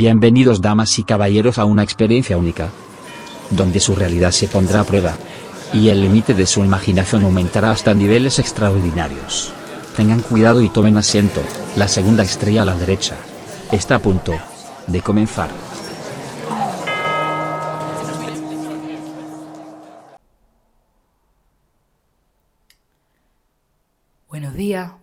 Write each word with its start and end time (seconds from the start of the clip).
Bienvenidos 0.00 0.62
damas 0.62 0.98
y 0.98 1.02
caballeros 1.02 1.58
a 1.58 1.66
una 1.66 1.82
experiencia 1.82 2.38
única, 2.38 2.70
donde 3.50 3.80
su 3.80 3.94
realidad 3.94 4.30
se 4.30 4.48
pondrá 4.48 4.80
a 4.80 4.84
prueba, 4.84 5.18
y 5.74 5.90
el 5.90 6.00
límite 6.00 6.32
de 6.32 6.46
su 6.46 6.64
imaginación 6.64 7.24
aumentará 7.24 7.70
hasta 7.70 7.92
niveles 7.92 8.38
extraordinarios. 8.38 9.52
Tengan 9.98 10.20
cuidado 10.20 10.62
y 10.62 10.70
tomen 10.70 10.96
asiento, 10.96 11.42
la 11.76 11.86
segunda 11.86 12.22
estrella 12.22 12.62
a 12.62 12.64
la 12.64 12.76
derecha. 12.76 13.16
Está 13.72 13.96
a 13.96 13.98
punto 13.98 14.32
de 14.86 15.02
comenzar. 15.02 15.50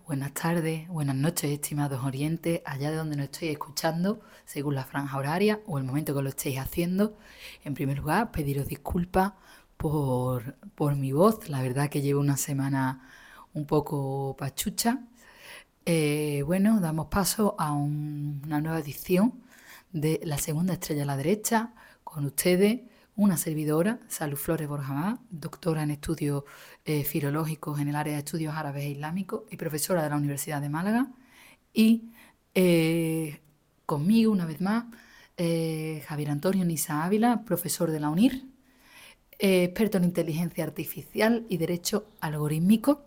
Buenas 0.08 0.34
tardes, 0.34 0.88
buenas 0.88 1.16
noches, 1.16 1.52
estimados 1.52 2.04
oyentes, 2.04 2.62
allá 2.66 2.92
de 2.92 2.98
donde 2.98 3.18
nos 3.18 3.26
estoy 3.26 3.50
escuchando, 3.50 4.22
según 4.46 4.76
la 4.76 4.86
franja 4.86 5.18
horaria 5.18 5.60
o 5.68 5.78
el 5.78 5.84
momento 5.84 6.16
que 6.16 6.22
lo 6.22 6.30
estéis 6.30 6.60
haciendo. 6.60 7.18
En 7.66 7.74
primer 7.74 7.98
lugar, 8.00 8.32
pediros 8.32 8.68
disculpas 8.68 9.34
por, 9.76 10.56
por 10.76 10.96
mi 10.96 11.12
voz, 11.12 11.50
la 11.50 11.62
verdad 11.62 11.90
que 11.90 12.02
llevo 12.02 12.22
una 12.22 12.38
semana 12.38 13.10
un 13.54 13.66
poco 13.66 14.36
pachucha. 14.38 15.02
Eh, 15.86 16.44
bueno, 16.46 16.80
damos 16.80 17.08
paso 17.08 17.56
a 17.60 17.74
un- 17.74 18.42
una 18.46 18.62
nueva 18.62 18.80
edición 18.80 19.42
de 19.92 20.20
La 20.24 20.38
Segunda 20.38 20.74
Estrella 20.74 21.04
a 21.04 21.06
la 21.06 21.18
Derecha, 21.18 21.74
con 22.04 22.26
ustedes, 22.26 22.82
una 23.18 23.36
servidora, 23.36 24.00
Salud 24.08 24.38
Flores 24.38 24.68
Borjamá, 24.68 25.20
doctora 25.32 25.82
en 25.82 25.90
estudios 25.90 26.44
eh, 26.86 27.04
filológicos 27.04 27.80
en 27.80 27.88
el 27.88 27.96
área 27.96 28.14
de 28.14 28.20
estudios 28.20 28.56
árabes 28.56 28.84
e 28.84 28.90
islámicos 28.90 29.42
y 29.50 29.58
profesora 29.58 30.04
de 30.04 30.09
la 30.12 30.18
Universidad 30.18 30.62
de 30.62 30.70
Málaga. 30.70 31.08
Y 31.74 32.12
eh, 32.54 33.42
conmigo, 33.88 34.32
una 34.32 34.46
vez 34.46 34.62
más, 34.62 34.86
eh, 35.36 36.04
Javier 36.08 36.30
Antonio 36.30 36.64
Nisa 36.64 37.04
Ávila, 37.04 37.44
profesor 37.44 37.90
de 37.90 38.00
la 38.00 38.09
UNIR, 38.09 38.44
experto 39.40 39.98
en 39.98 40.04
inteligencia 40.04 40.64
artificial 40.64 41.46
y 41.50 41.58
derecho 41.58 42.06
algorítmico. 42.22 43.04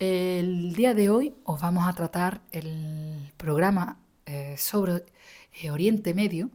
El 0.00 0.74
día 0.74 0.92
de 0.92 1.08
hoy 1.08 1.34
os 1.44 1.60
vamos 1.60 1.86
a 1.86 1.92
tratar 1.92 2.40
el 2.50 3.32
programa 3.36 3.98
sobre 4.56 5.04
Oriente 5.70 6.14
Medio, 6.14 6.50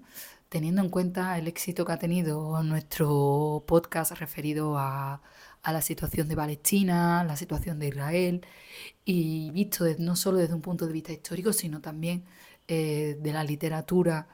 teniendo 0.50 0.82
en 0.82 0.90
cuenta 0.90 1.38
el 1.38 1.48
éxito 1.48 1.86
que 1.86 1.94
ha 1.94 2.00
tenido 2.00 2.62
nuestro 2.64 3.64
podcast 3.68 4.14
referido 4.14 4.78
a, 4.78 5.22
la 5.64 5.82
situación 5.82 6.28
de 6.28 6.36
Palestina, 6.36 7.24
la 7.24 7.36
situación 7.36 7.78
de 7.80 7.90
Israel, 7.90 8.46
y 9.06 9.52
visto 9.52 9.86
no 10.00 10.16
solo 10.16 10.40
desde 10.40 10.56
un 10.56 10.62
punto 10.62 10.88
de 10.88 10.94
vista 10.94 11.12
histórico, 11.12 11.54
sino 11.54 11.80
también 11.80 12.26
eh, 12.68 13.18
de 13.22 13.34
la 13.34 13.44
literatura 13.44 14.28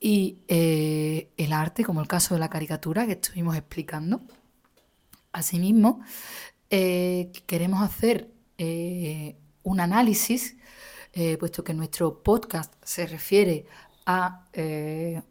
y 0.00 0.38
eh, 0.48 1.28
el 1.36 1.52
arte, 1.52 1.84
como 1.84 2.00
el 2.00 2.08
caso 2.08 2.34
de 2.34 2.40
la 2.40 2.48
caricatura 2.48 3.06
que 3.06 3.12
estuvimos 3.12 3.54
explicando. 3.54 4.22
Asimismo, 5.32 6.00
eh, 6.70 7.30
queremos 7.46 7.82
hacer 7.82 8.30
un 9.62 9.80
análisis, 9.80 10.56
puesto 11.38 11.64
que 11.64 11.74
nuestro 11.74 12.22
podcast 12.22 12.74
se 12.84 13.06
refiere 13.06 13.66
a 14.06 14.46
eh, 14.52 15.22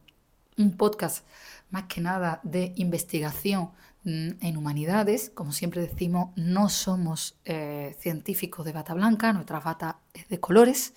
un 0.57 0.75
podcast 0.77 1.25
más 1.69 1.83
que 1.83 2.01
nada 2.01 2.39
de 2.43 2.73
investigación 2.75 3.71
mm, 4.03 4.29
en 4.41 4.57
humanidades. 4.57 5.31
Como 5.33 5.51
siempre 5.51 5.81
decimos, 5.81 6.31
no 6.35 6.69
somos 6.69 7.37
eh, 7.45 7.95
científicos 7.99 8.65
de 8.65 8.73
bata 8.73 8.93
blanca, 8.93 9.33
nuestra 9.33 9.59
bata 9.59 9.99
es 10.13 10.27
de 10.29 10.39
colores. 10.39 10.93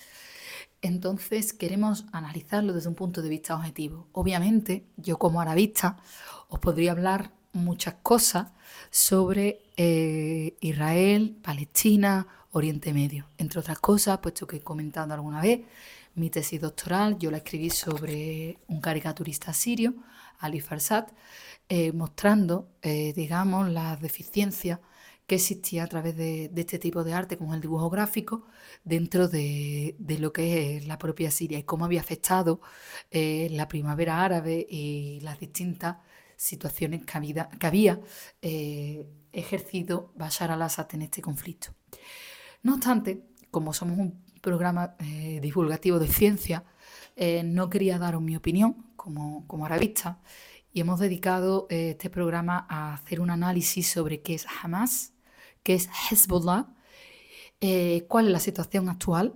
Entonces 0.83 1.53
queremos 1.53 2.07
analizarlo 2.13 2.73
desde 2.73 2.89
un 2.89 2.97
punto 2.97 3.23
de 3.23 3.29
vista 3.29 3.55
objetivo. 3.55 4.09
Obviamente, 4.13 4.85
yo 4.97 5.17
como 5.19 5.41
arabista 5.41 5.97
os 6.49 6.59
podría 6.59 6.91
hablar 6.91 7.31
muchas 7.53 7.95
cosas 8.03 8.49
sobre 8.91 9.63
eh, 9.77 10.57
Israel, 10.61 11.37
Palestina, 11.43 12.27
Oriente 12.51 12.93
Medio. 12.93 13.27
Entre 13.39 13.61
otras 13.61 13.79
cosas, 13.79 14.19
puesto 14.19 14.47
que 14.47 14.57
he 14.57 14.61
comentado 14.61 15.15
alguna 15.15 15.41
vez, 15.41 15.61
mi 16.15 16.31
tesis 16.31 16.61
doctoral 16.61 17.19
yo 17.19 17.31
la 17.31 17.39
escribí 17.39 17.71
sobre 17.71 18.59
un 18.69 18.81
caricaturista 18.81 19.53
sirio, 19.53 19.95
Ali 20.39 20.61
Farsad, 20.61 21.07
eh, 21.69 21.93
mostrando, 21.93 22.69
eh, 22.83 23.13
digamos, 23.15 23.71
las 23.71 24.01
deficiencias 24.01 24.81
que 25.27 25.37
existía 25.37 25.85
a 25.85 25.87
través 25.87 26.17
de, 26.17 26.51
este 26.57 26.79
tipo 26.79 27.05
de 27.05 27.15
arte, 27.15 27.39
como 27.39 27.55
el 27.55 27.61
dibujo 27.61 27.89
gráfico, 27.89 28.47
dentro 28.85 29.29
de, 29.29 29.97
de 29.99 30.19
lo 30.19 30.33
que 30.33 30.77
es 30.77 30.87
la 30.87 30.99
propia 30.99 31.31
Siria 31.31 31.59
y 31.59 31.63
cómo 31.63 31.85
había 31.85 32.01
afectado 32.01 32.61
eh, 33.11 33.49
la 33.53 33.69
primavera 33.69 34.23
árabe 34.25 34.67
y 34.69 35.21
las 35.21 35.39
distintas 35.39 35.99
situaciones 36.37 37.05
que 37.07 37.17
había, 37.17 37.49
que 37.49 37.67
había, 37.67 38.01
ejercido 39.33 40.13
Bashar 40.17 40.51
al-Assad 40.51 40.89
en 40.95 41.03
este 41.03 41.23
conflicto. 41.23 41.69
No 42.63 42.75
obstante, 42.75 43.25
como 43.51 43.73
somos 43.73 43.99
un 43.99 44.32
programa 44.43 44.97
eh, 44.99 45.39
divulgativo 45.41 45.99
de 45.99 46.09
ciencia, 46.09 46.65
eh, 47.17 47.43
no 47.45 47.71
quería 47.71 47.99
daros 47.99 48.23
mi 48.23 48.37
opinión 48.37 48.87
como, 48.97 49.47
como 49.47 49.67
arabista 49.67 50.21
y 50.73 50.81
hemos 50.81 50.99
dedicado 51.01 51.67
eh, 51.71 51.91
este 51.91 52.11
programa 52.11 52.67
a 52.69 52.95
hacer 52.95 53.21
un 53.21 53.31
análisis 53.31 53.89
sobre 53.89 54.23
qué 54.23 54.35
es 54.35 54.47
Hamas, 54.63 55.13
qué 55.63 55.75
es 55.75 55.89
Hezbollah, 56.11 56.67
eh, 57.61 58.07
cuál 58.09 58.27
es 58.27 58.33
la 58.33 58.41
situación 58.41 58.89
actual 58.89 59.35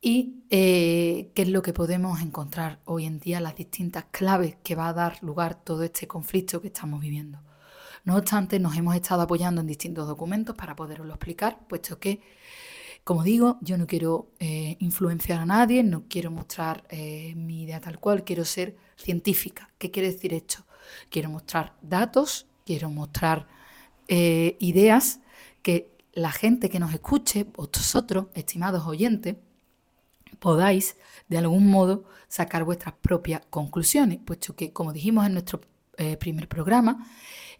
y 0.00 0.42
qué 0.50 1.32
es 1.34 1.48
lo 1.48 1.62
que 1.62 1.72
podemos 1.72 2.20
encontrar 2.20 2.80
hoy 2.84 3.06
en 3.06 3.18
día, 3.20 3.40
las 3.40 3.56
distintas 3.56 4.04
claves 4.10 4.56
que 4.62 4.74
va 4.74 4.88
a 4.88 4.92
dar 4.92 5.22
lugar 5.22 5.54
todo 5.54 5.82
este 5.82 6.06
conflicto 6.06 6.60
que 6.60 6.68
estamos 6.68 7.00
viviendo. 7.00 7.40
No 8.04 8.16
obstante, 8.16 8.58
nos 8.58 8.76
hemos 8.76 8.94
estado 8.94 9.22
apoyando 9.22 9.62
en 9.62 9.66
distintos 9.66 10.06
documentos 10.06 10.54
para 10.54 10.76
poderoslo 10.76 11.14
explicar, 11.14 11.66
puesto 11.66 11.98
que, 11.98 12.20
como 13.04 13.22
digo, 13.22 13.58
yo 13.60 13.76
no 13.76 13.86
quiero 13.86 14.30
eh, 14.38 14.76
influenciar 14.80 15.40
a 15.40 15.46
nadie, 15.46 15.84
no 15.84 16.04
quiero 16.08 16.30
mostrar 16.30 16.84
eh, 16.88 17.34
mi 17.36 17.62
idea 17.62 17.78
tal 17.78 18.00
cual, 18.00 18.24
quiero 18.24 18.46
ser 18.46 18.76
científica. 18.96 19.70
¿Qué 19.76 19.90
quiere 19.90 20.10
decir 20.10 20.32
esto? 20.32 20.64
Quiero 21.10 21.28
mostrar 21.28 21.76
datos, 21.82 22.46
quiero 22.64 22.88
mostrar 22.88 23.46
eh, 24.08 24.56
ideas 24.58 25.20
que 25.60 25.92
la 26.14 26.32
gente 26.32 26.70
que 26.70 26.78
nos 26.78 26.94
escuche, 26.94 27.44
vosotros, 27.44 28.26
estimados 28.34 28.86
oyentes, 28.86 29.36
podáis 30.38 30.96
de 31.28 31.38
algún 31.38 31.70
modo 31.70 32.04
sacar 32.28 32.64
vuestras 32.64 32.94
propias 32.94 33.42
conclusiones, 33.50 34.18
puesto 34.24 34.56
que, 34.56 34.72
como 34.72 34.92
dijimos 34.94 35.26
en 35.26 35.34
nuestro 35.34 35.60
primer 36.18 36.48
programa, 36.48 37.06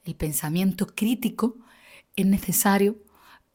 el 0.04 0.16
pensamiento 0.16 0.86
crítico 0.86 1.56
es 2.16 2.26
necesario 2.26 3.03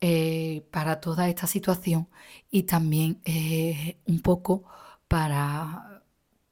eh, 0.01 0.65
para 0.71 0.99
toda 1.01 1.29
esta 1.29 1.47
situación 1.47 2.09
y 2.49 2.63
también 2.63 3.21
un 4.05 4.21
poco 4.21 4.63
para, 5.07 6.03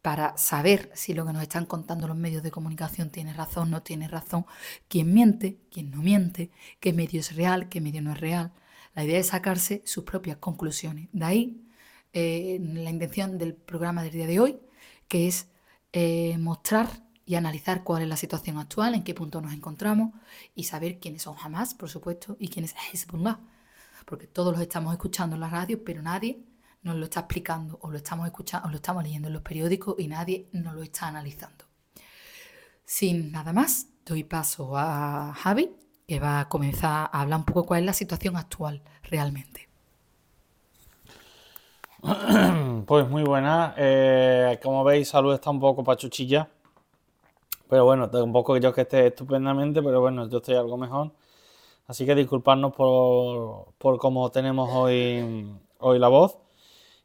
para 0.01 0.37
saber 0.37 0.91
si 0.93 1.13
lo 1.13 1.25
que 1.25 1.33
nos 1.33 1.43
están 1.43 1.65
contando 1.65 2.07
los 2.07 2.17
medios 2.17 2.43
de 2.43 2.51
comunicación 2.51 3.09
tiene 3.09 3.33
razón, 3.33 3.69
no 3.71 3.83
tiene 3.83 4.07
razón, 4.07 4.45
quién 4.87 5.13
miente, 5.13 5.59
quién 5.71 5.91
no 5.91 5.97
miente, 6.01 6.51
qué 6.79 6.93
medio 6.93 7.19
es 7.19 7.35
real, 7.35 7.69
qué 7.69 7.81
medio 7.81 8.01
no 8.01 8.13
es 8.13 8.19
real. 8.19 8.53
La 8.95 9.03
idea 9.03 9.19
es 9.19 9.27
sacarse 9.27 9.81
sus 9.85 10.03
propias 10.03 10.37
conclusiones. 10.37 11.09
De 11.11 11.25
ahí 11.25 11.67
eh, 12.13 12.59
la 12.61 12.89
intención 12.89 13.37
del 13.37 13.53
programa 13.53 14.01
del 14.01 14.13
día 14.13 14.27
de 14.27 14.39
hoy, 14.39 14.59
que 15.07 15.27
es 15.27 15.49
eh, 15.93 16.37
mostrar 16.39 17.03
y 17.27 17.35
analizar 17.35 17.83
cuál 17.83 18.03
es 18.03 18.07
la 18.07 18.15
situación 18.15 18.57
actual, 18.57 18.95
en 18.95 19.03
qué 19.03 19.13
punto 19.13 19.41
nos 19.41 19.51
encontramos 19.51 20.13
y 20.55 20.63
saber 20.63 20.97
quiénes 20.97 21.23
son 21.23 21.35
Hamas, 21.43 21.73
por 21.73 21.89
supuesto, 21.89 22.37
y 22.39 22.47
quién 22.47 22.63
es 22.63 22.73
Hezbollah. 22.73 23.37
Porque 24.05 24.27
todos 24.27 24.53
los 24.53 24.61
estamos 24.61 24.93
escuchando 24.93 25.35
en 25.35 25.41
la 25.41 25.49
radio, 25.49 25.83
pero 25.83 26.01
nadie 26.01 26.39
nos 26.83 26.95
lo 26.95 27.03
está 27.03 27.19
explicando, 27.19 27.77
o 27.81 27.91
lo 27.91 27.97
estamos 27.97 28.25
escuchando, 28.27 28.69
o 28.69 28.71
lo 28.71 28.77
estamos 28.77 29.03
leyendo 29.03 29.27
en 29.27 29.33
los 29.33 29.43
periódicos 29.43 29.95
y 29.99 30.07
nadie 30.07 30.47
nos 30.53 30.73
lo 30.73 30.81
está 30.81 31.09
analizando. 31.09 31.65
Sin 32.85 33.33
nada 33.33 33.51
más, 33.51 33.87
doy 34.05 34.23
paso 34.23 34.77
a 34.77 35.33
Javi, 35.35 35.69
que 36.07 36.21
va 36.21 36.39
a 36.39 36.47
comenzar 36.47 37.09
a 37.11 37.21
hablar 37.21 37.39
un 37.39 37.45
poco 37.45 37.65
cuál 37.65 37.81
es 37.81 37.85
la 37.87 37.93
situación 37.93 38.37
actual 38.37 38.81
realmente. 39.03 39.67
Pues 42.87 43.09
muy 43.09 43.23
buena. 43.23 43.73
Eh, 43.75 44.59
como 44.63 44.81
veis, 44.85 45.09
Salud 45.09 45.33
está 45.33 45.49
un 45.49 45.59
poco 45.59 45.83
pachuchilla. 45.83 46.47
Pero 47.69 47.85
bueno, 47.85 48.09
tampoco 48.09 48.57
yo 48.57 48.73
que 48.73 48.81
esté 48.81 49.07
estupendamente, 49.07 49.81
pero 49.81 50.01
bueno, 50.01 50.29
yo 50.29 50.37
estoy 50.37 50.55
algo 50.55 50.77
mejor. 50.77 51.11
Así 51.87 52.05
que 52.05 52.15
disculpadnos 52.15 52.73
por, 52.73 53.73
por 53.77 53.97
cómo 53.97 54.29
tenemos 54.31 54.69
hoy, 54.73 55.47
hoy 55.79 55.99
la 55.99 56.07
voz. 56.09 56.37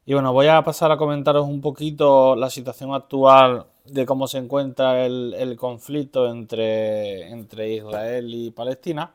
Y 0.05 0.13
bueno, 0.13 0.33
voy 0.33 0.47
a 0.47 0.63
pasar 0.63 0.91
a 0.91 0.97
comentaros 0.97 1.47
un 1.47 1.61
poquito 1.61 2.35
la 2.35 2.49
situación 2.49 2.93
actual 2.93 3.67
de 3.85 4.05
cómo 4.05 4.27
se 4.27 4.37
encuentra 4.39 5.05
el, 5.05 5.33
el 5.37 5.55
conflicto 5.57 6.27
entre, 6.29 7.29
entre 7.29 7.73
Israel 7.75 8.33
y 8.33 8.51
Palestina. 8.51 9.13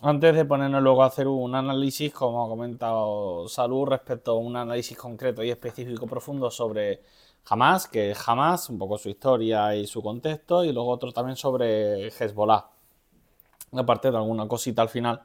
Antes 0.00 0.36
de 0.36 0.44
ponernos 0.44 0.80
luego 0.80 1.02
a 1.02 1.06
hacer 1.06 1.26
un 1.26 1.56
análisis, 1.56 2.12
como 2.12 2.44
ha 2.44 2.48
comentado 2.48 3.48
Salud, 3.48 3.86
respecto 3.88 4.32
a 4.32 4.36
un 4.36 4.54
análisis 4.54 4.96
concreto 4.96 5.42
y 5.42 5.50
específico 5.50 6.06
profundo 6.06 6.52
sobre 6.52 7.02
Hamas, 7.48 7.88
que 7.88 8.10
es 8.10 8.28
Hamas, 8.28 8.68
un 8.68 8.78
poco 8.78 8.98
su 8.98 9.08
historia 9.08 9.74
y 9.74 9.86
su 9.86 10.02
contexto, 10.02 10.64
y 10.64 10.72
luego 10.72 10.90
otro 10.90 11.12
también 11.12 11.36
sobre 11.36 12.08
Hezbollah. 12.08 12.66
Aparte 13.72 14.10
de 14.10 14.16
alguna 14.16 14.48
cosita 14.48 14.82
al 14.82 14.88
final 14.88 15.22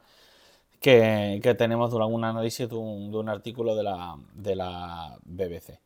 que, 0.80 1.54
tenemos 1.56 1.90
de 1.90 1.98
algún 1.98 2.24
análisis 2.24 2.68
de 2.68 2.76
un, 2.76 3.28
artículo 3.28 3.74
de 3.74 3.82
la, 4.54 5.16
BBC. 5.24 5.80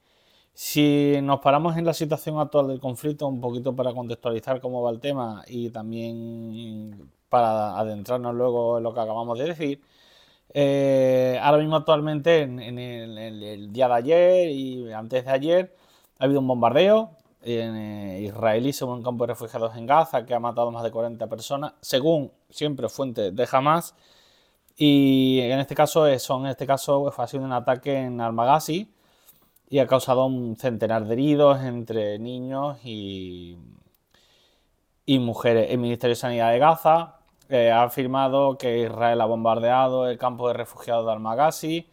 Si 0.52 1.18
nos 1.22 1.40
paramos 1.40 1.76
en 1.76 1.84
la 1.84 1.94
situación 1.94 2.40
actual 2.40 2.66
del 2.68 2.80
conflicto, 2.80 3.28
un 3.28 3.40
poquito 3.40 3.76
para 3.76 3.92
contextualizar 3.92 4.60
cómo 4.60 4.82
va 4.82 4.90
el 4.90 4.98
tema 4.98 5.44
y 5.46 5.70
también 5.70 7.10
para 7.28 7.78
adentrarnos 7.78 8.34
luego 8.34 8.78
en 8.78 8.84
lo 8.84 8.92
que 8.92 9.00
acabamos 9.00 9.38
de 9.38 9.44
decir, 9.44 9.80
eh, 10.52 11.38
ahora 11.42 11.58
mismo 11.58 11.76
actualmente 11.76 12.40
en, 12.40 12.78
el, 12.78 13.72
día 13.72 13.86
de 13.86 13.94
ayer 13.94 14.50
y 14.50 14.92
antes 14.92 15.24
de 15.24 15.30
ayer 15.30 15.76
ha 16.18 16.24
habido 16.24 16.40
un 16.40 16.48
bombardeo 16.48 17.10
eh, 17.42 18.20
israelí 18.24 18.72
sobre 18.72 18.94
un 18.94 19.02
campo 19.02 19.24
de 19.24 19.32
refugiados 19.32 19.76
en 19.76 19.86
Gaza 19.86 20.26
que 20.26 20.34
ha 20.34 20.40
matado 20.40 20.70
más 20.70 20.82
de 20.82 20.90
40 20.90 21.26
personas, 21.28 21.74
según 21.80 22.32
siempre 22.50 22.88
fuentes 22.88 23.34
de 23.34 23.48
Hamas. 23.50 23.94
Y 24.76 25.40
en 25.42 25.58
este 25.60 25.74
caso, 25.74 26.06
son, 26.18 26.44
en 26.44 26.50
este 26.52 26.66
caso 26.66 27.12
ha 27.16 27.26
sido 27.26 27.44
un 27.44 27.52
ataque 27.52 27.96
en 27.96 28.20
Almagasi 28.20 28.92
y 29.68 29.78
ha 29.80 29.86
causado 29.86 30.26
un 30.26 30.56
centenar 30.56 31.06
de 31.06 31.12
heridos 31.14 31.60
entre 31.62 32.18
niños 32.18 32.78
y, 32.84 33.58
y 35.06 35.18
mujeres. 35.18 35.70
El 35.70 35.78
Ministerio 35.78 36.12
de 36.12 36.20
Sanidad 36.20 36.52
de 36.52 36.58
Gaza 36.58 37.18
eh, 37.48 37.70
ha 37.70 37.84
afirmado 37.84 38.58
que 38.58 38.80
Israel 38.80 39.20
ha 39.20 39.26
bombardeado 39.26 40.08
el 40.08 40.18
campo 40.18 40.48
de 40.48 40.54
refugiados 40.54 41.06
de 41.06 41.12
Almagasi. 41.12 41.88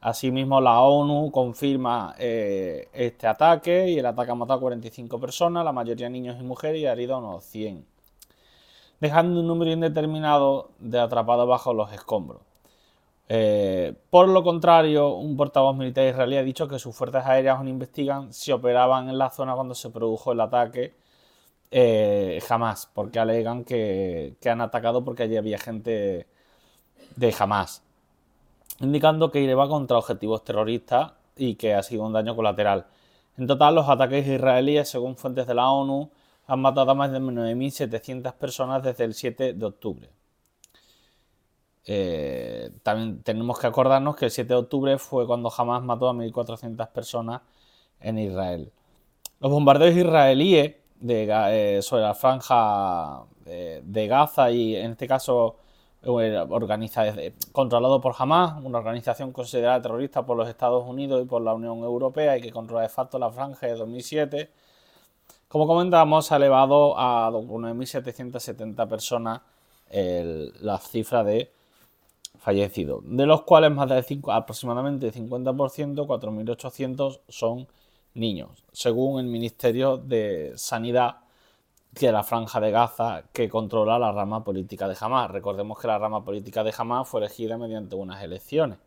Asimismo, 0.00 0.60
la 0.60 0.80
ONU 0.80 1.30
confirma 1.30 2.14
eh, 2.18 2.88
este 2.92 3.26
ataque 3.26 3.90
y 3.90 3.98
el 3.98 4.06
ataque 4.06 4.30
ha 4.30 4.34
matado 4.34 4.58
a 4.58 4.60
45 4.62 5.20
personas, 5.20 5.64
la 5.64 5.72
mayoría 5.72 6.08
niños 6.08 6.36
y 6.40 6.42
mujeres, 6.42 6.80
y 6.80 6.86
ha 6.86 6.92
herido 6.92 7.16
a 7.16 7.18
unos 7.18 7.44
100, 7.44 7.84
dejando 9.00 9.40
un 9.40 9.46
número 9.46 9.70
indeterminado 9.72 10.70
de 10.78 11.00
atrapados 11.00 11.46
bajo 11.48 11.74
los 11.74 11.92
escombros. 11.92 12.42
Eh, 13.32 13.94
por 14.10 14.28
lo 14.28 14.42
contrario, 14.42 15.14
un 15.14 15.36
portavoz 15.36 15.76
militar 15.76 16.04
israelí 16.08 16.36
ha 16.36 16.42
dicho 16.42 16.66
que 16.66 16.80
sus 16.80 16.96
fuerzas 16.96 17.26
aéreas 17.26 17.58
aún 17.58 17.68
investigan 17.68 18.32
si 18.32 18.50
operaban 18.50 19.08
en 19.08 19.18
la 19.18 19.30
zona 19.30 19.54
cuando 19.54 19.74
se 19.76 19.90
produjo 19.90 20.32
el 20.32 20.40
ataque 20.40 20.94
eh, 21.70 22.40
jamás, 22.48 22.90
porque 22.92 23.20
alegan 23.20 23.64
que, 23.64 24.36
han 24.44 24.60
atacado 24.60 25.04
porque 25.04 25.24
allí 25.24 25.36
había 25.36 25.58
gente 25.58 26.26
de 27.16 27.32
jamás, 27.32 27.84
indicando 28.80 29.30
que 29.30 29.40
iba 29.40 29.68
contra 29.68 29.98
objetivos 29.98 30.44
terroristas 30.44 31.12
y 31.36 31.54
que 31.54 31.74
ha 31.74 31.82
sido 31.82 32.04
un 32.04 32.12
daño 32.12 32.34
colateral. 32.34 32.86
En 33.36 33.46
total, 33.46 33.74
los 33.74 33.88
ataques 33.88 34.26
israelíes, 34.26 34.88
según 34.88 35.16
fuentes 35.16 35.46
de 35.46 35.54
la 35.54 35.70
ONU, 35.70 36.10
han 36.46 36.60
matado 36.60 36.90
a 36.90 36.94
más 36.94 37.12
de 37.12 37.20
9.700 37.20 38.34
personas 38.34 38.82
desde 38.82 39.04
el 39.04 39.14
7 39.14 39.52
de 39.54 39.66
octubre. 39.66 40.10
Eh, 41.86 42.70
también 42.82 43.22
tenemos 43.22 43.58
que 43.58 43.66
acordarnos 43.66 44.16
que 44.16 44.26
el 44.26 44.30
7 44.30 44.48
de 44.48 44.60
octubre 44.60 44.98
fue 44.98 45.26
cuando 45.26 45.52
Hamas 45.56 45.82
mató 45.82 46.08
a 46.08 46.12
1.400 46.12 46.88
personas 46.88 47.42
en 48.00 48.18
Israel. 48.18 48.72
Los 49.40 49.50
bombardeos 49.50 49.96
israelíes 49.96 50.74
eh, 51.08 51.80
sobre 51.82 52.02
la 52.02 52.14
franja 52.14 53.24
eh, 53.46 53.80
de, 53.82 54.06
Gaza 54.06 54.50
y 54.50 54.76
en 54.76 54.92
este 54.92 55.08
caso 55.08 55.56
controlado 57.52 58.00
por 58.00 58.14
Hamas, 58.18 58.62
una 58.64 58.78
organización 58.78 59.32
considerada 59.32 59.82
terrorista 59.82 60.24
por 60.24 60.36
los 60.36 60.48
Estados 60.48 60.88
Unidos 60.88 61.22
y 61.22 61.26
por 61.26 61.42
la 61.42 61.52
Unión 61.52 61.78
Europea 61.78 62.38
y 62.38 62.40
que 62.40 62.50
controla 62.50 62.82
de 62.82 62.88
facto 62.88 63.18
la 63.18 63.30
franja 63.30 63.66
de 63.66 63.74
2007. 63.74 64.50
Como 65.48 65.66
comentábamos, 65.66 66.30
ha 66.32 66.36
elevado 66.36 66.98
a 66.98 67.30
9.770 67.30 68.88
personas 68.88 69.40
la 69.90 70.78
cifra 70.78 71.24
de 71.24 71.50
fallecidos, 72.38 73.02
de 73.04 73.26
los 73.26 73.42
cuales 73.42 73.70
más 73.72 73.88
de 73.88 74.02
5, 74.02 74.32
aproximadamente 74.32 75.12
50%, 75.12 76.06
4.800 76.06 77.20
son 77.28 77.66
niños, 78.14 78.64
según 78.72 79.20
el 79.20 79.26
Ministerio 79.26 79.98
de 79.98 80.52
Sanidad 80.56 81.16
de 81.92 82.12
la 82.12 82.22
Franja 82.22 82.60
de 82.60 82.70
Gaza 82.70 83.24
que 83.32 83.48
controla 83.48 83.98
la 83.98 84.12
rama 84.12 84.44
política 84.44 84.88
de 84.88 84.96
Hamas. 85.00 85.30
Recordemos 85.30 85.78
que 85.78 85.88
la 85.88 85.98
rama 85.98 86.24
política 86.24 86.62
de 86.62 86.72
Hamas 86.76 87.08
fue 87.08 87.20
elegida 87.20 87.58
mediante 87.58 87.96
unas 87.96 88.22
elecciones. 88.22 88.78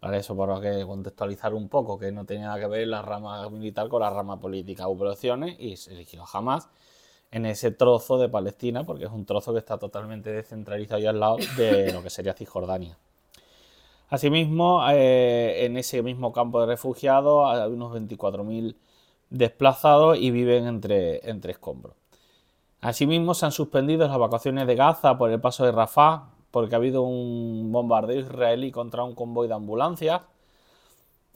Para 0.00 0.16
eso, 0.16 0.36
por 0.36 0.60
que 0.60 0.84
contextualizar 0.86 1.54
un 1.54 1.68
poco, 1.68 1.98
que 1.98 2.12
no 2.12 2.24
tenía 2.24 2.46
nada 2.46 2.60
que 2.60 2.68
ver 2.68 2.86
la 2.86 3.02
rama 3.02 3.48
militar 3.50 3.88
con 3.88 4.00
la 4.00 4.10
rama 4.10 4.38
política. 4.38 4.86
Hubo 4.88 5.06
elecciones 5.06 5.56
y 5.58 5.76
se 5.76 5.92
eligió 5.92 6.24
Hamas 6.32 6.68
en 7.30 7.46
ese 7.46 7.72
trozo 7.72 8.18
de 8.18 8.28
Palestina, 8.28 8.84
porque 8.84 9.04
es 9.04 9.10
un 9.10 9.26
trozo 9.26 9.52
que 9.52 9.58
está 9.58 9.78
totalmente 9.78 10.30
descentralizado 10.30 11.00
y 11.00 11.06
al 11.06 11.20
lado 11.20 11.36
de 11.56 11.92
lo 11.92 12.02
que 12.02 12.10
sería 12.10 12.32
Cisjordania. 12.34 12.96
Asimismo, 14.08 14.82
eh, 14.90 15.66
en 15.66 15.76
ese 15.76 16.02
mismo 16.02 16.32
campo 16.32 16.60
de 16.60 16.66
refugiados 16.66 17.50
hay 17.50 17.70
unos 17.70 17.92
24.000 17.92 18.76
desplazados 19.30 20.16
y 20.18 20.30
viven 20.30 20.66
entre, 20.66 21.28
entre 21.28 21.52
escombros. 21.52 21.94
Asimismo, 22.80 23.34
se 23.34 23.46
han 23.46 23.52
suspendido 23.52 24.06
las 24.06 24.14
evacuaciones 24.16 24.66
de 24.66 24.74
Gaza 24.76 25.18
por 25.18 25.30
el 25.30 25.40
paso 25.40 25.64
de 25.64 25.72
Rafah, 25.72 26.30
porque 26.50 26.74
ha 26.74 26.78
habido 26.78 27.02
un 27.02 27.70
bombardeo 27.72 28.20
israelí 28.20 28.70
contra 28.70 29.04
un 29.04 29.14
convoy 29.14 29.48
de 29.48 29.54
ambulancias. 29.54 30.22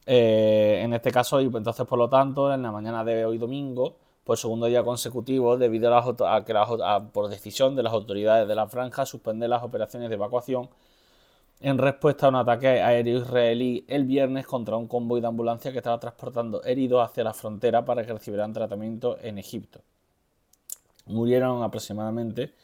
Eh, 0.06 0.80
en 0.84 0.94
este 0.94 1.10
caso, 1.12 1.40
y 1.40 1.46
entonces, 1.46 1.86
por 1.86 1.98
lo 1.98 2.08
tanto, 2.08 2.52
en 2.52 2.62
la 2.62 2.72
mañana 2.72 3.04
de 3.04 3.24
hoy 3.24 3.38
domingo, 3.38 3.96
por 4.24 4.38
segundo 4.38 4.66
día 4.66 4.84
consecutivo 4.84 5.56
debido 5.56 5.94
a, 5.96 6.44
que 6.44 6.54
por 7.12 7.28
decisión 7.28 7.74
de 7.76 7.82
las 7.82 7.92
autoridades 7.92 8.46
de 8.46 8.54
la 8.54 8.68
franja 8.68 9.04
suspender 9.06 9.48
las 9.48 9.62
operaciones 9.62 10.08
de 10.08 10.14
evacuación 10.14 10.68
en 11.60 11.78
respuesta 11.78 12.26
a 12.26 12.28
un 12.28 12.36
ataque 12.36 12.68
aéreo 12.68 13.18
israelí 13.18 13.84
el 13.88 14.04
viernes 14.04 14.46
contra 14.46 14.76
un 14.76 14.88
convoy 14.88 15.20
de 15.20 15.28
ambulancia 15.28 15.72
que 15.72 15.78
estaba 15.78 15.98
transportando 15.98 16.62
heridos 16.64 17.08
hacia 17.08 17.24
la 17.24 17.34
frontera 17.34 17.84
para 17.84 18.04
que 18.04 18.12
recibieran 18.12 18.52
tratamiento 18.52 19.16
en 19.20 19.38
Egipto. 19.38 19.80
Murieron 21.06 21.62
aproximadamente 21.62 22.54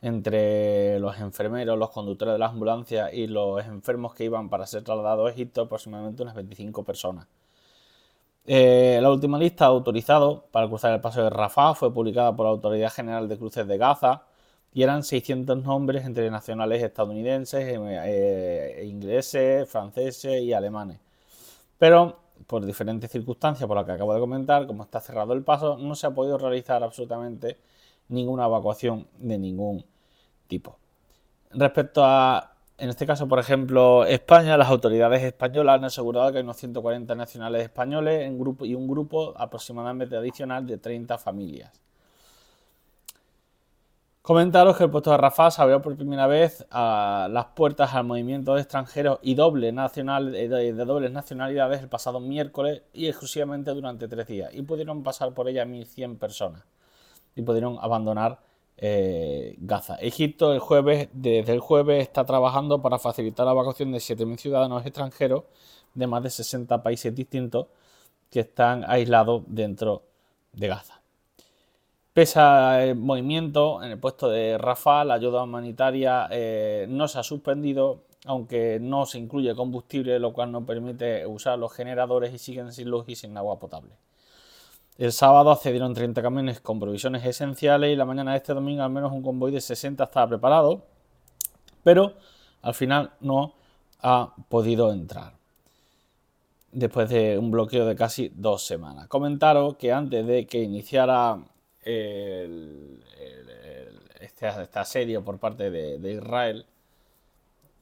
entre 0.00 0.98
los 1.00 1.18
enfermeros, 1.18 1.78
los 1.78 1.90
conductores 1.90 2.34
de 2.34 2.38
las 2.38 2.52
ambulancias 2.52 3.12
y 3.12 3.26
los 3.26 3.64
enfermos 3.64 4.14
que 4.14 4.24
iban 4.24 4.48
para 4.48 4.66
ser 4.66 4.84
trasladados 4.84 5.28
a 5.28 5.32
Egipto 5.32 5.62
aproximadamente 5.62 6.22
unas 6.22 6.34
25 6.34 6.84
personas. 6.84 7.26
Eh, 8.46 8.98
la 9.02 9.10
última 9.10 9.38
lista 9.38 9.66
autorizado 9.66 10.46
para 10.50 10.68
cruzar 10.68 10.94
el 10.94 11.00
paso 11.00 11.22
de 11.22 11.30
Rafah 11.30 11.74
fue 11.74 11.92
publicada 11.92 12.34
por 12.34 12.46
la 12.46 12.50
Autoridad 12.50 12.90
General 12.90 13.28
de 13.28 13.36
Cruces 13.36 13.66
de 13.66 13.76
Gaza 13.76 14.22
y 14.72 14.82
eran 14.82 15.02
600 15.02 15.62
nombres 15.64 16.04
entre 16.06 16.30
nacionales 16.30 16.82
estadounidenses, 16.82 17.64
eh, 17.64 17.76
eh, 17.78 18.86
ingleses, 18.86 19.68
franceses 19.68 20.42
y 20.42 20.52
alemanes. 20.52 21.00
Pero 21.78 22.20
por 22.46 22.64
diferentes 22.64 23.10
circunstancias, 23.10 23.66
por 23.66 23.76
las 23.76 23.84
que 23.86 23.92
acabo 23.92 24.14
de 24.14 24.20
comentar, 24.20 24.66
como 24.66 24.84
está 24.84 25.00
cerrado 25.00 25.32
el 25.34 25.42
paso, 25.42 25.76
no 25.76 25.94
se 25.94 26.06
ha 26.06 26.10
podido 26.10 26.38
realizar 26.38 26.82
absolutamente 26.82 27.58
ninguna 28.08 28.46
evacuación 28.46 29.08
de 29.18 29.38
ningún 29.38 29.84
tipo. 30.46 30.78
Respecto 31.50 32.04
a 32.04 32.58
en 32.78 32.90
este 32.90 33.06
caso, 33.06 33.26
por 33.26 33.40
ejemplo, 33.40 34.04
España, 34.04 34.56
las 34.56 34.68
autoridades 34.68 35.24
españolas 35.24 35.74
han 35.78 35.84
asegurado 35.84 36.30
que 36.30 36.38
hay 36.38 36.44
unos 36.44 36.58
140 36.58 37.12
nacionales 37.16 37.62
españoles 37.62 38.24
en 38.24 38.38
grupo, 38.38 38.64
y 38.64 38.76
un 38.76 38.86
grupo 38.86 39.34
aproximadamente 39.36 40.16
adicional 40.16 40.64
de 40.64 40.78
30 40.78 41.18
familias. 41.18 41.72
Comentaros 44.22 44.76
que 44.76 44.84
el 44.84 44.90
puesto 44.90 45.10
de 45.10 45.16
Rafah 45.16 45.50
se 45.50 45.60
abrió 45.60 45.82
por 45.82 45.96
primera 45.96 46.28
vez 46.28 46.64
a 46.70 47.28
las 47.32 47.46
puertas 47.46 47.94
al 47.94 48.04
movimiento 48.04 48.54
de 48.54 48.60
extranjeros 48.60 49.18
y 49.22 49.34
de, 49.34 49.42
de 49.42 50.84
dobles 50.84 51.12
nacionalidades 51.12 51.80
el 51.80 51.88
pasado 51.88 52.20
miércoles 52.20 52.82
y 52.92 53.08
exclusivamente 53.08 53.72
durante 53.72 54.06
tres 54.06 54.28
días. 54.28 54.54
Y 54.54 54.62
pudieron 54.62 55.02
pasar 55.02 55.34
por 55.34 55.48
ella 55.48 55.64
1.100 55.64 56.18
personas. 56.18 56.62
Y 57.38 57.42
pudieron 57.42 57.78
abandonar 57.80 58.40
eh, 58.76 59.54
Gaza. 59.58 59.94
Egipto 60.00 60.52
el 60.52 60.58
jueves, 60.58 61.08
desde 61.12 61.52
el 61.52 61.60
jueves 61.60 62.02
está 62.02 62.24
trabajando 62.24 62.82
para 62.82 62.98
facilitar 62.98 63.46
la 63.46 63.52
evacuación 63.52 63.92
de 63.92 63.98
7.000 63.98 64.38
ciudadanos 64.38 64.84
extranjeros 64.84 65.44
de 65.94 66.08
más 66.08 66.24
de 66.24 66.30
60 66.30 66.82
países 66.82 67.14
distintos 67.14 67.68
que 68.28 68.40
están 68.40 68.84
aislados 68.88 69.44
dentro 69.46 70.02
de 70.52 70.66
Gaza. 70.66 71.00
Pese 72.12 72.40
al 72.40 72.96
movimiento 72.96 73.84
en 73.84 73.92
el 73.92 74.00
puesto 74.00 74.28
de 74.28 74.58
Rafah, 74.58 75.04
la 75.04 75.14
ayuda 75.14 75.44
humanitaria 75.44 76.26
eh, 76.32 76.86
no 76.88 77.06
se 77.06 77.20
ha 77.20 77.22
suspendido, 77.22 78.02
aunque 78.26 78.78
no 78.80 79.06
se 79.06 79.18
incluye 79.20 79.54
combustible, 79.54 80.18
lo 80.18 80.32
cual 80.32 80.50
no 80.50 80.66
permite 80.66 81.24
usar 81.24 81.56
los 81.56 81.72
generadores 81.72 82.34
y 82.34 82.38
siguen 82.38 82.72
sin 82.72 82.90
luz 82.90 83.08
y 83.08 83.14
sin 83.14 83.36
agua 83.36 83.60
potable. 83.60 83.92
El 84.98 85.12
sábado 85.12 85.52
accedieron 85.52 85.94
30 85.94 86.20
camiones 86.20 86.60
con 86.60 86.80
provisiones 86.80 87.24
esenciales 87.24 87.92
y 87.92 87.96
la 87.96 88.04
mañana 88.04 88.32
de 88.32 88.38
este 88.38 88.52
domingo 88.52 88.82
al 88.82 88.90
menos 88.90 89.12
un 89.12 89.22
convoy 89.22 89.52
de 89.52 89.60
60 89.60 90.02
estaba 90.02 90.26
preparado, 90.26 90.82
pero 91.84 92.14
al 92.62 92.74
final 92.74 93.12
no 93.20 93.54
ha 94.00 94.34
podido 94.48 94.92
entrar. 94.92 95.34
después 96.72 97.08
de 97.08 97.38
un 97.38 97.50
bloqueo 97.50 97.86
de 97.86 97.94
casi 97.96 98.30
dos 98.34 98.66
semanas. 98.66 99.06
Comentaros 99.06 99.76
que 99.76 99.92
antes 99.92 100.26
de 100.26 100.46
que 100.46 100.62
iniciara 100.62 101.38
este, 104.20 104.46
asedio 104.74 105.24
por 105.24 105.38
parte 105.38 105.70
de, 105.70 106.12
Israel, 106.12 106.66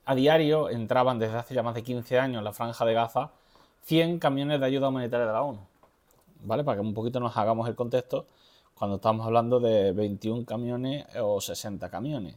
a 0.05 0.15
diario 0.15 0.69
entraban 0.69 1.19
desde 1.19 1.37
hace 1.39 1.55
ya 1.55 1.63
más 1.63 1.75
de 1.75 1.83
15 1.83 2.19
años 2.19 2.39
en 2.41 2.45
la 2.45 2.53
franja 2.53 2.85
de 2.85 2.93
Gaza 2.93 3.31
100 3.85 4.19
camiones 4.19 4.61
de 4.61 4.67
ayuda 4.67 4.89
humanitaria 4.89 5.27
de 5.27 5.33
la 5.33 5.43
ONU. 5.43 5.76
¿Vale? 6.47 6.63
Para 6.63 6.77
que 6.77 6.87
un 6.87 6.95
poquito 6.95 7.19
nos 7.19 7.37
hagamos 7.37 7.69
el 7.69 7.75
contexto 7.75 8.27
cuando 8.75 8.97
estamos 8.97 9.27
hablando 9.27 9.59
de 9.59 9.91
21 9.93 10.45
camiones 10.45 11.05
o 11.21 11.41
60 11.41 11.91
camiones. 11.91 12.37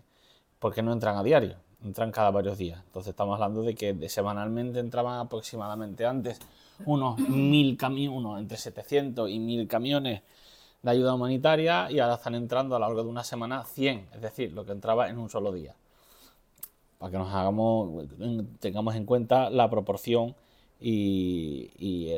Porque 0.58 0.82
no 0.82 0.92
entran 0.92 1.16
a 1.16 1.24
diario, 1.24 1.58
entran 1.84 2.12
cada 2.12 2.32
varios 2.32 2.58
días. 2.58 2.82
Entonces 2.86 3.12
estamos 3.12 3.36
hablando 3.36 3.62
de 3.62 3.76
que 3.76 4.10
semanalmente 4.10 4.80
entraban 4.80 5.20
aproximadamente 5.20 6.06
antes 6.06 6.40
unos 6.86 7.20
1000 7.20 7.78
camiones, 7.78 8.42
entre 8.42 8.58
700 8.58 9.30
y 9.30 9.40
1000 9.40 9.68
camiones 9.68 10.24
de 10.82 10.92
ayuda 10.92 11.14
humanitaria 11.14 11.92
y 11.92 12.00
ahora 12.00 12.16
están 12.16 12.34
entrando 12.36 12.76
a 12.76 12.80
lo 12.80 12.86
largo 12.88 13.04
de 13.04 13.10
una 13.10 13.24
semana 13.24 13.64
100, 13.64 14.10
es 14.16 14.22
decir, 14.22 14.54
lo 14.54 14.66
que 14.66 14.72
entraba 14.72 15.10
en 15.10 15.20
un 15.20 15.30
solo 15.30 15.52
día. 15.52 15.76
Para 16.98 17.12
que 17.12 17.18
nos 17.18 17.34
hagamos, 17.34 18.06
tengamos 18.60 18.96
en 18.96 19.06
cuenta 19.06 19.50
la 19.50 19.70
proporción 19.70 20.36
y, 20.80 22.10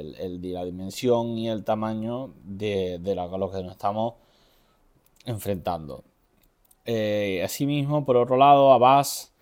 la 0.53 0.65
dimensión 0.65 1.38
y 1.38 1.50
el 1.50 1.63
tamaño 1.63 2.34
de, 2.44 3.00
lo, 3.15 3.51
que 3.51 3.63
nos 3.63 3.72
estamos 3.72 4.15
enfrentando. 5.25 6.03
Eh, 6.86 7.41
asimismo, 7.44 8.06
por 8.06 8.18
otro 8.18 8.38
lado, 8.38 8.72
Abbas 8.72 9.34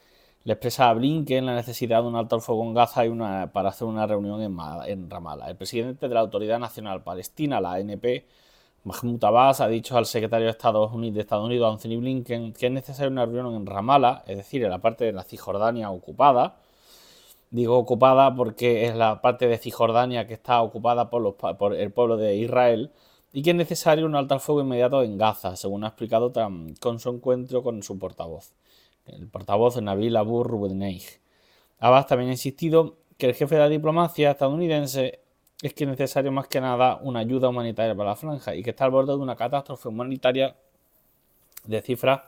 le 0.44 0.54
expresa 0.54 0.90
a 0.90 0.94
Blinken 0.94 1.46
la 1.46 1.56
necesidad 1.56 2.02
de 2.02 2.08
un 2.08 2.16
alto 2.16 2.36
al 2.36 2.42
fuego 2.42 2.64
en 2.64 2.74
Gaza 2.74 3.06
y 3.06 3.10
una, 3.10 3.52
para 3.52 3.70
hacer 3.70 3.88
una 3.88 4.08
reunión 4.08 4.42
en, 4.42 4.58
en 4.88 5.10
Ramallah. 5.10 5.50
El 5.50 5.56
presidente 5.58 6.08
de 6.08 6.14
la 6.14 6.22
Autoridad 6.22 6.60
Nacional 6.60 7.04
Palestina, 7.04 7.62
la 7.62 7.74
ANP, 7.74 8.26
Mahmoud 8.84 9.24
Abbas 9.24 9.62
ha 9.62 9.68
dicho 9.68 9.98
al 9.98 10.06
secretario 10.06 10.46
de 10.46 10.52
Estados 10.52 10.94
Unidos, 10.94 11.16
de 11.16 11.22
Estados 11.22 11.46
Unidos, 11.46 11.72
Anthony 11.74 12.00
Blinken, 12.00 12.54
que 12.54 12.68
es 12.68 12.72
necesaria 12.72 13.10
una 13.10 13.26
reunión 13.26 13.56
en 13.56 13.66
Ramallah, 13.66 14.24
es 14.26 14.38
decir, 14.38 14.64
en 14.64 14.70
la 14.70 14.80
parte 14.80 15.06
de 15.06 15.12
la 15.12 15.24
Cisjordania 15.24 15.92
ocupada. 15.92 16.58
Digo 17.51 17.77
ocupada 17.77 18.36
porque 18.36 18.86
es 18.86 18.96
la 18.96 19.22
parte 19.22 19.48
de 19.48 19.58
Cisjordania 19.58 20.27
que 20.27 20.36
está 20.36 20.62
ocupada 20.62 21.10
por, 21.10 21.36
por 21.36 21.75
el 21.75 21.91
pueblo 21.91 22.15
de 22.15 22.36
Israel 22.36 22.91
y 23.34 23.41
que 23.41 23.51
es 23.51 23.56
necesario 23.56 24.06
un 24.06 24.15
alto 24.15 24.36
al 24.36 24.39
fuego 24.39 24.62
inmediato 24.62 25.03
en 25.03 25.18
Gaza, 25.18 25.56
según 25.56 25.84
ha 25.84 25.88
explicado 25.88 26.32
Trump 26.32 26.77
con 26.79 27.00
su 27.00 27.10
encuentro 27.10 27.63
con 27.63 27.82
su 27.82 27.98
portavoz, 27.98 28.53
el 29.08 29.27
portavoz 29.27 29.82
Nabil 29.82 30.15
Abu 30.15 30.44
Rubeneich. 30.44 31.20
Abbas 31.79 32.08
también 32.08 32.29
ha 32.29 32.34
insistido 32.34 32.98
que 33.18 33.27
el 33.27 33.36
jefe 33.36 33.56
de 33.56 33.62
la 33.62 33.70
diplomacia 33.70 34.32
estadounidense 34.32 35.20
es 35.62 35.74
que 35.74 35.84
es 35.84 35.89
necesario 35.89 36.32
más 36.32 36.48
que 36.48 36.62
nada 36.62 37.00
una 37.01 37.20
ayuda 37.20 37.50
humanitaria 37.50 37.96
para 37.96 38.12
la 38.12 38.15
franja 38.15 38.56
y 38.56 38.63
que 38.63 38.70
está 38.70 38.86
al 38.86 38.91
borde 38.91 39.13
de 39.13 39.20
una 39.20 39.36
catástrofe 39.36 39.88
humanitaria 39.89 40.56
de 41.65 41.82
cifras 41.82 42.22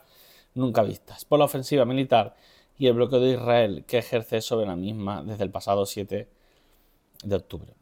nunca 0.54 0.84
vistas 0.84 1.26
por 1.26 1.40
la 1.40 1.46
ofensiva 1.46 1.86
militar 1.86 2.36
y 2.78 2.88
el 2.88 2.94
bloqueo 2.94 3.20
de 3.20 3.32
Israel 3.32 3.84
que 3.88 4.00
ejerce 4.00 4.42
sobre 4.42 4.66
la 4.66 4.76
misma 4.76 5.24
desde 5.24 5.44
el 5.44 5.52
pasado 5.52 5.86
7 5.86 6.28
de 7.24 7.36
octubre. 7.36 7.74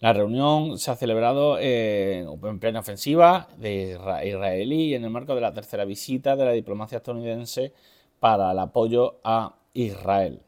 La 0.00 0.12
reunión 0.12 0.78
se 0.78 0.90
ha 0.92 0.96
celebrado 0.96 1.58
en 1.58 2.60
plena 2.60 2.80
ofensiva 2.80 3.48
de 3.56 3.98
israelí 4.24 4.94
en 4.94 5.04
el 5.04 5.10
marco 5.10 5.34
de 5.34 5.40
la 5.40 5.52
tercera 5.52 5.84
visita 5.84 6.36
de 6.36 6.44
la 6.44 6.52
diplomacia 6.52 6.98
estadounidense 6.98 7.72
para 8.20 8.52
el 8.52 8.58
apoyo 8.60 9.18
a 9.24 9.56
Israel 9.74 10.40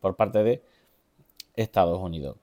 por 0.00 0.16
parte 0.16 0.42
de 0.42 0.62
Estados 1.54 1.98
Unidos. 2.00 2.36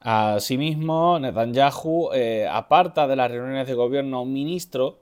Asimismo, 0.00 1.18
Netanyahu 1.18 2.10
eh, 2.12 2.46
aparta 2.50 3.06
de 3.06 3.16
las 3.16 3.30
reuniones 3.30 3.66
de 3.66 3.74
gobierno 3.74 4.18
a 4.18 4.20
un 4.20 4.32
ministro 4.32 4.98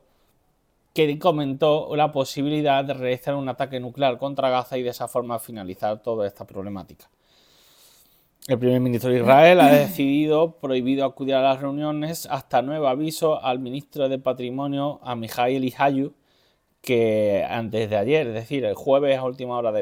que 0.93 1.19
comentó 1.19 1.95
la 1.97 2.13
posibilidad 2.13 2.85
de 2.85 2.95
realizar 2.95 3.35
un 3.35 3.49
ataque 3.49 3.81
nuclear 3.81 4.19
contra 4.19 4.51
Gaza 4.51 4.77
y 4.79 4.83
de 4.83 4.91
esa 4.91 5.09
forma 5.09 5.39
finalizar 5.39 6.03
toda 6.03 6.27
esta 6.27 6.47
problemática. 6.47 7.09
El 8.49 8.59
primer 8.59 8.81
ministro 8.81 9.11
de 9.11 9.21
Israel 9.21 9.61
ha 9.61 9.69
decidido 9.73 10.59
prohibido 10.59 11.05
acudir 11.05 11.35
a 11.35 11.43
las 11.43 11.61
reuniones 11.61 12.27
hasta 12.31 12.61
nuevo 12.61 12.89
aviso 12.89 13.43
al 13.43 13.61
ministro 13.61 14.09
de 14.09 14.19
Patrimonio, 14.19 15.01
a 15.03 15.15
Mijail 15.15 15.65
Ihayu, 15.65 16.15
que 16.81 17.47
antes 17.49 17.89
de 17.89 17.97
ayer, 17.97 18.27
es 18.27 18.35
decir, 18.35 18.65
el 18.65 18.75
jueves 18.75 19.17
a 19.17 19.25
última 19.25 19.57
hora 19.57 19.73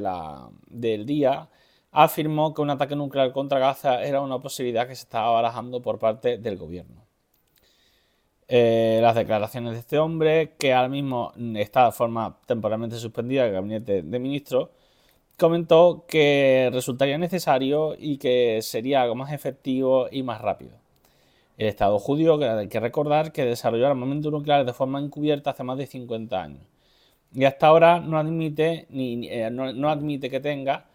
del 0.69 1.07
día, 1.07 1.49
afirmó 1.91 2.55
que 2.55 2.63
un 2.63 2.71
ataque 2.71 2.95
nuclear 2.95 3.33
contra 3.33 3.59
Gaza 3.59 4.05
era 4.05 4.21
una 4.21 4.39
posibilidad 4.39 4.87
que 4.87 4.95
se 4.95 5.03
estaba 5.03 5.31
barajando 5.31 5.81
por 5.81 5.99
parte 5.99 6.39
del 6.39 6.57
gobierno. 6.59 7.10
Eh, 8.53 8.99
las 9.01 9.15
declaraciones 9.15 9.75
de 9.75 9.79
este 9.79 9.99
hombre, 9.99 10.55
que 10.59 10.73
ahora 10.75 10.89
mismo 10.89 11.33
está 11.55 11.87
de 11.87 11.93
forma 11.93 12.37
temporalmente 12.47 12.97
suspendida 12.97 13.45
del 13.45 13.53
gabinete 13.53 14.03
de 14.03 14.19
ministros, 14.19 14.71
comentó 15.39 16.05
que 16.09 16.69
resultaría 16.73 17.17
necesario 17.19 17.95
y 17.99 18.19
que 18.19 18.61
sería 18.63 19.03
algo 19.03 19.15
más 19.15 19.33
efectivo 19.33 20.09
y 20.11 20.25
más 20.25 20.41
rápido. 20.41 20.73
El 21.59 21.69
Estado 21.69 21.99
judío, 22.01 22.39
que 22.39 22.47
hay 22.47 22.69
que 22.69 22.81
recordar, 22.81 23.33
que 23.33 23.45
desarrolló 23.45 23.87
armamento 23.87 24.31
nuclear 24.33 24.65
de 24.67 24.73
forma 24.73 24.99
encubierta 25.01 25.51
hace 25.51 25.63
más 25.63 25.79
de 25.79 25.87
50 25.87 26.43
años. 26.43 26.63
Y 27.33 27.45
hasta 27.45 27.69
ahora 27.69 28.01
no 28.01 28.19
admite, 28.19 28.87
ni, 28.91 29.29
eh, 29.29 29.51
no 29.51 29.91
admite 29.91 30.31
que 30.31 30.41
tenga 30.41 30.87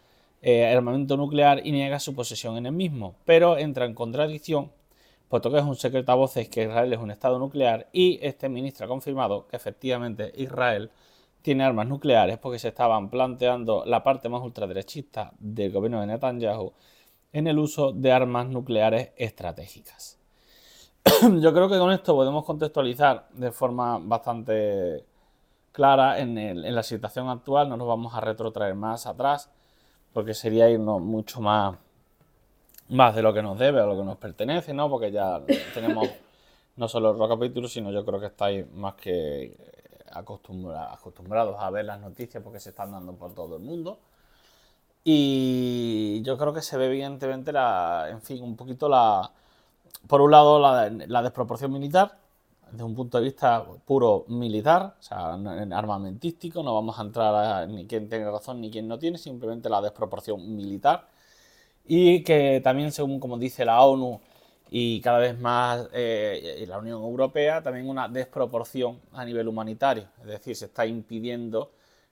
eh, 0.47 0.65
armamento 0.65 1.17
nuclear 1.17 1.65
y 1.65 1.71
niega 1.71 1.99
su 1.99 2.13
posesión 2.13 2.55
en 2.57 2.67
el 2.67 2.71
mismo, 2.71 3.15
pero 3.25 3.57
entra 3.57 3.85
en 3.85 3.95
contradicción, 3.95 4.71
puesto 5.35 5.51
que 5.51 5.57
es 5.57 5.65
un 5.65 5.75
secreto 5.75 6.13
a 6.13 6.15
voces 6.15 6.47
que 6.47 6.63
Israel 6.63 6.93
es 6.93 6.99
un 6.99 7.11
estado 7.11 7.37
nuclear 7.39 7.89
y 7.91 8.19
este 8.25 8.47
ministro 8.47 8.85
ha 8.85 8.87
confirmado 8.87 9.47
que 9.47 9.57
efectivamente 9.57 10.31
Israel 10.37 10.89
tiene 11.41 11.65
armas 11.65 11.87
nucleares 11.87 12.37
porque 12.37 12.57
se 12.57 12.69
estaban 12.69 13.09
planteando 13.09 13.83
la 13.85 14.01
parte 14.01 14.29
más 14.29 14.41
ultraderechista 14.41 15.33
del 15.37 15.73
gobierno 15.73 15.99
de 15.99 16.07
Netanyahu 16.07 16.71
en 17.33 17.47
el 17.47 17.59
uso 17.59 17.91
de 17.91 18.13
armas 18.13 18.47
nucleares 18.47 19.11
estratégicas. 19.17 20.17
Yo 21.41 21.53
creo 21.53 21.67
que 21.67 21.79
con 21.79 21.91
esto 21.91 22.15
podemos 22.15 22.45
contextualizar 22.45 23.27
de 23.33 23.51
forma 23.51 23.99
bastante 23.99 25.03
clara 25.73 26.17
en, 26.17 26.37
en 26.37 26.73
la 26.73 26.83
situación 26.83 27.27
actual, 27.27 27.67
no 27.67 27.75
nos 27.75 27.89
vamos 27.89 28.13
a 28.13 28.21
retrotraer 28.21 28.75
más 28.75 29.05
atrás 29.05 29.51
porque 30.13 30.33
sería 30.33 30.69
irnos 30.69 31.01
mucho 31.01 31.41
más, 31.41 31.75
más 32.89 33.15
de 33.15 33.21
lo 33.21 33.33
que 33.33 33.41
nos 33.41 33.57
debe, 33.57 33.81
o 33.81 33.87
lo 33.87 33.97
que 33.97 34.03
nos 34.03 34.17
pertenece, 34.17 34.73
¿no? 34.73 34.89
Porque 34.89 35.11
ya 35.11 35.41
tenemos 35.73 36.07
no 36.75 36.87
solo 36.87 37.13
los 37.13 37.29
capítulos, 37.29 37.71
sino 37.71 37.91
yo 37.91 38.05
creo 38.05 38.19
que 38.19 38.27
estáis 38.27 38.69
más 38.71 38.95
que 38.95 39.55
acostumbrados 40.11 41.57
a 41.59 41.69
ver 41.69 41.85
las 41.85 41.99
noticias 41.99 42.41
porque 42.43 42.59
se 42.59 42.69
están 42.69 42.91
dando 42.91 43.13
por 43.13 43.33
todo 43.33 43.57
el 43.57 43.63
mundo. 43.63 43.99
Y 45.03 46.21
yo 46.23 46.37
creo 46.37 46.53
que 46.53 46.61
se 46.61 46.77
ve 46.77 46.87
evidentemente 46.87 47.51
la, 47.51 48.07
en 48.09 48.21
fin, 48.21 48.41
un 48.43 48.55
poquito 48.55 48.89
la, 48.89 49.31
por 50.07 50.21
un 50.21 50.31
lado 50.31 50.59
la, 50.59 50.89
la 50.89 51.21
desproporción 51.21 51.71
militar, 51.71 52.17
desde 52.71 52.83
un 52.83 52.95
punto 52.95 53.19
de 53.19 53.25
vista 53.25 53.63
puro 53.85 54.25
militar, 54.29 54.95
o 54.99 55.03
sea, 55.03 55.33
armamentístico, 55.33 56.63
no 56.63 56.73
vamos 56.73 56.97
a 56.97 57.03
entrar 57.03 57.35
a 57.35 57.65
ni 57.67 57.85
quién 57.85 58.09
tiene 58.09 58.29
razón 58.31 58.61
ni 58.61 58.71
quién 58.71 58.87
no 58.87 58.97
tiene, 58.97 59.17
simplemente 59.17 59.69
la 59.69 59.81
desproporción 59.81 60.55
militar. 60.55 61.07
Y 61.87 62.23
que 62.23 62.61
también, 62.63 62.91
según 62.91 63.19
como 63.19 63.37
dice 63.37 63.65
la 63.65 63.81
ONU 63.81 64.19
y 64.69 65.01
cada 65.01 65.19
vez 65.19 65.39
más 65.39 65.87
eh, 65.93 66.65
la 66.67 66.79
Unión 66.79 67.01
Europea, 67.01 67.61
también 67.61 67.87
una 67.87 68.07
desproporción 68.07 68.99
a 69.13 69.23
nivel 69.23 69.47
humanitario. 69.47 70.07
Es 70.21 70.27
decir, 70.27 70.55
se 70.55 70.65
está 70.65 70.85
impidiendo 70.85 71.71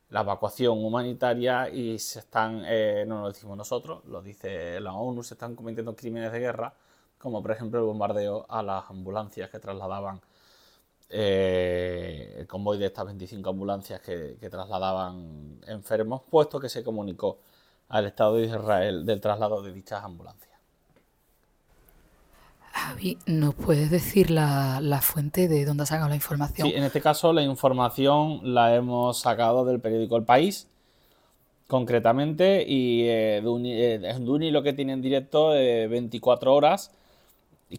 la 0.09 0.21
evacuación 0.21 0.83
humanitaria 0.83 1.69
y 1.69 1.97
se 1.97 2.19
están, 2.19 2.63
eh, 2.67 3.03
no 3.07 3.21
lo 3.21 3.27
decimos 3.29 3.57
nosotros, 3.57 4.05
lo 4.05 4.21
dice 4.21 4.79
la 4.79 4.93
ONU, 4.93 5.23
se 5.23 5.33
están 5.33 5.55
cometiendo 5.55 5.95
crímenes 5.95 6.31
de 6.31 6.39
guerra, 6.39 6.73
como 7.17 7.41
por 7.41 7.51
ejemplo 7.51 7.79
el 7.79 7.85
bombardeo 7.85 8.45
a 8.47 8.61
las 8.61 8.89
ambulancias 8.91 9.49
que 9.49 9.59
trasladaban 9.59 10.21
eh, 11.09 12.37
el 12.39 12.47
convoy 12.47 12.77
de 12.77 12.87
estas 12.87 13.05
25 13.05 13.49
ambulancias 13.49 14.01
que, 14.01 14.37
trasladaban 14.49 15.59
enfermos, 15.67 16.21
puesto 16.29 16.59
que 16.59 16.69
se 16.69 16.83
comunicó 16.83 17.39
al 17.93 18.07
Estado 18.07 18.35
de 18.35 18.47
Israel 18.47 19.05
del 19.05 19.21
traslado 19.21 19.61
de 19.61 19.71
dichas 19.71 20.03
ambulancias. 20.03 20.51
Javi, 22.71 23.19
¿nos 23.27 23.53
puedes 23.53 23.91
decir 23.91 24.31
la, 24.31 24.99
fuente 25.03 25.47
de 25.47 25.63
dónde 25.63 25.83
ha 25.83 25.85
sacado 25.85 26.09
la 26.09 26.15
información? 26.15 26.67
Sí, 26.67 26.73
en 26.75 26.83
este 26.83 27.01
caso 27.01 27.31
la 27.33 27.43
información 27.43 28.55
la 28.55 28.73
hemos 28.73 29.19
sacado 29.19 29.63
del 29.63 29.79
periódico 29.79 30.17
El 30.17 30.23
País, 30.23 30.67
concretamente, 31.67 32.65
y 32.67 33.03
eh, 33.03 33.41
de, 33.43 33.47
un, 33.47 33.63
eh, 33.67 34.01
hilo 34.41 34.63
que 34.63 34.73
tiene 34.73 34.93
en 34.93 35.01
directo 35.03 35.51
de 35.51 35.87
24 35.87 36.51
horas 36.51 36.91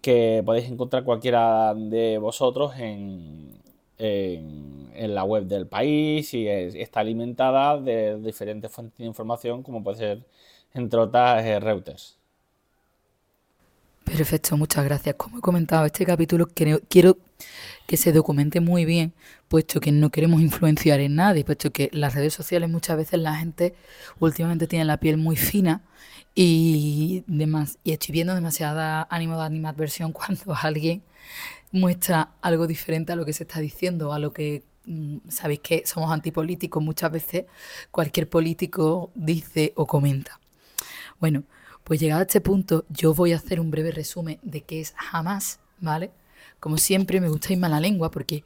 que 0.01 0.43
podéis 0.47 0.69
encontrar 0.71 1.03
cualquiera 1.03 1.75
de 1.75 2.19
vosotros 2.19 2.75
en, 2.79 3.64
en, 3.99 5.15
la 5.15 5.25
web 5.25 5.45
del 5.45 5.67
país 5.67 6.33
y 6.35 6.49
está 6.49 7.01
alimentada 7.01 7.81
de 7.81 8.19
diferentes 8.19 8.71
fuentes 8.71 8.99
de 8.99 9.05
información 9.05 9.63
como 9.63 9.83
puede 9.83 9.99
ser 9.99 10.25
entre 10.73 11.01
otras 11.01 11.45
eh, 11.45 11.61
Reuters. 11.61 12.17
Perfecto, 14.05 14.57
muchas 14.57 14.85
gracias. 14.85 15.15
Como 15.15 15.39
he 15.39 15.41
comentado, 15.41 15.87
este 15.87 16.05
capítulo 16.05 16.47
quiero, 16.47 16.81
quiero 16.89 17.17
que 17.87 17.97
se 17.97 18.13
documente 18.13 18.61
muy 18.61 18.85
bien, 18.85 19.13
puesto 19.49 19.81
que 19.81 19.93
no 19.93 20.11
queremos 20.11 20.41
influenciar 20.43 21.01
en 21.01 21.17
nadie, 21.17 21.45
puesto 21.45 21.73
que 21.73 21.89
las 21.93 22.15
redes 22.15 22.35
sociales 22.35 22.69
muchas 22.69 22.97
veces 22.97 23.21
la 23.21 23.37
gente 23.37 23.75
últimamente 24.21 24.67
tiene 24.67 24.85
la 24.85 24.99
piel 24.99 25.17
muy 25.17 25.37
fina 25.37 25.83
y, 26.35 27.25
demás, 27.27 27.79
y 27.85 27.93
estoy 27.93 28.13
viendo 28.13 28.35
demasiada 28.35 29.07
ánimo 29.11 29.39
de 29.39 29.45
animadversión 29.45 30.13
cuando 30.13 30.55
alguien 30.55 31.03
muestra 31.75 32.37
algo 32.41 32.69
diferente 32.69 33.13
a 33.13 33.17
lo 33.17 33.25
que 33.25 33.33
se 33.33 33.43
está 33.43 33.59
diciendo, 33.59 34.13
a 34.13 34.21
lo 34.21 34.33
que 34.33 34.63
mm, 34.87 35.29
sabéis 35.29 35.59
que 35.61 35.83
somos 35.85 36.13
antipolíticos 36.13 36.81
muchas 36.81 37.11
veces, 37.11 37.47
cualquier 37.91 38.29
político 38.29 39.11
dice 39.17 39.73
o 39.75 39.85
comenta. 39.85 40.39
Bueno, 41.19 41.43
pues 41.83 41.99
llegado 41.99 42.21
a 42.21 42.23
este 42.23 42.41
punto, 42.41 42.85
yo 42.89 43.13
voy 43.13 43.33
a 43.33 43.37
hacer 43.37 43.59
un 43.59 43.73
breve 43.73 43.91
resumen 43.91 44.39
de 44.43 44.61
qué 44.63 44.81
es 44.81 44.95
jamás, 44.97 45.59
¿vale? 45.81 46.13
Como 46.61 46.79
siempre, 46.79 47.21
me 47.21 47.29
gusta 47.29 47.53
irme 47.53 47.67
a 47.67 47.71
la 47.71 47.81
lengua 47.81 48.09
porque, 48.11 48.45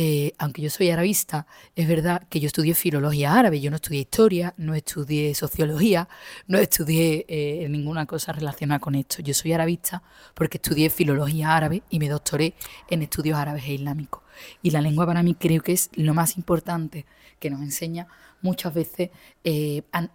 eh, 0.00 0.32
aunque 0.38 0.62
yo 0.62 0.70
soy 0.70 0.90
arabista, 0.90 1.48
es 1.74 1.88
verdad 1.88 2.22
que 2.28 2.38
yo 2.38 2.46
estudié 2.46 2.74
filología 2.74 3.34
árabe, 3.34 3.60
yo 3.60 3.68
no 3.68 3.74
estudié 3.74 4.02
historia, 4.02 4.54
no 4.56 4.76
estudié 4.76 5.34
sociología, 5.34 6.08
no 6.46 6.56
estudié 6.58 7.26
eh, 7.26 7.66
ninguna 7.68 8.06
cosa 8.06 8.30
relacionada 8.30 8.78
con 8.78 8.94
esto. 8.94 9.22
Yo 9.22 9.34
soy 9.34 9.54
arabista 9.54 10.04
porque 10.34 10.58
estudié 10.58 10.88
filología 10.88 11.56
árabe 11.56 11.82
y 11.90 11.98
me 11.98 12.08
doctoré 12.08 12.54
en 12.88 13.02
estudios 13.02 13.36
árabes 13.36 13.64
e 13.64 13.72
islámicos. 13.72 14.22
Y 14.62 14.70
la 14.70 14.80
lengua 14.80 15.04
para 15.04 15.24
mí 15.24 15.34
creo 15.34 15.64
que 15.64 15.72
es 15.72 15.90
lo 15.94 16.14
más 16.14 16.36
importante 16.36 17.04
que 17.40 17.50
nos 17.50 17.60
enseña 17.60 18.06
muchas 18.40 18.72
veces 18.72 19.10
eh, 19.42 19.82
a, 19.90 20.08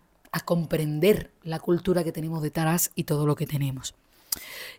comprender 0.45 1.29
la 1.43 1.59
cultura 1.59 2.05
que 2.05 2.13
tenemos 2.13 2.41
detrás 2.41 2.89
y 2.95 3.03
todo 3.03 3.27
lo 3.27 3.35
que 3.35 3.47
tenemos. 3.47 3.95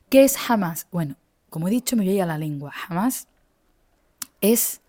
¿Qué 0.08 0.24
es 0.24 0.38
Hamas? 0.48 0.86
Bueno, 0.90 1.16
como 1.50 1.68
he 1.68 1.70
dicho, 1.70 1.94
me 1.94 2.06
voy 2.06 2.20
a 2.20 2.26
la 2.26 2.38
lengua. 2.38 2.72
Hamas 2.88 3.28
es 4.40 4.80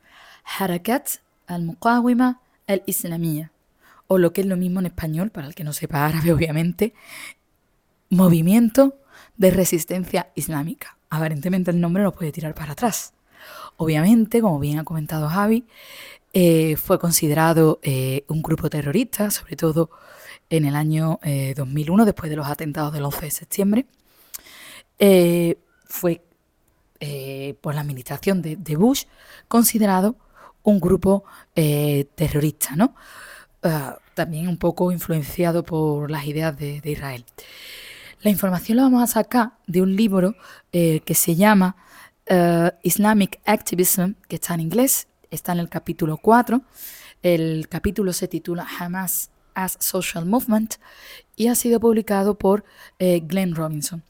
Harakat 0.45 1.07
al-Muqawima 1.47 2.41
al-Islamiyya, 2.67 3.51
o 4.07 4.17
lo 4.17 4.33
que 4.33 4.41
es 4.41 4.47
lo 4.47 4.57
mismo 4.57 4.79
en 4.79 4.87
español, 4.87 5.31
para 5.31 5.47
el 5.47 5.55
que 5.55 5.63
no 5.63 5.73
sepa 5.73 6.05
árabe, 6.05 6.31
obviamente, 6.33 6.93
Movimiento 8.09 8.95
de 9.37 9.51
Resistencia 9.51 10.31
Islámica. 10.35 10.97
Aparentemente 11.09 11.71
el 11.71 11.81
nombre 11.81 12.03
nos 12.03 12.13
puede 12.13 12.31
tirar 12.31 12.53
para 12.53 12.73
atrás. 12.73 13.13
Obviamente, 13.77 14.41
como 14.41 14.59
bien 14.59 14.79
ha 14.79 14.83
comentado 14.83 15.27
Javi, 15.27 15.65
eh, 16.33 16.75
fue 16.75 16.99
considerado 16.99 17.79
eh, 17.81 18.25
un 18.27 18.41
grupo 18.41 18.69
terrorista, 18.69 19.31
sobre 19.31 19.55
todo 19.55 19.89
en 20.49 20.65
el 20.65 20.75
año 20.75 21.19
2001, 21.55 22.03
eh, 22.03 22.05
después 22.05 22.29
de 22.29 22.35
los 22.35 22.47
atentados 22.47 22.93
del 22.93 23.03
11 23.03 23.25
de 23.25 23.31
septiembre. 23.31 23.85
fue 25.87 26.21
eh, 27.01 27.55
por 27.59 27.75
la 27.75 27.81
administración 27.81 28.41
de, 28.41 28.75
Bush 28.77 29.03
considerado 29.49 30.15
un 30.65 30.79
grupo 30.79 31.23
eh, 31.55 32.07
terrorista, 32.15 32.75
¿no? 32.75 32.95
Ah, 33.63 33.97
también 34.13 34.47
un 34.47 34.57
poco 34.57 34.91
influenciado 34.91 35.63
por 35.63 36.11
las 36.11 36.25
ideas 36.25 36.57
de, 36.57 36.81
Israel. 36.83 37.25
La 38.21 38.29
información 38.29 38.77
la 38.77 38.83
vamos 38.83 39.03
a 39.03 39.07
sacar 39.07 39.53
de 39.67 39.81
un 39.81 39.95
libro 39.95 40.35
eh, 40.71 41.01
que 41.05 41.15
se 41.15 41.35
llama 41.35 41.77
Islamic 42.81 43.39
Activism, 43.45 44.13
que 44.27 44.37
está 44.37 44.55
en 44.55 44.61
inglés, 44.61 45.07
está 45.29 45.51
en 45.51 45.59
el 45.59 45.69
capítulo 45.69 46.17
4. 46.17 46.59
El 47.21 47.67
capítulo 47.69 48.13
se 48.13 48.27
titula 48.27 48.65
Hamas 48.79 49.29
as 49.53 49.77
Social 49.79 50.25
Movement 50.25 50.75
y 51.35 51.47
ha 51.47 51.55
sido 51.55 51.79
publicado 51.79 52.35
por 52.35 52.65
Glenn 52.99 53.53
Robinson. 53.53 54.03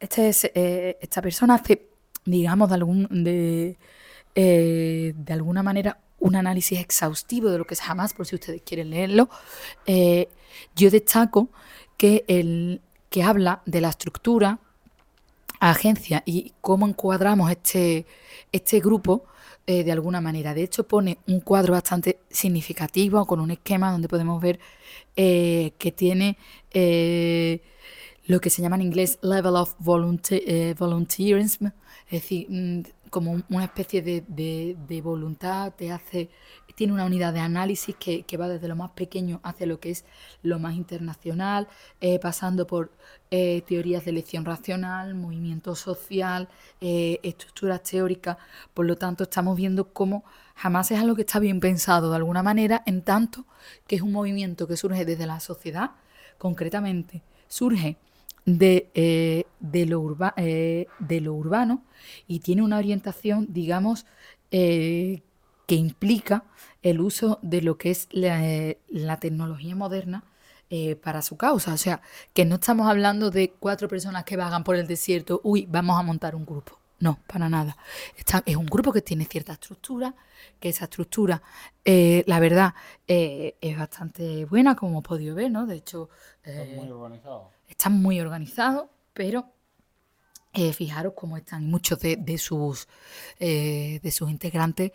Eh, 0.00 0.96
esta 1.00 1.22
persona 1.22 1.54
hace, 1.54 1.88
digamos, 2.24 2.68
de, 2.68 2.74
algún, 2.74 3.24
de, 3.24 3.78
eh, 4.34 5.14
de 5.16 5.32
alguna 5.32 5.62
manera 5.62 5.98
un 6.20 6.36
análisis 6.36 6.80
exhaustivo 6.80 7.50
de 7.50 7.58
lo 7.58 7.66
que 7.66 7.74
es 7.74 7.82
Hamas, 7.82 8.14
por 8.14 8.26
si 8.26 8.34
ustedes 8.34 8.62
quieren 8.62 8.90
leerlo. 8.90 9.28
Eh, 9.86 10.28
yo 10.74 10.90
destaco 10.90 11.48
que, 11.96 12.24
el, 12.28 12.80
que 13.10 13.22
habla 13.22 13.62
de 13.66 13.80
la 13.80 13.90
estructura, 13.90 14.58
agencia 15.60 16.22
y 16.24 16.52
cómo 16.60 16.86
encuadramos 16.86 17.50
este, 17.50 18.06
este 18.52 18.80
grupo 18.80 19.24
de 19.66 19.92
alguna 19.92 20.22
manera. 20.22 20.54
De 20.54 20.62
hecho, 20.62 20.88
pone 20.88 21.18
un 21.26 21.40
cuadro 21.40 21.74
bastante 21.74 22.20
significativo 22.30 23.26
con 23.26 23.38
un 23.38 23.50
esquema 23.50 23.92
donde 23.92 24.08
podemos 24.08 24.40
ver 24.40 24.58
que 25.14 25.94
tiene 25.94 26.38
lo 28.28 28.40
que 28.40 28.50
se 28.50 28.62
llama 28.62 28.76
en 28.76 28.82
inglés 28.82 29.18
level 29.22 29.56
of 29.56 29.74
eh, 30.30 30.74
volunteerism, 30.78 31.66
es 31.66 32.22
decir, 32.22 32.46
mm, 32.48 32.82
como 33.10 33.42
una 33.48 33.64
especie 33.64 34.02
de, 34.02 35.00
voluntad, 35.02 35.72
te 35.74 35.92
hace, 35.92 36.30
tiene 36.74 36.92
una 36.92 37.04
unidad 37.04 37.32
de 37.32 37.40
análisis 37.40 37.96
que, 37.96 38.36
va 38.36 38.48
desde 38.48 38.68
lo 38.68 38.76
más 38.76 38.90
pequeño 38.92 39.40
hacia 39.42 39.66
lo 39.66 39.80
que 39.80 39.90
es 39.90 40.04
lo 40.42 40.58
más 40.58 40.74
internacional, 40.74 41.68
eh, 42.00 42.18
pasando 42.18 42.66
por 42.66 42.90
eh, 43.30 43.62
teorías 43.66 44.04
de 44.04 44.10
elección 44.10 44.44
racional, 44.44 45.14
movimiento 45.14 45.74
social, 45.74 46.48
estructuras 46.80 47.82
teóricas. 47.82 48.36
Por 48.74 48.86
lo 48.86 48.96
tanto, 48.96 49.24
estamos 49.24 49.56
viendo 49.56 49.92
cómo 49.92 50.24
jamás 50.54 50.90
es 50.90 50.98
algo 50.98 51.14
que 51.14 51.22
está 51.22 51.38
bien 51.38 51.60
pensado 51.60 52.10
de 52.10 52.16
alguna 52.16 52.42
manera, 52.42 52.82
en 52.86 53.02
tanto 53.02 53.44
que 53.86 53.96
es 53.96 54.02
un 54.02 54.12
movimiento 54.12 54.66
que 54.66 54.76
surge 54.76 55.04
desde 55.04 55.26
la 55.26 55.40
sociedad, 55.40 55.92
concretamente 56.38 57.22
surge 57.48 57.96
de, 58.56 58.90
eh, 58.94 59.44
de, 59.60 59.84
lo 59.84 60.16
eh, 60.36 60.86
de, 60.98 61.20
lo 61.20 61.34
urbano 61.34 61.84
y 62.26 62.40
tiene 62.40 62.62
una 62.62 62.78
orientación, 62.78 63.46
digamos, 63.50 64.06
eh, 64.50 65.22
que 65.66 65.74
implica 65.74 66.44
el 66.82 67.00
uso 67.00 67.38
de 67.42 67.60
lo 67.60 67.76
que 67.76 67.90
es 67.90 68.08
la, 68.10 69.20
tecnología 69.20 69.76
moderna 69.76 70.24
para 71.02 71.22
su 71.22 71.36
causa. 71.36 71.74
O 71.74 71.76
sea, 71.76 72.00
que 72.32 72.46
no 72.46 72.54
estamos 72.54 72.88
hablando 72.88 73.30
de 73.30 73.50
cuatro 73.50 73.88
personas 73.88 74.24
que 74.24 74.36
vagan 74.36 74.64
por 74.64 74.76
el 74.76 74.86
desierto, 74.86 75.40
uy, 75.44 75.66
vamos 75.68 75.98
a 75.98 76.02
montar 76.02 76.34
un 76.34 76.46
grupo. 76.46 76.78
No, 77.00 77.20
para 77.26 77.48
nada. 77.48 77.76
es 78.44 78.56
un 78.56 78.66
grupo 78.66 78.92
que 78.92 79.02
tiene 79.02 79.24
cierta 79.26 79.52
estructura, 79.52 80.14
que 80.58 80.70
esa 80.70 80.84
estructura, 80.84 81.42
la 81.84 82.40
verdad, 82.40 82.74
es 83.06 83.78
bastante 83.78 84.46
buena, 84.46 84.74
como 84.74 84.92
hemos 84.92 85.04
podido 85.04 85.34
ver, 85.34 85.50
¿no? 85.50 85.66
De 85.66 85.76
hecho... 85.76 86.08
muy 86.76 86.90
organizado 86.90 87.57
están 87.68 88.00
muy 88.00 88.20
organizados, 88.20 88.88
pero 89.12 89.52
eh, 90.52 90.72
fijaros 90.72 91.12
cómo 91.14 91.36
están. 91.36 91.70
Muchos 91.70 92.00
de, 92.00 92.38
sus, 92.38 92.88
eh, 93.38 94.00
de 94.02 94.10
sus 94.10 94.30
integrantes 94.30 94.92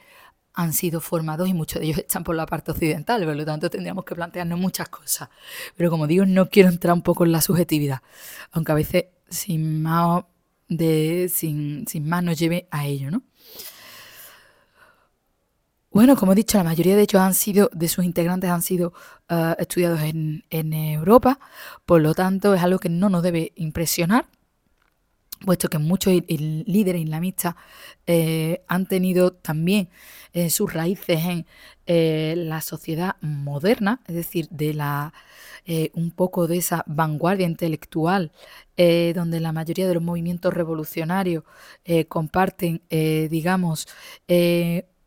han 0.53 0.73
sido 0.73 1.01
formados 1.01 1.47
y 1.47 1.53
muchos 1.53 1.79
de 1.79 1.87
ellos 1.87 1.97
están 2.07 2.23
por 2.23 2.35
la 2.35 2.45
parte 2.45 2.71
occidental, 2.71 3.23
por 3.25 3.35
lo 3.35 3.45
tanto 3.45 3.69
tendríamos 3.69 4.05
que 4.05 4.15
plantearnos 4.15 4.59
muchas 4.59 4.89
cosas. 4.89 5.29
Pero 5.75 5.89
como 5.89 6.07
digo, 6.07 6.25
no 6.25 6.49
quiero 6.49 6.69
entrar 6.69 6.93
un 6.93 7.01
poco 7.01 7.25
en 7.25 7.31
la 7.31 7.41
subjetividad, 7.41 8.01
aunque 8.51 8.71
a 8.71 8.75
veces 8.75 9.05
sin 9.29 9.81
más, 9.81 10.23
de, 10.67 11.29
sin, 11.33 11.87
sin 11.87 12.07
más 12.07 12.23
nos 12.23 12.37
lleve 12.37 12.67
a 12.71 12.85
ello, 12.85 13.11
¿no? 13.11 13.23
Bueno, 15.93 16.15
como 16.15 16.31
he 16.31 16.35
dicho, 16.35 16.57
la 16.57 16.63
mayoría 16.63 16.95
de 16.95 17.03
ellos 17.03 17.21
han 17.21 17.35
sido, 17.35 17.69
de 17.71 17.87
sus 17.87 18.03
integrantes 18.03 18.49
han 18.49 18.63
sido 18.63 18.93
eh, 19.29 19.53
estudiados 19.59 20.01
en, 20.01 20.43
Europa, 20.73 21.39
por 21.85 22.01
lo 22.01 22.15
tanto 22.15 22.55
es 22.55 22.63
algo 22.63 22.79
que 22.79 22.89
no 22.89 23.09
nos 23.09 23.21
debe 23.21 23.51
impresionar, 23.57 24.25
puesto 25.45 25.69
que 25.69 25.77
muchos 25.77 26.13
líderes 26.27 27.03
islamistas 27.03 27.53
eh, 28.07 28.63
han 28.67 28.87
tenido 28.87 29.33
también 29.33 29.89
eh, 30.33 30.49
sus 30.49 30.73
raíces 30.73 31.19
en 31.85 32.49
la 32.49 32.61
sociedad 32.61 33.17
moderna, 33.21 34.01
es 34.07 34.15
decir, 34.15 34.47
de 34.49 34.73
la 34.73 35.13
un 35.93 36.11
poco 36.11 36.47
de 36.47 36.57
esa 36.57 36.83
vanguardia 36.87 37.45
intelectual, 37.45 38.31
donde 38.75 39.39
la 39.39 39.53
mayoría 39.53 39.87
de 39.87 39.93
los 39.93 40.03
movimientos 40.03 40.53
revolucionarios 40.53 41.43
comparten, 42.09 42.81
digamos, 42.89 43.87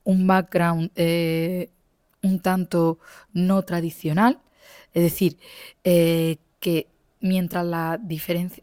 un 0.07 0.27
background 0.27 0.91
eh, 0.95 1.69
un 2.23 2.41
tanto 2.41 2.99
no 3.33 3.63
tradicional, 3.63 4.41
es 4.95 5.03
decir, 5.03 5.37
eh, 5.85 6.39
que 6.61 6.87
mientras 7.21 7.67
las 7.67 8.01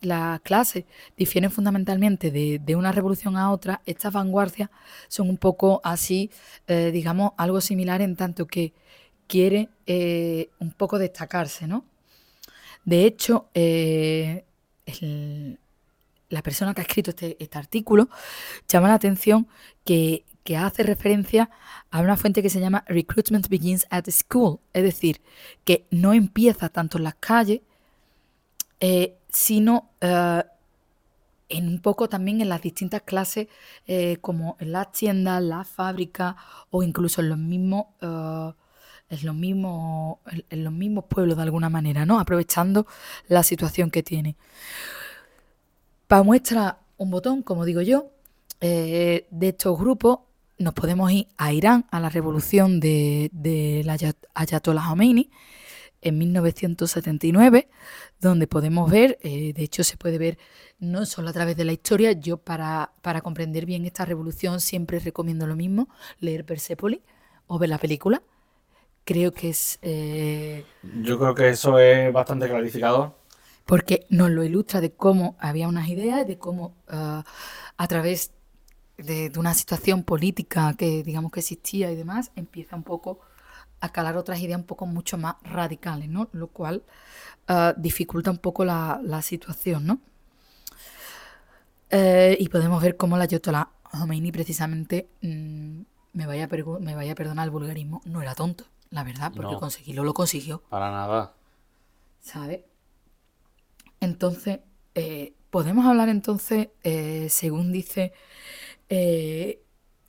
la 0.01 0.41
clases 0.43 0.85
difieren 1.17 1.51
fundamentalmente 1.51 2.31
de, 2.31 2.75
una 2.75 2.91
revolución 2.91 3.37
a 3.37 3.51
otra, 3.51 3.81
estas 3.85 4.13
vanguardias 4.13 4.69
son 5.09 5.29
un 5.29 5.37
poco 5.37 5.81
así, 5.83 6.31
eh, 6.67 6.91
digamos, 6.91 7.33
algo 7.37 7.61
similar 7.61 8.01
en 8.01 8.15
tanto 8.15 8.47
que 8.47 8.73
quiere 9.27 9.69
un 10.59 10.71
poco 10.71 10.97
destacarse, 10.99 11.67
¿no? 11.67 11.85
De 12.85 13.05
hecho, 13.05 13.47
la 16.29 16.41
persona 16.41 16.73
que 16.73 16.81
ha 16.81 16.83
escrito 16.83 17.11
este, 17.11 17.37
este 17.39 17.57
artículo 17.57 18.09
llama 18.67 18.89
la 18.89 18.95
atención 18.95 19.47
que 19.85 20.23
que 20.43 20.57
hace 20.57 20.83
referencia 20.83 21.49
a 21.89 22.01
una 22.01 22.17
fuente 22.17 22.41
que 22.41 22.49
se 22.49 22.59
llama 22.59 22.83
Recruitment 22.87 23.47
Begins 23.47 23.87
at 23.89 24.05
School, 24.09 24.59
es 24.73 24.83
decir, 24.83 25.21
que 25.63 25.85
no 25.89 26.13
empieza 26.13 26.69
tanto 26.69 26.97
en 26.97 27.05
las 27.05 27.15
calles, 27.15 27.61
eh, 28.79 29.15
sino 29.29 29.91
eh, 30.01 30.43
en 31.49 31.67
un 31.69 31.79
poco 31.79 32.09
también 32.09 32.41
en 32.41 32.49
las 32.49 32.61
distintas 32.61 33.03
clases, 33.03 33.47
eh, 33.87 34.17
como 34.19 34.57
en 34.59 34.73
las 34.73 34.91
tiendas, 34.91 35.41
las 35.41 35.67
fábricas 35.67 36.35
o 36.71 36.83
incluso 36.83 37.21
en 37.21 37.29
los 37.29 37.37
mismos, 37.37 37.85
en 38.01 38.55
los 40.63 40.73
mismos 40.73 41.05
pueblos 41.05 41.37
de 41.37 41.43
alguna 41.43 41.69
manera, 41.69 42.05
¿no? 42.05 42.19
Aprovechando 42.19 42.87
la 43.27 43.43
situación 43.43 43.91
que 43.91 44.03
tiene. 44.03 44.35
Para 46.07 46.23
muestra 46.23 46.79
un 46.97 47.11
botón, 47.11 47.43
como 47.43 47.65
digo 47.65 47.81
yo, 47.81 48.11
de 48.59 49.25
estos 49.41 49.77
grupos 49.77 50.19
nos 50.63 50.73
podemos 50.73 51.11
ir 51.11 51.27
a 51.37 51.53
Irán, 51.53 51.85
a 51.91 51.99
la 51.99 52.09
revolución 52.09 52.79
de, 52.79 53.29
de 53.33 53.85
Ayatollah 54.33 54.87
Khomeini, 54.89 55.29
en 56.01 56.17
1979, 56.17 57.69
donde 58.19 58.47
podemos 58.47 58.91
ver, 58.91 59.17
eh, 59.21 59.53
de 59.53 59.63
hecho 59.63 59.83
se 59.83 59.97
puede 59.97 60.17
ver 60.17 60.37
no 60.79 61.05
solo 61.05 61.29
a 61.29 61.33
través 61.33 61.55
de 61.55 61.65
la 61.65 61.71
historia, 61.71 62.11
yo 62.11 62.37
para, 62.37 62.91
para 63.01 63.21
comprender 63.21 63.65
bien 63.65 63.85
esta 63.85 64.05
revolución 64.05 64.59
siempre 64.59 64.99
recomiendo 64.99 65.47
lo 65.47 65.55
mismo, 65.55 65.87
leer 66.19 66.45
Persepolis 66.45 66.99
o 67.47 67.57
ver 67.57 67.69
la 67.69 67.77
película. 67.77 68.21
Creo 69.05 69.31
que 69.31 69.49
es... 69.49 69.79
Eh, 69.81 70.65
yo 71.01 71.19
creo 71.19 71.35
que 71.35 71.49
eso 71.49 71.77
es 71.79 72.11
bastante 72.11 72.47
clarificador. 72.47 73.15
Porque 73.65 74.05
nos 74.09 74.29
lo 74.29 74.43
ilustra 74.43 74.81
de 74.81 74.91
cómo 74.91 75.37
había 75.39 75.67
unas 75.67 75.87
ideas, 75.87 76.27
de 76.27 76.37
cómo 76.37 76.75
ah, 76.89 77.23
a 77.77 77.87
través 77.87 78.31
de, 78.97 79.29
de, 79.29 79.39
una 79.39 79.53
situación 79.53 80.03
política 80.03 80.73
que 80.77 81.03
digamos 81.03 81.31
que 81.31 81.39
existía 81.39 81.91
y 81.91 81.95
demás, 81.95 82.31
empieza 82.35 82.75
un 82.75 82.83
poco 82.83 83.19
a 83.83 83.89
calar 83.89 84.15
otras 84.15 84.39
ideas 84.39 84.59
un 84.59 84.65
poco 84.65 84.85
mucho 84.85 85.17
más 85.17 85.35
radicales, 85.43 86.07
¿no? 86.07 86.29
Lo 86.31 86.47
cual 86.47 86.83
uh, 87.49 87.73
dificulta 87.75 88.31
un 88.31 88.37
poco 88.37 88.63
la, 88.63 89.01
la 89.03 89.21
situación, 89.21 89.85
¿no? 89.85 89.99
Eh, 91.89 92.37
y 92.39 92.47
podemos 92.47 92.81
ver 92.81 92.97
cómo 92.97 93.17
la 93.17 93.25
Ayatollah 93.25 93.69
Khomeini 93.83 94.31
precisamente, 94.31 95.09
mmm, 95.21 95.81
me, 96.13 96.25
vaya 96.25 96.47
me 96.79 96.95
vaya 96.95 97.11
a 97.11 97.15
perdonar 97.15 97.45
el 97.45 97.51
vulgarismo, 97.51 98.01
no 98.05 98.21
era 98.21 98.33
tonto, 98.35 98.63
la 98.89 99.03
verdad, 99.03 99.31
porque 99.35 99.51
no, 99.51 99.59
conseguirlo 99.59 100.03
lo 100.03 100.13
consiguió. 100.13 100.63
Para 100.69 100.89
nada. 100.89 101.33
¿Sabes? 102.21 102.61
Entonces, 103.99 104.61
eh, 104.95 105.33
podemos 105.49 105.85
hablar 105.85 106.09
entonces, 106.09 106.69
eh, 106.83 107.27
según 107.29 107.71
dice 107.71 108.13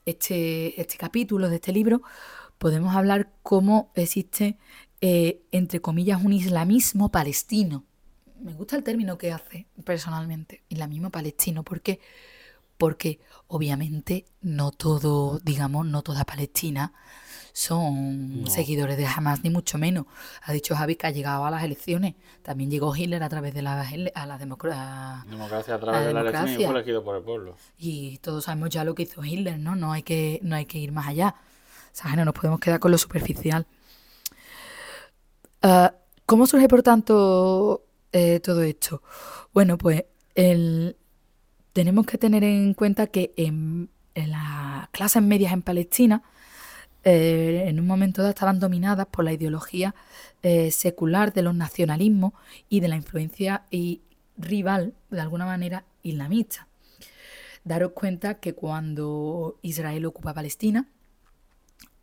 este, 0.05 0.79
este 0.79 0.97
capítulo 0.97 1.49
de 1.49 1.55
este 1.55 1.71
libro, 1.71 2.01
podemos 2.57 2.95
hablar 2.95 3.31
cómo 3.43 3.91
existe, 3.95 4.57
eh, 5.01 5.41
entre 5.51 5.81
comillas, 5.81 6.23
un 6.23 6.33
islamismo 6.33 7.09
palestino. 7.09 7.83
Me 8.39 8.53
gusta 8.53 8.75
el 8.75 8.83
término 8.83 9.17
que 9.17 9.31
hace 9.31 9.67
personalmente, 9.83 10.63
islamismo 10.69 11.09
palestino. 11.09 11.63
¿Por 11.63 11.81
qué? 11.81 11.99
Porque 12.77 13.19
obviamente 13.47 14.25
no 14.41 14.71
todo, 14.71 15.39
digamos, 15.39 15.85
no 15.85 16.01
toda 16.01 16.25
Palestina 16.25 16.93
son 17.55 18.43
no. 18.43 18.49
seguidores 18.49 18.97
de 18.97 19.07
Hamas, 19.07 19.41
ni 19.41 19.49
mucho 19.49 19.77
menos. 19.77 20.07
Ha 20.41 20.51
dicho 20.51 20.75
Javi 20.75 20.97
que 20.97 21.07
ha 21.07 21.11
llegado 21.11 21.45
a 21.45 21.49
las 21.49 21.63
elecciones. 21.63 22.15
También 22.41 22.69
llegó 22.69 22.93
Hitler 22.93 23.23
a 23.23 23.29
través 23.29 23.53
de 23.53 23.61
la, 23.61 23.81
a 24.13 24.25
la 24.25 24.37
democracia. 24.37 25.25
Democracia 25.29 25.75
a 25.75 25.79
través 25.79 26.01
la 26.01 26.07
de 26.07 26.13
la 26.13 26.19
elección 26.19 26.49
y 26.49 26.65
fue 26.65 26.75
elegido 26.75 27.01
por 27.01 27.15
el 27.15 27.23
pueblo. 27.23 27.55
Y 27.77 28.17
todos 28.17 28.43
sabemos 28.43 28.71
ya 28.71 28.83
lo 28.83 28.93
que 28.93 29.03
hizo 29.03 29.23
Hitler, 29.23 29.57
¿no? 29.57 29.77
No 29.77 29.93
hay 29.93 30.03
que, 30.03 30.41
no 30.43 30.57
hay 30.57 30.65
que 30.65 30.79
ir 30.79 30.91
más 30.91 31.07
allá. 31.07 31.33
O 31.93 31.95
sea, 31.97 32.13
no 32.17 32.25
nos 32.25 32.33
podemos 32.33 32.59
quedar 32.59 32.81
con 32.81 32.91
lo 32.91 32.97
superficial. 32.97 33.65
Uh, 35.63 35.87
¿Cómo 36.25 36.47
surge, 36.47 36.67
por 36.67 36.83
tanto, 36.83 37.85
eh, 38.11 38.41
todo 38.41 38.63
esto? 38.63 39.01
Bueno, 39.53 39.77
pues 39.77 40.03
el, 40.35 40.97
tenemos 41.71 42.05
que 42.05 42.17
tener 42.17 42.43
en 42.43 42.73
cuenta 42.73 43.07
que 43.07 43.33
en, 43.37 43.89
en 44.13 44.31
las 44.31 44.89
clases 44.89 45.23
medias 45.23 45.53
en 45.53 45.61
Palestina, 45.61 46.21
eh, 47.07 47.65
en 47.67 47.79
un 47.79 47.85
momento 47.85 48.23
dado 48.23 48.31
estaban 48.31 48.59
dominadas 48.59 49.05
por 49.05 49.23
la 49.23 49.31
ideología 49.31 49.93
eh, 50.41 50.71
secular 50.71 51.33
de 51.33 51.43
los 51.43 51.53
nacionalismos 51.53 52.33
y 52.67 52.79
de 52.79 52.87
la 52.87 52.95
influencia 52.95 53.65
y 53.69 54.01
rival, 54.37 54.95
de 55.11 55.21
alguna 55.21 55.45
manera, 55.45 55.85
islamista. 56.01 56.67
Daros 57.63 57.91
cuenta 57.91 58.39
que 58.39 58.53
cuando 58.53 59.59
Israel 59.61 60.05
ocupa 60.07 60.33
Palestina, 60.33 60.87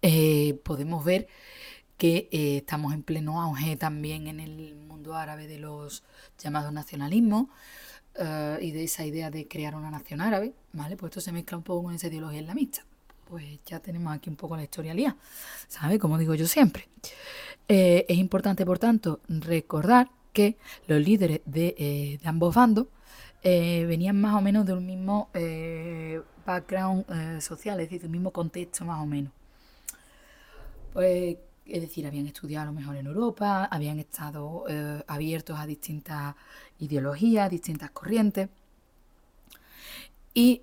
eh, 0.03 0.55
podemos 0.63 1.05
ver 1.05 1.27
que 1.99 2.29
estamos 2.33 2.95
en 2.95 3.03
pleno 3.03 3.43
auge 3.43 3.77
también 3.77 4.27
en 4.29 4.41
el 4.41 4.75
mundo 4.75 5.15
árabe 5.15 5.47
de 5.47 5.59
los 5.59 6.05
llamados 6.39 6.73
nacionalismos 6.73 7.47
y 8.61 8.71
de 8.73 8.85
esa 8.85 9.07
idea 9.07 9.31
de 9.31 9.47
crear 9.47 9.77
una 9.77 9.91
nación 9.91 10.21
árabe, 10.21 10.53
¿vale? 10.73 10.97
Pues 10.97 11.11
esto 11.11 11.21
se 11.21 11.33
mezcla 11.33 11.57
un 11.57 11.63
poco 11.63 11.85
con 11.85 11.95
esa 11.95 12.09
ideología 12.09 12.41
islamista. 12.41 12.85
Pues 13.33 13.61
ya 13.65 13.81
tenemos 13.81 14.15
aquí 14.15 14.29
un 14.29 14.37
poco 14.37 14.59
la 14.59 14.63
historia 14.63 14.93
lía, 14.93 15.17
¿sabe? 15.67 15.99
Como 15.99 16.19
digo 16.19 16.35
yo 16.35 16.47
siempre. 16.47 16.87
Eh, 17.67 18.05
es 18.07 18.19
importante, 18.19 18.67
por 18.67 18.79
tanto, 18.79 19.21
recordar 19.27 20.11
que 20.35 20.59
los 20.87 21.01
líderes 21.01 21.41
de, 21.47 21.75
eh, 21.79 22.19
de 22.23 22.29
ambos 22.29 22.55
bandos 22.55 22.89
eh, 23.43 23.87
venían 23.89 24.21
más 24.21 24.35
o 24.35 24.43
menos 24.43 24.67
de 24.67 24.75
un 24.75 24.85
mismo 24.85 25.31
background 26.45 27.41
social, 27.41 27.81
es 27.81 27.87
decir, 27.87 28.03
del 28.03 28.11
mismo 28.11 28.33
contexto 28.33 28.85
más 28.85 29.03
o 29.03 29.07
menos. 29.07 29.33
Pues, 30.93 31.39
es 31.65 31.81
decir, 31.81 32.07
habían 32.07 32.27
estudiado 32.27 32.65
a 32.65 32.67
lo 32.67 32.79
mejor 32.79 32.97
en 32.97 33.07
Europa, 33.07 33.65
habían 33.65 33.99
estado 33.99 34.67
abiertos 35.07 35.59
a 35.59 35.65
distintas 35.65 36.35
ideologías, 36.81 37.51
distintas 37.51 37.93
corrientes. 37.93 38.51
Y, 40.35 40.61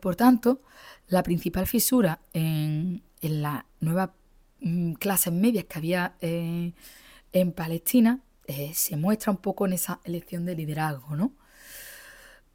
por 0.00 0.16
tanto, 0.16 0.62
la 1.08 1.22
principal 1.22 1.66
fisura 1.66 2.20
en, 2.32 3.02
en 3.20 3.42
las 3.42 3.64
nuevas 3.80 4.10
mm, 4.60 4.92
clases 4.94 5.32
medias 5.32 5.64
que 5.64 5.78
había 5.78 6.14
eh, 6.20 6.72
en 7.32 7.52
Palestina 7.52 8.20
eh, 8.46 8.72
se 8.74 8.96
muestra 8.96 9.30
un 9.30 9.38
poco 9.38 9.66
en 9.66 9.74
esa 9.74 10.00
elección 10.04 10.46
de 10.46 10.54
liderazgo, 10.54 11.16
¿no? 11.16 11.32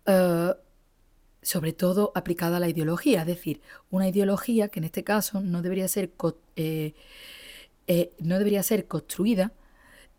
Uh, 0.06 0.54
sobre 1.44 1.74
todo 1.74 2.12
aplicada 2.16 2.58
a 2.58 2.60
la 2.60 2.70
ideología, 2.70 3.22
es 3.22 3.28
decir, 3.28 3.62
una 3.92 4.08
ideología 4.08 4.70
que 4.70 4.80
en 4.80 4.86
este 4.86 5.04
caso 5.04 5.42
no 5.42 5.62
debería 5.62 5.88
ser, 5.88 6.12
eh, 6.56 6.94
eh, 7.88 8.14
no 8.20 8.38
debería 8.38 8.64
ser 8.64 8.88
construida 8.88 9.52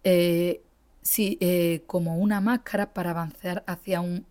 eh, 0.04 0.62
si, 1.02 1.38
como 1.86 2.18
una 2.18 2.40
máscara 2.40 2.92
para 2.92 3.10
avanzar 3.10 3.64
hacia, 3.66 4.00
un, 4.00 4.26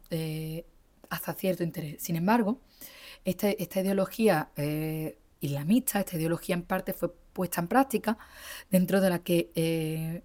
hacia 1.09 1.33
cierto 1.33 1.63
interés. 1.63 2.01
Sin 2.01 2.15
embargo, 2.15 2.59
esta, 3.25 3.49
esta 3.49 3.81
ideología 3.81 4.49
islamista, 5.39 5.99
esta 5.99 6.17
ideología 6.17 6.55
en 6.55 6.63
parte 6.63 6.93
fue 6.93 7.13
puesta 7.33 7.61
en 7.61 7.67
práctica 7.67 8.17
dentro 8.69 9.01
de 9.01 9.09
la 9.09 9.19
que 9.19 10.21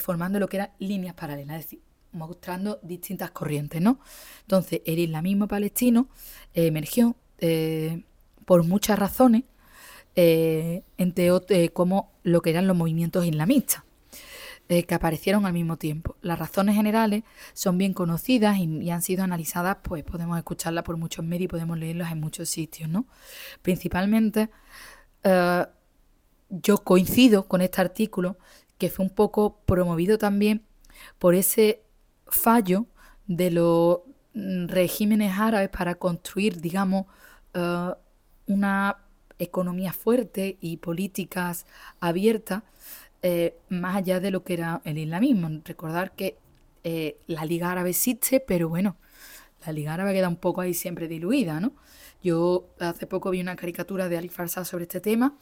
formando 0.00 0.38
lo 0.38 0.48
que 0.48 0.56
eran 0.58 0.70
líneas 0.78 1.14
paralelas, 1.14 1.60
es 1.60 1.64
decir, 1.66 1.80
mostrando 2.12 2.78
distintas 2.82 3.30
corrientes, 3.30 3.80
¿no? 3.80 3.98
Entonces, 4.42 4.80
el 4.84 4.98
islamismo 4.98 5.48
palestino 5.48 6.08
eh, 6.54 6.66
emergió 6.66 7.16
eh, 7.38 8.02
por 8.44 8.64
muchas 8.64 8.98
razones, 8.98 9.44
eh, 10.16 10.82
entre 10.96 11.30
como 11.72 12.10
lo 12.24 12.42
que 12.42 12.50
eran 12.50 12.66
los 12.66 12.76
movimientos 12.76 13.24
islamistas, 13.24 13.84
que 14.68 14.94
aparecieron 14.94 15.46
al 15.46 15.52
mismo 15.52 15.78
tiempo. 15.78 16.16
Las 16.20 16.38
razones 16.38 16.76
generales 16.76 17.24
son 17.54 17.78
bien 17.78 17.94
conocidas 17.94 18.58
y, 18.58 18.90
han 18.90 19.02
sido 19.02 19.24
analizadas, 19.24 19.78
pues 19.82 20.04
podemos 20.04 20.36
escucharlas 20.36 20.84
por 20.84 20.96
muchos 20.96 21.24
medios 21.24 21.46
y 21.46 21.48
podemos 21.48 21.78
leerlas 21.78 22.12
en 22.12 22.20
muchos 22.20 22.50
sitios, 22.50 22.88
¿no? 22.90 23.06
Principalmente, 23.62 24.50
yo 26.50 26.78
coincido 26.78 27.48
con 27.48 27.60
este 27.60 27.80
artículo, 27.80 28.38
que 28.78 28.90
fue 28.90 29.04
un 29.04 29.10
poco 29.10 29.60
promovido 29.66 30.18
también 30.18 30.64
por 31.18 31.34
ese 31.34 31.82
fallo 32.26 32.86
de 33.26 33.50
los 33.50 34.00
mm, 34.34 34.66
regímenes 34.68 35.38
árabes 35.38 35.68
para 35.70 35.96
construir, 35.96 36.60
digamos, 36.60 37.06
uh, 37.54 37.92
una 38.46 38.98
economía 39.38 39.92
fuerte 39.92 40.58
y 40.60 40.78
políticas 40.78 41.66
abiertas 42.00 42.62
eh, 43.22 43.58
más 43.68 43.96
allá 43.96 44.20
de 44.20 44.30
lo 44.30 44.44
que 44.44 44.54
era 44.54 44.80
el 44.84 44.98
islamismo. 44.98 45.48
Recordar 45.64 46.12
que 46.12 46.38
eh, 46.84 47.18
la 47.26 47.44
Liga 47.44 47.70
Árabe 47.70 47.90
existe, 47.90 48.40
pero 48.40 48.68
bueno, 48.68 48.96
la 49.66 49.72
Liga 49.72 49.94
Árabe 49.94 50.12
queda 50.12 50.28
un 50.28 50.36
poco 50.36 50.60
ahí 50.60 50.74
siempre 50.74 51.08
diluida, 51.08 51.60
¿no? 51.60 51.72
Yo 52.22 52.68
hace 52.80 53.06
poco 53.06 53.30
vi 53.30 53.40
una 53.40 53.56
caricatura 53.56 54.08
de 54.08 54.18
Ali 54.18 54.28
Farsa 54.28 54.64
sobre 54.64 54.84
este 54.84 55.00
tema, 55.00 55.36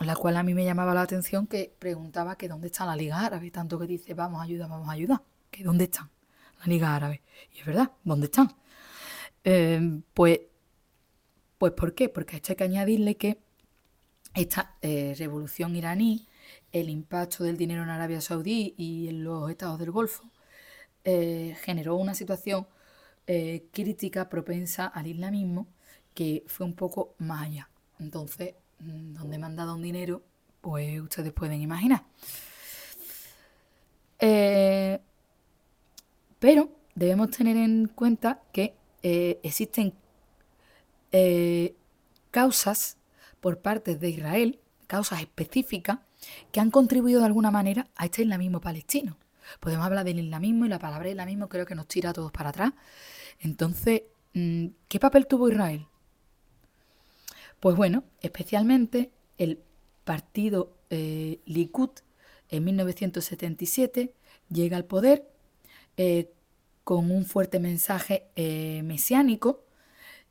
la 0.00 0.14
cual 0.14 0.36
a 0.36 0.42
mí 0.42 0.54
me 0.54 0.64
llamaba 0.64 0.94
la 0.94 1.02
atención 1.02 1.46
que 1.46 1.72
preguntaba 1.78 2.36
que 2.36 2.48
dónde 2.48 2.66
está 2.68 2.84
la 2.84 2.96
Liga 2.96 3.24
Árabe, 3.24 3.50
tanto 3.50 3.78
que 3.78 3.86
dice 3.86 4.14
vamos 4.14 4.40
a 4.40 4.44
ayudar, 4.44 4.68
vamos 4.68 4.88
a 4.88 4.92
ayudar. 4.92 5.22
¿dónde 5.62 5.84
están? 5.84 6.10
La 6.60 6.66
Liga 6.66 6.94
Árabe. 6.94 7.22
Y 7.54 7.60
es 7.60 7.66
verdad, 7.66 7.92
¿dónde 8.04 8.26
están? 8.26 8.54
Eh, 9.44 10.00
pues, 10.12 10.40
pues, 11.58 11.72
¿por 11.72 11.94
qué? 11.94 12.08
Porque 12.08 12.36
hay 12.36 12.56
que 12.56 12.64
añadirle 12.64 13.16
que 13.16 13.38
esta 14.34 14.76
eh, 14.82 15.14
revolución 15.18 15.76
iraní, 15.76 16.26
el 16.80 16.90
impacto 16.90 17.44
del 17.44 17.56
dinero 17.56 17.82
en 17.82 17.88
Arabia 17.88 18.20
Saudí 18.20 18.74
y 18.76 19.08
en 19.08 19.24
los 19.24 19.50
estados 19.50 19.78
del 19.78 19.90
Golfo, 19.90 20.24
eh, 21.04 21.56
generó 21.62 21.96
una 21.96 22.14
situación 22.14 22.66
eh, 23.26 23.66
crítica 23.72 24.28
propensa 24.28 24.86
al 24.86 25.06
islamismo 25.06 25.66
que 26.14 26.44
fue 26.46 26.66
un 26.66 26.74
poco 26.74 27.14
más 27.18 27.46
allá. 27.46 27.70
Entonces, 27.98 28.54
mm, 28.80 29.14
donde 29.14 29.38
me 29.38 29.46
un 29.46 29.82
dinero, 29.82 30.22
pues 30.60 31.00
ustedes 31.00 31.32
pueden 31.32 31.62
imaginar. 31.62 32.04
Eh, 34.18 35.00
pero 36.38 36.70
debemos 36.94 37.30
tener 37.30 37.56
en 37.56 37.88
cuenta 37.88 38.42
que 38.52 38.74
existen 39.42 39.94
causas 42.30 42.98
por 43.40 43.60
parte 43.60 43.96
de 43.96 44.10
Israel, 44.10 44.60
causas 44.88 45.20
específicas, 45.20 46.00
que 46.52 46.60
han 46.60 46.70
contribuido 46.70 47.20
de 47.20 47.26
alguna 47.26 47.50
manera 47.50 47.88
a 47.96 48.06
este 48.06 48.22
islamismo 48.22 48.60
palestino. 48.60 49.18
Podemos 49.60 49.86
hablar 49.86 50.04
del 50.04 50.18
islamismo 50.18 50.66
y 50.66 50.68
la 50.68 50.78
palabra 50.78 51.08
islamismo 51.08 51.48
creo 51.48 51.66
que 51.66 51.74
nos 51.74 51.86
tira 51.86 52.10
a 52.10 52.12
todos 52.12 52.32
para 52.32 52.50
atrás. 52.50 52.72
Entonces, 53.40 54.02
mm, 54.34 54.66
¿qué 54.88 54.98
papel 54.98 55.26
tuvo 55.26 55.48
Israel? 55.48 55.86
Pues 57.60 57.76
bueno, 57.76 58.04
especialmente 58.20 59.10
el 59.38 59.60
partido 60.04 60.76
eh, 60.90 61.40
Likud 61.46 61.90
en 62.48 62.64
1977 62.64 64.14
llega 64.50 64.76
al 64.76 64.84
poder 64.84 65.28
eh, 65.96 66.30
con 66.84 67.10
un 67.10 67.24
fuerte 67.24 67.58
mensaje 67.58 68.28
eh, 68.36 68.82
mesiánico, 68.84 69.64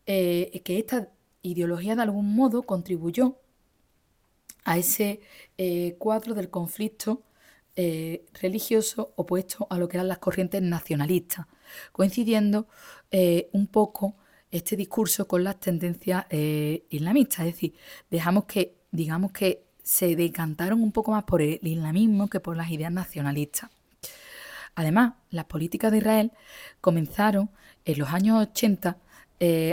que 0.06 0.52
esta 0.78 1.10
ideología 1.42 1.96
de 1.96 2.04
algún 2.04 2.36
modo 2.36 2.62
contribuyó 2.62 3.40
a 4.66 4.78
ese 4.78 5.22
cuadro 5.98 6.34
del 6.34 6.50
conflicto 6.50 7.24
eh, 7.78 8.24
religioso 8.42 9.12
opuesto 9.18 9.68
a 9.70 9.78
lo 9.78 9.90
que 9.90 9.98
eran 9.98 10.08
las 10.08 10.20
corrientes 10.20 10.62
nacionalistas, 10.62 11.46
coincidiendo 11.92 12.70
eh, 13.12 13.50
un 13.52 13.68
poco 13.68 14.16
este 14.50 14.78
discurso 14.78 15.28
con 15.28 15.44
las 15.44 15.60
tendencias 15.60 16.26
eh, 16.30 16.86
islamistas. 16.90 17.40
Es 17.40 17.54
decir, 17.54 17.74
dejamos 18.10 18.46
que, 18.46 18.78
digamos 18.92 19.34
que 19.34 19.66
se 19.84 20.16
decantaron 20.16 20.82
un 20.82 20.94
poco 20.94 21.12
más 21.12 21.26
por 21.26 21.42
el 21.42 21.60
islamismo 21.62 22.30
que 22.30 22.40
por 22.40 22.56
las 22.56 22.72
ideas 22.72 22.94
nacionalistas. 22.94 23.70
Además, 24.76 25.16
las 25.30 25.44
políticas 25.44 25.92
de 25.92 25.98
Israel 25.98 26.32
comenzaron 26.80 27.50
en 27.84 28.00
los 28.00 28.08
años 28.10 28.42
80 28.52 28.98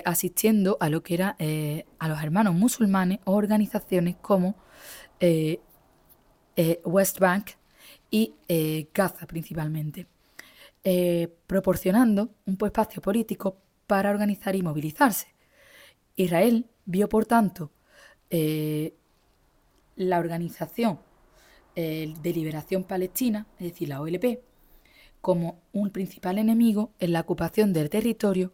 asistiendo 0.04 0.76
a 0.80 0.90
lo 0.90 1.04
que 1.04 1.14
era 1.14 1.36
a 1.98 2.08
los 2.08 2.22
hermanos 2.22 2.54
musulmanes 2.54 3.20
o 3.24 3.34
organizaciones 3.34 4.16
como 4.20 4.56
West 6.84 7.18
Bank 7.18 7.52
y 8.12 8.34
eh, 8.46 8.88
Gaza 8.94 9.26
principalmente, 9.26 10.06
eh, 10.84 11.34
proporcionando 11.46 12.30
un 12.46 12.58
espacio 12.62 13.00
político 13.02 13.56
para 13.88 14.10
organizar 14.10 14.54
y 14.54 14.62
movilizarse. 14.62 15.28
Israel 16.14 16.66
vio, 16.84 17.08
por 17.08 17.24
tanto, 17.24 17.72
eh, 18.30 18.94
la 19.96 20.20
organización 20.20 21.00
de 21.74 22.32
liberación 22.34 22.84
palestina, 22.84 23.46
es 23.58 23.72
decir, 23.72 23.88
la 23.88 24.02
OLP, 24.02 24.42
como 25.22 25.62
un 25.72 25.88
principal 25.88 26.36
enemigo 26.36 26.92
en 26.98 27.14
la 27.14 27.20
ocupación 27.20 27.72
del 27.72 27.88
territorio 27.88 28.52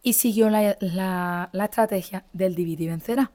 y 0.00 0.12
siguió 0.12 0.48
la, 0.48 0.78
la 0.80 1.64
estrategia 1.64 2.24
del 2.32 2.54
dividir 2.54 2.82
y 2.82 2.90
vencerá. 2.90 3.32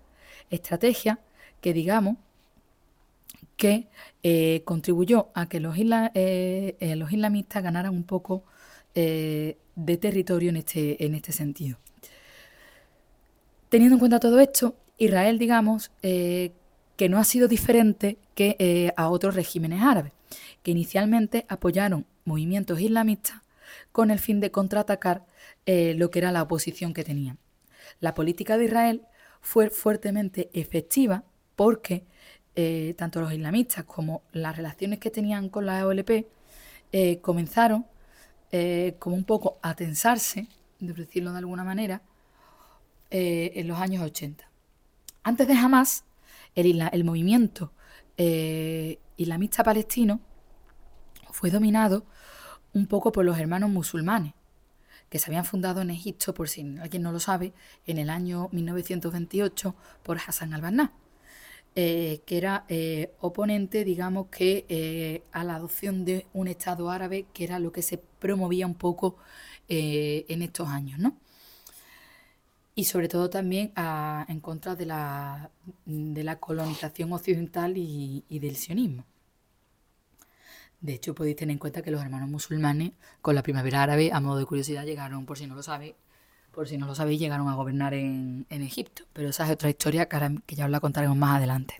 Estrategia 0.49 1.19
que, 1.59 1.73
digamos, 1.73 2.15
que 3.57 3.87
eh, 4.23 4.61
contribuyó 4.63 5.29
a 5.33 5.49
que 5.49 5.59
los, 5.59 5.75
eh, 5.77 6.75
eh, 6.79 6.95
los, 6.95 7.11
islamistas 7.11 7.63
ganaran 7.63 7.93
un 7.93 8.03
poco 8.03 8.43
de 8.93 9.97
territorio 10.01 10.49
en 10.49 10.55
este, 10.55 11.05
en 11.05 11.13
este 11.13 11.31
sentido. 11.31 11.77
Teniendo 13.69 13.95
en 13.95 13.99
cuenta 13.99 14.19
todo 14.19 14.39
esto, 14.39 14.75
Israel, 14.97 15.37
digamos, 15.37 15.91
que 16.01 17.07
no 17.07 17.19
ha 17.19 17.23
sido 17.23 17.47
diferente 17.47 18.17
que 18.33 18.91
a 18.97 19.09
otros 19.09 19.35
regímenes 19.35 19.83
árabes, 19.83 20.13
que 20.63 20.71
inicialmente 20.71 21.45
apoyaron 21.47 22.07
movimientos 22.25 22.81
islamistas 22.81 23.43
con 23.91 24.09
el 24.09 24.17
fin 24.17 24.39
de 24.39 24.49
contraatacar 24.49 25.27
lo 25.67 26.09
que 26.09 26.17
era 26.17 26.31
la 26.31 26.41
oposición 26.41 26.95
que 26.95 27.03
tenían. 27.03 27.37
La 27.99 28.15
política 28.15 28.57
de 28.57 28.65
Israel 28.65 29.01
fue 29.41 29.69
fuertemente 29.69 30.49
efectiva 30.53 31.23
porque 31.55 32.03
eh, 32.59 32.95
tanto 32.97 33.21
los 33.21 33.31
islamistas 33.31 33.85
como 33.85 34.23
las 34.31 34.57
relaciones 34.57 34.97
que 34.97 35.11
tenían 35.11 35.47
con 35.47 35.67
la 35.67 35.85
OLP 35.85 36.25
eh, 36.91 37.19
comenzaron 37.21 37.85
eh, 38.51 38.95
como 38.97 39.15
un 39.15 39.25
poco 39.25 39.59
a 39.61 39.75
tensarse, 39.75 40.47
de 40.79 40.93
decirlo 40.93 41.33
de 41.33 41.37
alguna 41.37 41.63
manera, 41.63 42.01
en 43.11 43.67
los 43.67 43.77
años 43.79 44.03
80. 44.03 44.49
Antes 45.21 45.47
de 45.47 45.53
Hamas, 45.53 46.03
el, 46.55 46.81
el 46.91 47.03
movimiento 47.03 47.71
islamista 48.17 49.63
palestino 49.63 50.19
fue 51.31 51.51
dominado 51.51 52.05
un 52.73 52.87
poco 52.87 53.11
por 53.11 53.23
los 53.23 53.37
hermanos 53.37 53.69
musulmanes, 53.69 54.33
que 55.09 55.19
se 55.19 55.29
habían 55.29 55.45
fundado 55.45 55.81
en 55.81 55.91
Egipto, 55.91 56.33
por 56.33 56.49
si 56.49 56.61
alguien 56.79 57.03
no 57.03 57.11
lo 57.11 57.19
sabe, 57.19 57.53
en 57.85 57.99
el 57.99 58.09
año 58.09 58.49
1928 58.51 59.75
por 60.01 60.17
Hassan 60.17 60.55
al-Banna. 60.55 60.91
Eh, 61.79 62.23
que 62.25 62.37
era 62.39 62.65
eh, 62.69 63.13
oponente, 63.19 63.83
digamos, 63.83 64.29
que 64.29 64.65
eh, 64.67 65.21
a 65.31 65.43
la 65.43 65.53
adopción 65.57 66.05
de 66.05 66.25
un 66.33 66.47
Estado 66.47 66.89
árabe, 66.89 67.27
que 67.33 67.43
era 67.43 67.59
lo 67.59 67.71
que 67.71 67.83
se 67.83 67.99
promovía 67.99 68.65
un 68.65 68.73
poco 68.73 69.17
en 69.67 70.41
estos 70.41 70.69
años, 70.69 70.97
¿no? 70.97 71.17
Y 72.73 72.85
sobre 72.85 73.07
todo 73.09 73.29
también 73.29 73.73
en 74.27 74.39
contra 74.39 74.75
de 74.75 74.87
la, 74.87 75.51
de 75.85 76.23
la 76.23 76.39
colonización 76.39 77.13
occidental 77.13 77.73
y, 77.77 78.23
del 78.29 78.55
sionismo. 78.55 79.05
De 80.81 80.93
hecho, 80.95 81.13
podéis 81.13 81.35
tener 81.35 81.53
en 81.53 81.59
cuenta 81.59 81.83
que 81.83 81.91
los 81.91 82.01
hermanos 82.01 82.29
musulmanes, 82.29 82.93
con 83.21 83.35
la 83.35 83.43
primavera 83.43 83.83
árabe, 83.83 84.09
a 84.11 84.19
modo 84.19 84.39
de 84.39 84.45
curiosidad, 84.45 84.85
llegaron, 84.85 85.27
por 85.27 85.37
si 85.37 85.45
no 85.45 85.53
lo 85.55 85.61
sabéis, 85.61 85.93
por 86.57 86.67
si 86.67 86.75
no 86.75 86.87
lo 86.87 86.95
sabéis, 86.95 87.19
llegaron 87.19 87.49
a 87.49 87.53
gobernar 87.53 87.93
en, 87.93 88.47
Egipto. 88.49 89.03
Pero 89.13 89.29
esa 89.29 89.45
es 89.45 89.51
otra 89.51 89.69
historia 89.69 90.09
que, 90.09 90.55
ya 90.55 90.65
os 90.65 90.71
la 90.71 90.79
contaremos 90.79 91.15
más 91.15 91.37
adelante. 91.37 91.75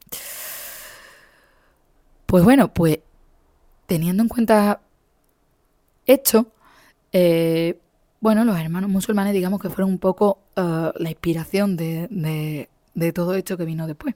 Pues 2.28 2.44
bueno, 2.44 2.72
pues 2.72 3.00
teniendo 3.88 4.22
en 4.22 4.30
cuenta 4.30 4.82
esto, 6.06 6.52
eh, 7.12 7.80
bueno, 8.20 8.46
los 8.46 8.56
hermanos 8.56 8.92
musulmanes 8.92 9.34
digamos 9.34 9.60
que 9.60 9.72
fueron 9.72 9.90
un 9.90 9.98
poco 9.98 10.44
eh, 10.56 10.92
la 10.96 11.10
inspiración 11.10 11.76
de, 11.76 12.70
todo 13.16 13.34
esto 13.34 13.58
que 13.58 13.66
vino 13.66 13.88
después. 13.88 14.13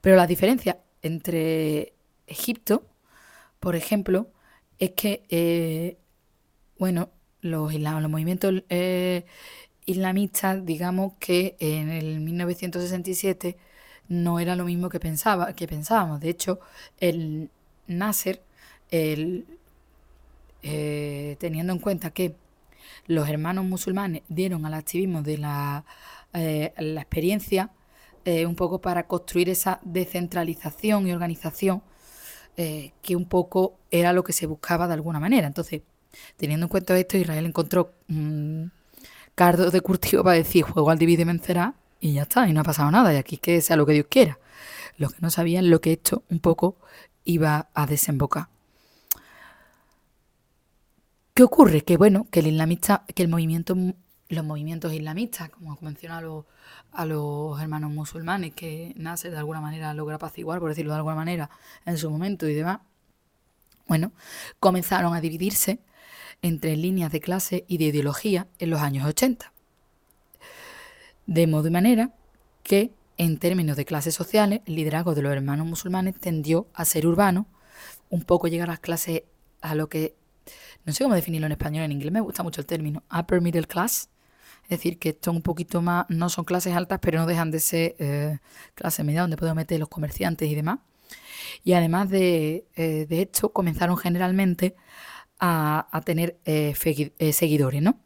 Pero 0.00 0.14
la 0.14 0.28
diferencia 0.28 0.78
entre 1.02 1.92
Egipto, 2.28 2.84
por 3.58 3.74
ejemplo, 3.74 4.28
es 4.78 4.92
que, 4.92 5.24
eh, 5.28 5.98
bueno, 6.78 7.10
los, 7.42 7.74
los 7.74 8.10
movimientos 8.10 8.62
eh, 8.68 9.24
islamistas, 9.86 10.64
digamos 10.64 11.14
que 11.18 11.56
en 11.58 11.88
el 11.90 12.20
1967 12.20 13.56
no 14.08 14.40
era 14.40 14.56
lo 14.56 14.64
mismo 14.64 14.88
que, 14.88 15.00
pensaba, 15.00 15.52
que 15.54 15.66
pensábamos. 15.66 16.20
De 16.20 16.30
hecho, 16.30 16.60
el 16.98 17.50
Nasser, 17.86 18.42
eh, 18.90 19.44
teniendo 21.38 21.72
en 21.72 21.78
cuenta 21.78 22.10
que 22.10 22.34
los 23.06 23.28
hermanos 23.28 23.64
musulmanes 23.64 24.22
dieron 24.28 24.66
al 24.66 24.74
activismo 24.74 25.22
de 25.22 25.38
la, 25.38 25.84
eh, 26.34 26.72
la 26.76 27.00
experiencia 27.00 27.70
un 28.46 28.54
poco 28.54 28.80
para 28.80 29.08
construir 29.08 29.48
esa 29.48 29.80
descentralización 29.82 31.08
y 31.08 31.12
organización 31.12 31.82
que 32.54 33.16
un 33.16 33.24
poco 33.24 33.74
era 33.90 34.12
lo 34.12 34.22
que 34.22 34.32
se 34.32 34.46
buscaba 34.46 34.86
de 34.86 34.94
alguna 34.94 35.18
manera. 35.18 35.48
Entonces, 35.48 35.80
Teniendo 36.36 36.66
en 36.66 36.70
cuenta 36.70 36.98
esto, 36.98 37.16
Israel 37.16 37.46
encontró 37.46 37.94
un 38.08 38.72
cardo 39.34 39.70
de 39.70 39.80
cultivo 39.80 40.24
para 40.24 40.36
decir 40.36 40.64
juego 40.64 40.90
al 40.90 40.98
divide 40.98 41.24
vencerá 41.24 41.74
y 42.00 42.14
ya 42.14 42.22
está, 42.22 42.48
y 42.48 42.52
no 42.52 42.60
ha 42.60 42.64
pasado 42.64 42.90
nada, 42.90 43.12
y 43.12 43.16
aquí 43.16 43.36
que 43.36 43.60
sea 43.60 43.76
lo 43.76 43.86
que 43.86 43.92
Dios 43.92 44.06
quiera. 44.08 44.38
Los 44.96 45.12
que 45.14 45.20
no 45.20 45.30
sabían 45.30 45.70
lo 45.70 45.80
que 45.80 45.92
esto 45.92 46.24
un 46.30 46.40
poco 46.40 46.76
iba 47.24 47.68
a 47.74 47.86
desembocar. 47.86 48.48
¿Qué 51.34 51.42
ocurre? 51.42 51.82
Que 51.82 51.96
bueno, 51.96 52.26
que 52.30 52.40
el 52.40 52.48
islamista, 52.48 53.04
que 53.14 53.22
el 53.22 53.28
movimiento, 53.28 53.74
los 54.28 54.44
movimientos 54.44 54.92
islamistas, 54.92 55.50
como 55.50 55.78
mencionado 55.80 56.46
a 56.92 57.06
los, 57.06 57.60
hermanos 57.60 57.90
musulmanes, 57.90 58.54
que 58.54 58.92
nace 58.96 59.30
de 59.30 59.38
alguna 59.38 59.60
manera 59.60 59.94
logra 59.94 60.16
apaciguar, 60.16 60.58
por 60.60 60.70
decirlo 60.70 60.92
de 60.92 60.98
alguna 60.98 61.14
manera, 61.14 61.50
en 61.86 61.96
su 61.96 62.10
momento 62.10 62.48
y 62.48 62.54
demás, 62.54 62.80
bueno, 63.86 64.12
comenzaron 64.58 65.14
a 65.14 65.20
dividirse 65.20 65.80
entre 66.42 66.76
líneas 66.76 67.12
de 67.12 67.20
clase 67.20 67.64
y 67.68 67.78
de 67.78 67.84
ideología 67.84 68.46
en 68.58 68.70
los 68.70 68.80
años 68.80 69.06
80. 69.06 69.52
De 71.26 71.46
modo 71.46 71.68
y 71.68 71.70
manera 71.70 72.14
que, 72.62 72.92
en 73.16 73.38
términos 73.38 73.76
de 73.76 73.84
clases 73.84 74.14
sociales, 74.14 74.60
el 74.66 74.74
liderazgo 74.76 75.14
de 75.14 75.22
los 75.22 75.32
hermanos 75.32 75.66
musulmanes 75.66 76.18
tendió 76.18 76.66
a 76.74 76.84
ser 76.84 77.06
urbano, 77.06 77.46
un 78.08 78.22
poco 78.22 78.48
llegar 78.48 78.68
a 78.68 78.72
las 78.72 78.80
clases 78.80 79.22
a 79.60 79.74
lo 79.74 79.88
que 79.88 80.14
no 80.84 80.92
sé 80.92 81.04
cómo 81.04 81.14
definirlo 81.14 81.46
en 81.46 81.52
español, 81.52 81.84
en 81.84 81.92
inglés 81.92 82.12
me 82.12 82.20
gusta 82.20 82.42
mucho 82.42 82.60
el 82.60 82.66
término, 82.66 83.02
upper 83.16 83.40
middle 83.40 83.66
class, 83.66 84.08
es 84.64 84.70
decir, 84.70 84.98
que 84.98 85.16
son 85.20 85.36
un 85.36 85.42
poquito 85.42 85.82
más, 85.82 86.06
no 86.08 86.28
son 86.28 86.44
clases 86.44 86.74
altas, 86.74 87.00
pero 87.02 87.18
no 87.18 87.26
dejan 87.26 87.50
de 87.50 87.60
ser 87.60 87.96
eh, 87.98 88.38
clases 88.74 89.04
medias 89.04 89.24
donde 89.24 89.36
puedo 89.36 89.54
meter 89.54 89.80
los 89.80 89.88
comerciantes 89.88 90.48
y 90.48 90.54
demás. 90.54 90.78
Y 91.64 91.72
además 91.72 92.08
de, 92.08 92.66
eh, 92.76 93.06
de 93.08 93.22
esto, 93.22 93.52
comenzaron 93.52 93.96
generalmente 93.96 94.76
a, 95.40 96.02
tener 96.04 96.38
eh, 96.44 96.74
seguidores, 96.74 97.82
¿no? 97.82 97.98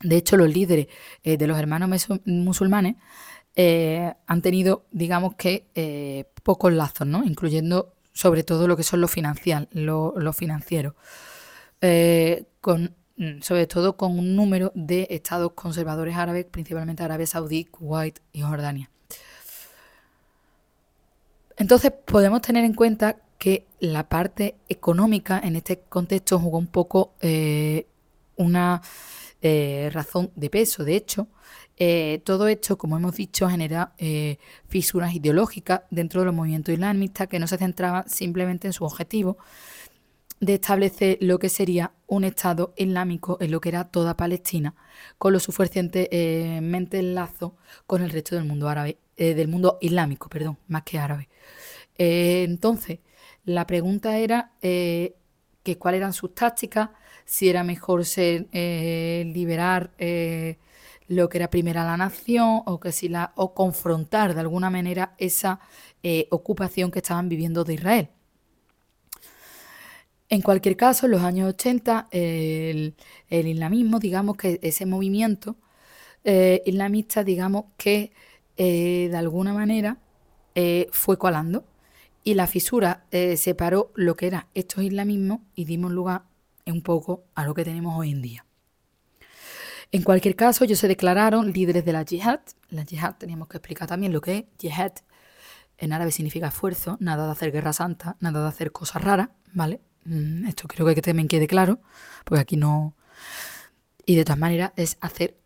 De 0.00 0.16
hecho, 0.16 0.36
los 0.36 0.52
líderes 0.52 0.88
de 1.22 1.46
los 1.46 1.58
hermanos 1.58 2.08
musulmanes 2.24 2.96
han 3.54 4.42
tenido, 4.42 4.86
digamos 4.90 5.36
que, 5.36 6.26
pocos 6.42 6.72
lazos, 6.72 7.06
¿no? 7.06 7.22
Incluyendo 7.24 7.94
sobre 8.12 8.42
todo 8.42 8.66
lo 8.66 8.76
que 8.76 8.82
son 8.82 9.00
los, 9.00 9.10
financieros. 9.10 10.94
con 12.60 12.96
Mm, 13.16 13.40
sobre 13.42 13.66
todo 13.66 13.96
con 13.96 14.18
un 14.18 14.34
número 14.34 14.72
de 14.74 15.06
estados 15.10 15.52
conservadores 15.52 16.16
árabes, 16.16 16.46
principalmente 16.46 17.02
Arabia 17.02 17.26
Saudí, 17.26 17.66
Kuwait 17.66 18.18
y 18.32 18.40
Jordania. 18.40 18.90
Entonces 21.56 21.92
podemos 21.92 22.40
tener 22.40 22.64
en 22.64 22.74
cuenta 22.74 23.16
que 23.42 23.66
la 23.80 24.08
parte 24.08 24.54
económica 24.68 25.40
en 25.42 25.56
este 25.56 25.80
contexto 25.80 26.38
jugó 26.38 26.58
un 26.58 26.68
poco 26.68 27.14
eh, 27.20 27.88
una 28.36 28.80
eh, 29.40 29.90
razón 29.92 30.30
de 30.36 30.48
peso. 30.48 30.84
De 30.84 30.94
hecho, 30.94 31.26
eh, 31.76 32.22
todo 32.24 32.46
esto, 32.46 32.78
como 32.78 32.96
hemos 32.96 33.16
dicho, 33.16 33.48
genera 33.48 33.94
fisuras 34.68 35.12
ideológicas 35.12 35.80
dentro 35.90 36.20
de 36.20 36.26
los 36.26 36.34
movimientos 36.36 36.72
islamistas 36.72 37.26
que 37.26 37.40
no 37.40 37.48
se 37.48 37.58
centraban 37.58 38.08
simplemente 38.08 38.68
en 38.68 38.72
su 38.72 38.84
objetivo, 38.84 39.38
de 40.38 40.54
establecer 40.54 41.18
lo 41.20 41.40
que 41.40 41.48
sería 41.48 41.90
un 42.06 42.22
Estado 42.22 42.72
islámico 42.76 43.38
en 43.40 43.50
lo 43.50 43.60
que 43.60 43.70
era 43.70 43.88
toda 43.88 44.16
Palestina, 44.16 44.76
con 45.18 45.32
lo 45.32 45.40
suficientemente 45.40 46.98
eh, 47.00 47.02
lazo 47.02 47.56
con 47.88 48.02
el 48.02 48.10
resto 48.10 48.36
del 48.36 48.44
mundo 48.44 48.68
árabe, 48.68 48.98
del 49.16 49.48
mundo 49.48 49.78
islámico, 49.80 50.28
perdón, 50.28 50.58
más 50.68 50.84
que 50.84 51.00
árabe. 51.00 51.28
Entonces, 51.98 53.00
la 53.44 53.66
pregunta 53.66 54.18
era 54.18 54.52
que 54.60 55.78
cuáles 55.78 55.98
eran 55.98 56.12
sus 56.12 56.34
tácticas, 56.34 56.90
si 57.24 57.48
era 57.48 57.64
mejor 57.64 58.04
ser 58.04 58.46
liberar 58.52 59.90
lo 61.08 61.28
que 61.28 61.38
era 61.38 61.50
primera 61.50 61.84
la 61.84 61.96
nación 61.96 62.62
o 62.66 62.80
que 62.80 62.92
si 62.92 63.08
la 63.08 63.32
o 63.36 63.54
confrontar 63.54 64.34
de 64.34 64.40
alguna 64.40 64.70
manera 64.70 65.14
esa 65.18 65.60
ocupación 66.30 66.90
que 66.90 67.00
estaban 67.00 67.28
viviendo 67.28 67.64
de 67.64 67.74
Israel. 67.74 68.08
En 70.32 70.40
cualquier 70.40 70.78
caso, 70.78 71.04
en 71.04 71.12
los 71.12 71.20
años 71.20 71.46
80, 71.50 72.08
el, 72.10 72.94
islamismo, 73.28 73.98
digamos 73.98 74.38
que 74.38 74.58
ese 74.62 74.86
movimiento 74.86 75.56
eh, 76.24 76.62
islamista, 76.64 77.22
digamos 77.22 77.66
que 77.76 78.12
eh, 78.56 79.08
de 79.10 79.16
alguna 79.18 79.52
manera 79.52 79.98
eh, 80.54 80.88
fue 80.90 81.18
colando 81.18 81.66
y 82.24 82.34
la 82.34 82.46
fisura 82.46 83.06
separó 83.36 83.92
lo 83.94 84.16
que 84.16 84.26
era 84.26 84.48
estos 84.54 84.84
islamismos 84.84 85.40
y 85.54 85.64
dimos 85.64 85.92
lugar 85.92 86.22
un 86.66 86.82
poco 86.82 87.24
a 87.34 87.44
lo 87.44 87.54
que 87.54 87.64
tenemos 87.64 87.98
hoy 87.98 88.10
en 88.10 88.22
día. 88.22 88.46
En 89.90 90.02
cualquier 90.02 90.36
caso, 90.36 90.64
ellos 90.64 90.78
se 90.78 90.88
declararon 90.88 91.52
líderes 91.52 91.84
de 91.84 91.92
la 91.92 92.02
yihad. 92.02 92.40
La 92.70 92.82
yihad 92.82 93.16
teníamos 93.16 93.48
que 93.48 93.58
explicar 93.58 93.86
también 93.86 94.12
lo 94.12 94.22
que 94.22 94.38
es. 94.38 94.44
Yihad 94.58 94.92
en 95.76 95.92
árabe 95.92 96.12
significa 96.12 96.48
esfuerzo, 96.48 96.96
nada 96.98 97.26
de 97.26 97.32
hacer 97.32 97.52
guerra 97.52 97.74
santa, 97.74 98.16
nada 98.20 98.42
de 98.42 98.48
hacer 98.48 98.72
cosas 98.72 99.02
raras, 99.02 99.28
¿vale? 99.52 99.82
Mm, 100.04 100.46
esto 100.46 100.66
creo 100.66 100.86
que 100.86 101.02
también 101.02 101.28
quede 101.28 101.46
claro, 101.46 101.80
porque 102.24 102.40
aquí 102.40 102.56
no... 102.56 102.96
Y 104.06 104.16
de 104.16 104.24
todas 104.24 104.38
maneras 104.38 104.72
es 104.76 104.96
hacer 105.00 105.36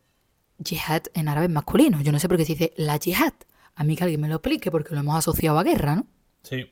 jihad 0.64 1.02
en 1.14 1.28
árabe 1.28 1.48
masculino. 1.48 2.00
Yo 2.00 2.12
no 2.12 2.20
sé 2.20 2.28
por 2.28 2.36
qué 2.36 2.44
se 2.44 2.52
dice 2.52 2.72
la 2.76 2.98
jihad. 2.98 3.34
A 3.74 3.82
mí 3.82 3.96
que 3.96 4.04
alguien 4.04 4.20
me 4.20 4.28
lo 4.28 4.36
explique, 4.36 4.70
porque 4.70 4.94
lo 4.94 5.00
hemos 5.00 5.16
asociado 5.16 5.58
a 5.58 5.64
guerra, 5.64 5.96
¿no? 5.96 6.06
Sí. 6.46 6.70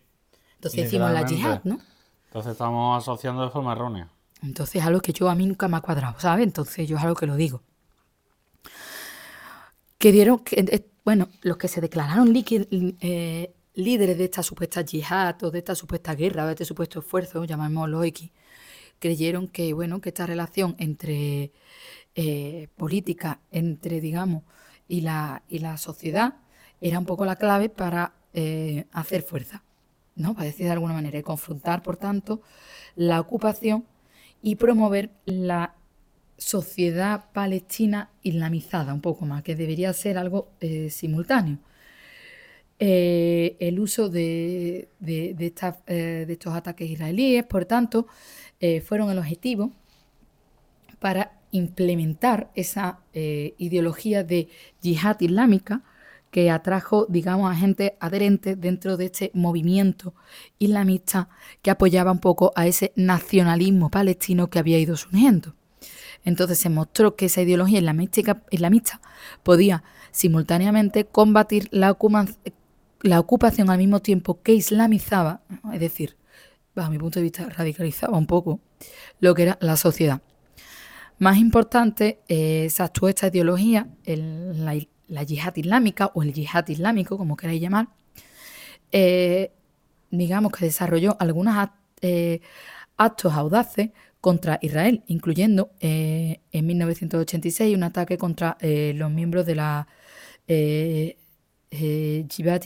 Entonces 0.55 0.85
decimos 0.85 1.11
la 1.11 1.27
jihad, 1.27 1.61
¿no? 1.65 1.81
Entonces 2.27 2.53
estamos 2.53 3.03
asociando 3.03 3.43
de 3.43 3.51
forma 3.51 3.73
errónea. 3.73 4.09
Entonces 4.43 4.77
es 4.77 4.87
algo 4.87 5.01
que 5.01 5.13
yo 5.13 5.29
a 5.29 5.35
mí 5.35 5.47
nunca 5.47 5.67
me 5.69 5.77
ha 5.77 5.81
cuadrado, 5.81 6.19
¿sabes? 6.21 6.45
Entonces 6.45 6.89
yo 6.89 6.97
es 6.97 7.03
algo 7.03 7.17
que 7.17 7.27
lo 7.27 7.35
digo. 7.35 7.63
Que 9.99 10.13
dieron, 10.13 10.39
que, 10.39 10.61
eh, 10.61 10.87
bueno, 11.05 11.29
los 11.43 11.57
que 11.57 11.67
se 11.67 11.81
declararon 11.81 12.33
eh, 12.37 13.55
líderes 13.75 14.19
de 14.19 14.25
esta 14.25 14.43
supuesta 14.43 14.83
yihad 14.83 15.43
o 15.43 15.51
de 15.51 15.59
esta 15.59 15.75
supuesta 15.75 16.15
guerra 16.15 16.45
o 16.45 16.47
de 16.47 16.53
este 16.53 16.65
supuesto 16.65 17.01
esfuerzo, 17.01 17.45
llamémoslo 17.45 18.05
X, 18.05 18.31
creyeron 19.01 19.49
que, 19.49 19.73
bueno, 19.73 20.01
que 20.01 20.11
esta 20.11 20.27
relación 20.27 20.77
entre 20.79 21.53
eh, 22.15 22.69
política, 22.77 23.41
entre, 23.51 24.01
digamos, 24.01 24.45
y 24.87 25.01
la, 25.01 25.43
y 25.49 25.59
la 25.59 25.79
sociedad 25.79 26.37
era 26.81 26.99
un 26.99 27.07
poco 27.07 27.25
la 27.25 27.37
clave 27.37 27.69
para 27.69 28.15
eh, 28.37 28.87
hacer 28.93 29.23
fuerza, 29.23 29.64
¿no? 30.17 30.35
Para 30.35 30.47
decir 30.47 30.67
de 30.67 30.73
alguna 30.73 30.95
manera, 30.95 31.19
y 31.19 31.23
confrontar, 31.23 31.83
por 31.83 31.97
tanto, 31.97 32.41
la 32.97 33.21
ocupación 33.21 33.85
y 34.43 34.57
promover 34.57 35.11
la 35.25 35.75
sociedad 36.37 37.31
palestina 37.33 38.11
islamizada 38.23 38.93
un 38.93 39.01
poco 39.01 39.25
más, 39.27 39.43
que 39.43 39.57
debería 39.57 39.93
ser 39.93 40.19
algo 40.19 40.51
eh, 40.61 40.91
simultáneo. 40.91 41.59
Eh, 42.79 43.57
el 43.61 43.79
uso 43.79 44.09
de, 44.09 44.89
de, 44.99 45.31
eh, 45.31 46.25
de, 46.27 46.33
estos 46.33 46.55
ataques 46.55 46.91
israelíes, 46.91 47.45
por 47.45 47.65
tanto, 47.65 48.07
fueron 48.87 49.11
el 49.11 49.19
objetivo 49.19 49.73
para 50.99 51.33
implementar 51.51 52.51
esa 52.55 53.01
ideología 53.13 54.25
de 54.25 54.49
yihad 54.81 55.21
islámica 55.21 55.83
que 56.35 56.51
atrajo, 56.51 57.07
digamos, 57.09 57.49
a 57.49 57.55
gente 57.55 57.97
adherente 58.01 58.57
dentro 58.57 58.97
de 58.97 59.05
este 59.05 59.31
movimiento 59.35 60.15
islamista 60.59 61.29
que 61.63 61.71
apoyaba 61.71 62.11
un 62.11 62.19
poco 62.19 62.53
a 62.57 62.67
ese 62.67 62.93
nacionalismo 62.97 63.89
palestino 63.89 64.51
que 64.51 64.59
había 64.59 64.81
ido 64.81 64.97
surgiendo. 64.97 65.55
Entonces 66.25 66.59
se 66.59 66.71
mostró 66.71 67.15
que 67.15 67.27
esa 67.27 67.43
ideología 67.43 67.79
islamista, 67.79 68.43
islamista 68.51 69.01
podía 69.45 69.85
simultáneamente 70.11 71.05
combatir 71.05 71.69
la, 71.71 71.97
la 73.03 73.21
ocupación 73.21 73.71
al 73.71 73.79
mismo 73.79 74.03
tiempo 74.03 74.43
que 74.43 74.55
islamizaba, 74.55 75.43
es 75.73 75.79
decir, 75.79 76.17
bajo 76.75 76.91
mi 76.91 76.99
punto 76.99 77.21
de 77.21 77.23
vista 77.23 77.49
radicalizaba 77.49 78.19
un 78.19 78.27
poco 78.27 78.59
lo 79.21 79.37
que 79.37 79.43
era 79.43 79.57
la 79.61 79.77
sociedad. 79.77 80.21
Más 81.17 81.37
importante, 81.39 82.19
eh, 82.27 82.67
se 82.71 82.83
actuó 82.83 83.09
esta 83.09 83.29
ideología, 83.29 83.87
la, 84.05 84.75
yihad 85.09 85.57
islámica 85.57 86.11
o 86.15 86.23
el 86.23 86.33
yihad 86.33 86.69
islámico, 86.69 87.19
como 87.19 87.37
queráis 87.37 87.61
llamar, 87.61 87.89
eh, 88.93 89.53
digamos 90.11 90.53
que 90.53 90.67
desarrolló 90.67 91.17
algunos 91.21 91.69
eh, 92.01 92.41
actos 92.97 93.33
audaces 93.35 93.91
contra 94.21 94.59
Israel, 94.63 95.03
incluyendo 95.07 95.71
en 95.81 96.67
1986 96.67 97.77
un 97.77 97.83
ataque 97.83 98.17
contra 98.17 98.57
los 98.61 99.11
miembros 99.11 99.45
de 99.45 99.55
la 99.55 99.87
eh, 100.49 101.17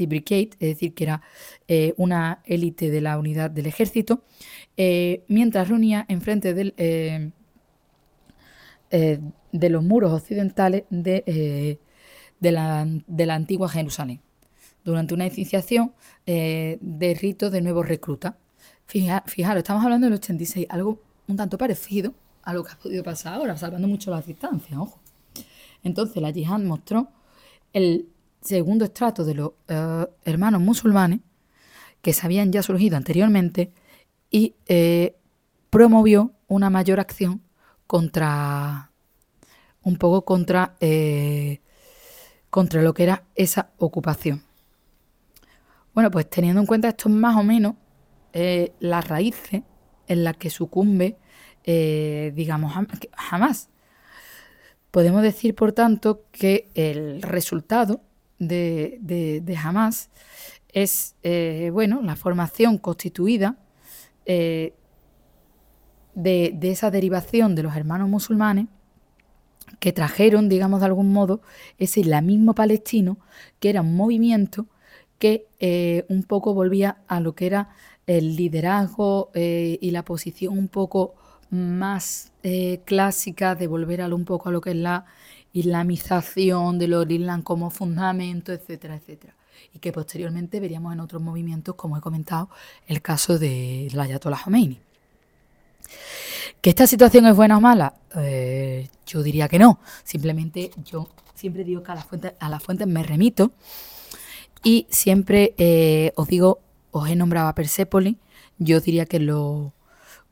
Brigade, 0.06 0.50
es 0.58 0.68
decir, 0.74 0.94
que 0.94 1.04
era 1.04 1.22
eh, 1.66 1.94
una 1.96 2.42
élite 2.44 2.90
de 2.90 3.00
la 3.00 3.18
unidad 3.18 3.50
del 3.50 3.66
ejército, 3.66 4.22
eh, 4.76 5.24
mientras 5.28 5.68
reunía 5.68 6.04
enfrente 6.08 6.54
del, 6.54 6.74
eh, 6.76 7.30
de 9.52 9.70
los 9.70 9.82
muros 9.82 10.12
occidentales 10.12 10.84
de, 10.90 11.78
de, 12.40 12.52
la, 12.52 12.86
de, 13.06 13.26
la, 13.26 13.34
antigua 13.34 13.68
Jerusalén, 13.68 14.20
durante 14.84 15.14
una 15.14 15.26
iniciación 15.26 15.92
de 16.26 17.18
rito 17.20 17.50
de 17.50 17.60
nuevos 17.60 17.88
reclutas. 17.88 18.34
fijaros, 18.86 19.58
estamos 19.58 19.84
hablando 19.84 20.06
del 20.06 20.14
86, 20.14 20.66
algo 20.70 21.00
un 21.26 21.36
tanto 21.36 21.58
parecido 21.58 22.14
a 22.42 22.54
lo 22.54 22.64
que 22.64 22.72
ha 22.72 22.78
podido 22.78 23.04
pasar 23.04 23.34
ahora, 23.34 23.56
salvando 23.56 23.86
mucho 23.86 24.10
las 24.10 24.26
distancias, 24.26 24.78
ojo. 24.78 24.98
Entonces 25.84 26.20
la 26.22 26.30
yihad 26.30 26.60
mostró 26.60 27.08
el 27.72 28.08
segundo 28.40 28.84
estrato 28.84 29.24
de 29.24 29.34
los 29.34 29.52
eh, 29.68 30.06
hermanos 30.24 30.60
musulmanes 30.60 31.20
que 32.00 32.12
se 32.12 32.24
habían 32.26 32.52
ya 32.52 32.62
surgido 32.62 32.96
anteriormente 32.96 33.72
y 34.30 34.54
eh, 34.66 35.16
promovió 35.70 36.32
una 36.46 36.70
mayor 36.70 37.00
acción 37.00 37.42
contra 37.86 38.92
un 39.82 39.96
poco 39.96 40.24
contra 40.24 40.76
eh, 40.80 41.60
contra 42.50 42.82
lo 42.82 42.94
que 42.94 43.04
era 43.04 43.24
esa 43.34 43.70
ocupación. 43.78 44.42
Bueno, 45.94 46.10
pues 46.10 46.28
teniendo 46.30 46.60
en 46.60 46.66
cuenta 46.66 46.88
esto 46.88 47.08
más 47.08 47.36
o 47.36 47.42
menos 47.42 47.74
las 48.78 49.08
raíces 49.08 49.62
en 50.06 50.22
las 50.22 50.36
que 50.36 50.48
sucumbe, 50.48 51.16
digamos, 51.64 52.72
jamás. 53.16 53.68
Podemos 54.90 55.22
decir, 55.22 55.54
por 55.54 55.72
tanto, 55.72 56.24
que 56.30 56.70
el 56.74 57.20
resultado 57.20 58.00
de, 58.38 58.98
de, 59.00 59.42
es, 60.72 61.16
eh, 61.22 61.70
bueno, 61.72 62.00
la 62.02 62.16
formación 62.16 62.78
constituida, 62.78 63.56
eh, 64.26 64.74
de, 66.14 66.58
esa 66.62 66.90
derivación 66.90 67.54
de 67.54 67.62
los 67.62 67.76
hermanos 67.76 68.08
musulmanes 68.08 68.66
que 69.80 69.92
trajeron, 69.92 70.48
digamos 70.48 70.80
de 70.80 70.86
algún 70.86 71.12
modo, 71.12 71.40
ese 71.78 72.00
islamismo 72.00 72.54
palestino, 72.54 73.18
que 73.60 73.70
era 73.70 73.82
un 73.82 73.96
movimiento 73.96 74.66
que 75.18 75.46
eh, 75.60 76.04
un 76.08 76.22
poco 76.22 76.54
volvía 76.54 76.98
a 77.08 77.20
lo 77.20 77.34
que 77.34 77.46
era 77.46 77.70
el 78.06 78.36
liderazgo 78.36 79.30
eh, 79.34 79.78
y 79.80 79.90
la 79.90 80.04
posición 80.04 80.58
un 80.58 80.68
poco 80.68 81.14
más 81.50 82.32
eh, 82.42 82.80
clásica 82.84 83.54
de 83.54 83.66
volver 83.66 84.02
a 84.02 84.14
un 84.14 84.24
poco 84.24 84.48
a 84.48 84.52
lo 84.52 84.60
que 84.60 84.70
es 84.70 84.76
la 84.76 85.06
islamización 85.52 86.78
de 86.78 86.88
los 86.88 87.10
islam 87.10 87.42
como 87.42 87.70
fundamento, 87.70 88.52
etcétera, 88.52 88.96
etcétera. 88.96 89.34
Y 89.74 89.78
que 89.80 89.92
posteriormente 89.92 90.60
veríamos 90.60 90.92
en 90.92 91.00
otros 91.00 91.20
movimientos, 91.20 91.74
como 91.74 91.96
he 91.96 92.00
comentado, 92.00 92.48
el 92.86 93.02
caso 93.02 93.38
de 93.38 93.88
la 93.92 94.04
Ayatollah 94.04 94.40
Khomeini. 94.44 94.80
¿Que 96.60 96.70
esta 96.70 96.86
situación 96.86 97.26
es 97.26 97.36
buena 97.36 97.56
o 97.56 97.60
mala? 97.60 97.94
Eh, 98.16 98.88
yo 99.06 99.22
diría 99.22 99.48
que 99.48 99.58
no. 99.58 99.80
Simplemente 100.04 100.70
yo 100.84 101.08
siempre 101.34 101.64
digo 101.64 101.82
que 101.82 101.92
a 101.92 101.94
las 102.48 102.62
fuentes, 102.62 102.88
me 102.88 103.02
remito 103.02 103.52
y 104.64 104.86
siempre 104.90 105.54
eh, 105.56 106.12
os 106.16 106.26
digo, 106.26 106.60
os 106.90 107.08
he 107.08 107.14
nombrado 107.14 107.48
a 107.48 107.54
Persepolis, 107.54 108.16
yo 108.58 108.80
diría 108.80 109.06
que 109.06 109.20
lo, 109.20 109.72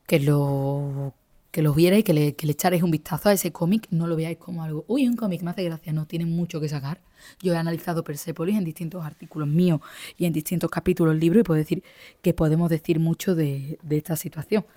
que 0.05 0.19
lo 0.19 1.13
que 1.57 1.63
lo 1.63 1.73
vierais, 1.73 2.03
que 2.03 2.13
le, 2.13 2.35
que 2.35 2.45
le 2.45 2.53
echarais 2.53 2.83
un 2.83 2.91
vistazo 2.91 3.29
a 3.29 3.33
ese 3.33 3.51
cómic, 3.51 3.87
no 3.89 4.05
lo 4.05 4.15
veáis 4.15 4.37
como 4.37 4.61
algo, 4.61 4.85
uy, 4.87 5.07
un 5.07 5.15
cómic 5.15 5.41
me 5.41 5.49
hace 5.49 5.63
gracia, 5.63 5.91
no, 5.91 6.05
tiene 6.05 6.27
mucho 6.27 6.61
que 6.61 6.69
sacar. 6.69 7.01
Yo 7.41 7.53
he 7.53 7.57
analizado 7.57 8.03
Persepolis 8.03 8.55
en 8.57 8.63
distintos 8.63 9.03
artículos 9.03 9.47
míos 9.47 9.81
y 10.19 10.25
en 10.25 10.33
distintos 10.33 10.69
capítulos 10.69 11.13
del 11.13 11.19
libro 11.19 11.39
y 11.39 11.43
puedo 11.43 11.57
decir 11.57 11.83
que 12.21 12.35
podemos 12.35 12.69
decir 12.69 12.99
mucho 12.99 13.33
de, 13.33 13.79
esta 13.89 14.15
situación. 14.15 14.67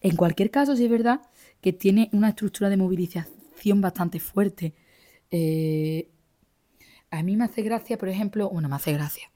En 0.00 0.16
cualquier 0.16 0.50
caso, 0.50 0.76
sí 0.76 0.84
es 0.84 0.90
verdad 0.90 1.22
que 1.60 1.72
tiene 1.72 2.08
una 2.12 2.30
estructura 2.30 2.70
de 2.70 2.76
movilización 2.76 3.80
bastante 3.80 4.20
fuerte. 4.20 4.74
Eh, 5.30 6.08
a 7.10 7.22
mí 7.22 7.36
me 7.36 7.44
hace 7.44 7.62
gracia, 7.62 7.98
por 7.98 8.08
ejemplo, 8.08 8.48
bueno, 8.50 8.68
me 8.68 8.76
hace 8.76 8.92
gracia. 8.92 9.30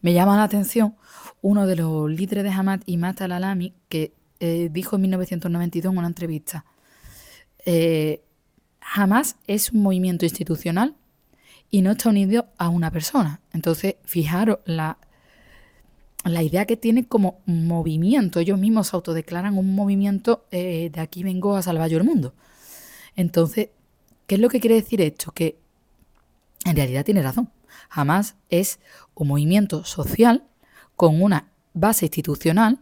Me 0.00 0.12
llama 0.12 0.36
la 0.36 0.44
atención 0.44 0.96
uno 1.40 1.66
de 1.66 1.76
los 1.76 2.10
líderes 2.10 2.44
de 2.44 2.50
Hamad, 2.50 2.80
Imad 2.86 3.20
al-Alami, 3.22 3.74
que 3.88 4.14
eh, 4.40 4.68
dijo 4.72 4.96
en 4.96 5.02
1992 5.02 5.92
en 5.92 5.98
una 5.98 6.06
entrevista, 6.06 6.64
eh, 7.64 8.22
jamás 8.80 9.36
es 9.46 9.72
un 9.72 9.82
movimiento 9.82 10.24
institucional 10.24 10.96
y 11.70 11.82
no 11.82 11.92
está 11.92 12.08
unido 12.08 12.48
a 12.56 12.68
una 12.68 12.90
persona. 12.90 13.40
Entonces, 13.52 13.96
fijaros 14.04 14.58
la, 14.64 14.98
la 16.24 16.42
idea 16.42 16.66
que 16.66 16.76
tiene 16.76 17.06
como 17.06 17.40
movimiento. 17.46 18.40
Ellos 18.40 18.58
mismos 18.58 18.92
autodeclaran 18.94 19.56
un 19.56 19.74
movimiento 19.74 20.46
eh, 20.50 20.90
de 20.92 21.00
aquí 21.00 21.22
vengo 21.22 21.56
a 21.56 21.62
salvar 21.62 21.88
yo 21.90 21.98
el 21.98 22.04
mundo. 22.04 22.34
Entonces, 23.16 23.70
¿qué 24.26 24.34
es 24.34 24.40
lo 24.40 24.48
que 24.48 24.60
quiere 24.60 24.76
decir 24.76 25.00
esto? 25.00 25.32
Que 25.32 25.58
en 26.64 26.76
realidad 26.76 27.04
tiene 27.04 27.22
razón. 27.22 27.50
Jamás 27.88 28.36
es 28.50 28.80
un 29.14 29.28
movimiento 29.28 29.84
social 29.84 30.44
con 30.96 31.22
una 31.22 31.48
base 31.72 32.06
institucional 32.06 32.80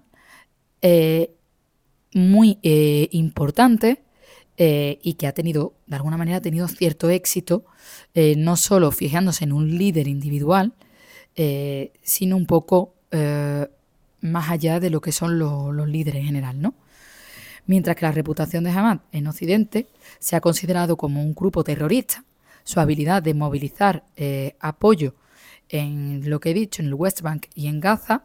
muy 2.17 2.59
eh, 2.63 3.09
importante 3.13 4.03
eh, 4.57 4.99
y 5.03 5.15
que 5.15 5.27
ha 5.27 5.33
tenido, 5.33 5.75
de 5.87 5.97
alguna 5.97 6.17
manera, 6.17 6.39
ha 6.39 6.43
tenido 6.43 6.67
cierto 6.67 7.11
éxito, 7.11 7.67
eh, 8.15 8.35
no 8.37 8.57
solo 8.57 8.91
fijándose 8.91 9.45
en 9.45 9.53
un 9.53 9.77
líder 9.77 10.09
individual, 10.09 10.73
sino 12.03 12.35
un 12.35 12.47
poco 12.47 12.95
más 13.11 14.51
allá 14.51 14.81
de 14.81 14.91
lo 14.91 15.01
que 15.01 15.13
son 15.13 15.39
los, 15.39 15.89
líderes 15.89 16.21
en 16.21 16.27
general, 16.27 16.61
¿no? 16.61 16.75
Mientras 17.67 17.97
que 17.97 18.07
la 18.07 18.13
reputación 18.13 18.65
de 18.65 18.71
Hamas 18.71 19.01
en 19.13 19.27
Occidente 19.27 19.89
se 20.19 20.37
ha 20.37 20.41
considerado 20.41 20.97
como 20.97 21.23
un 21.23 21.35
grupo 21.35 21.65
terrorista, 21.65 22.25
su 22.65 22.81
habilidad 22.81 23.23
de 23.23 23.35
movilizar 23.35 24.05
apoyo 24.61 25.15
en 25.69 26.29
lo 26.29 26.41
que 26.41 26.51
he 26.51 26.55
dicho, 26.55 26.83
en 26.83 26.89
el 26.89 26.95
West 26.95 27.23
Bank 27.23 27.47
y 27.55 27.67
en 27.67 27.81
Gaza, 27.81 28.25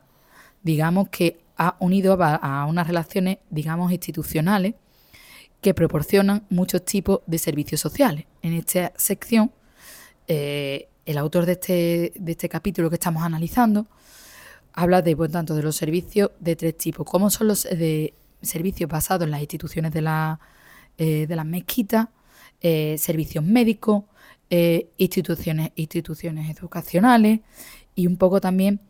digamos 0.63 1.09
que 1.09 1.39
ha 1.57 1.75
unido 1.79 2.17
a, 2.19 2.65
unas 2.65 2.87
relaciones, 2.87 3.37
digamos, 3.49 3.91
institucionales 3.91 4.73
que 5.61 5.75
proporcionan 5.75 6.45
muchos 6.49 6.83
tipos 6.83 7.21
de 7.27 7.37
servicios 7.37 7.79
sociales. 7.79 8.25
En 8.41 8.53
esta 8.53 8.93
sección, 8.97 9.51
eh, 10.27 10.87
el 11.05 11.17
autor 11.19 11.45
de 11.45 11.51
este, 11.53 12.13
de 12.15 12.31
este 12.31 12.49
capítulo 12.49 12.89
que 12.89 12.95
estamos 12.95 13.21
analizando 13.21 13.85
habla 14.73 15.01
de, 15.01 15.15
por 15.15 15.29
tanto, 15.29 15.55
de 15.55 15.63
los 15.63 15.75
servicios 15.75 16.31
de 16.39 16.55
tres 16.55 16.77
tipos. 16.77 17.05
¿Cómo 17.05 17.29
son 17.29 17.47
los 17.47 17.63
de 17.63 18.13
servicios 18.41 18.89
basados 18.89 19.25
en 19.25 19.31
las 19.31 19.41
instituciones 19.41 19.91
de, 19.91 20.01
la, 20.01 20.39
eh, 20.97 21.27
de 21.27 21.35
las 21.35 21.45
mezquitas, 21.45 22.07
eh, 22.61 22.95
servicios 22.97 23.43
médicos, 23.43 24.03
instituciones, 24.97 25.71
instituciones 25.75 26.57
educacionales 26.57 27.39
y 27.95 28.05
un 28.05 28.17
poco 28.17 28.41
también 28.41 28.81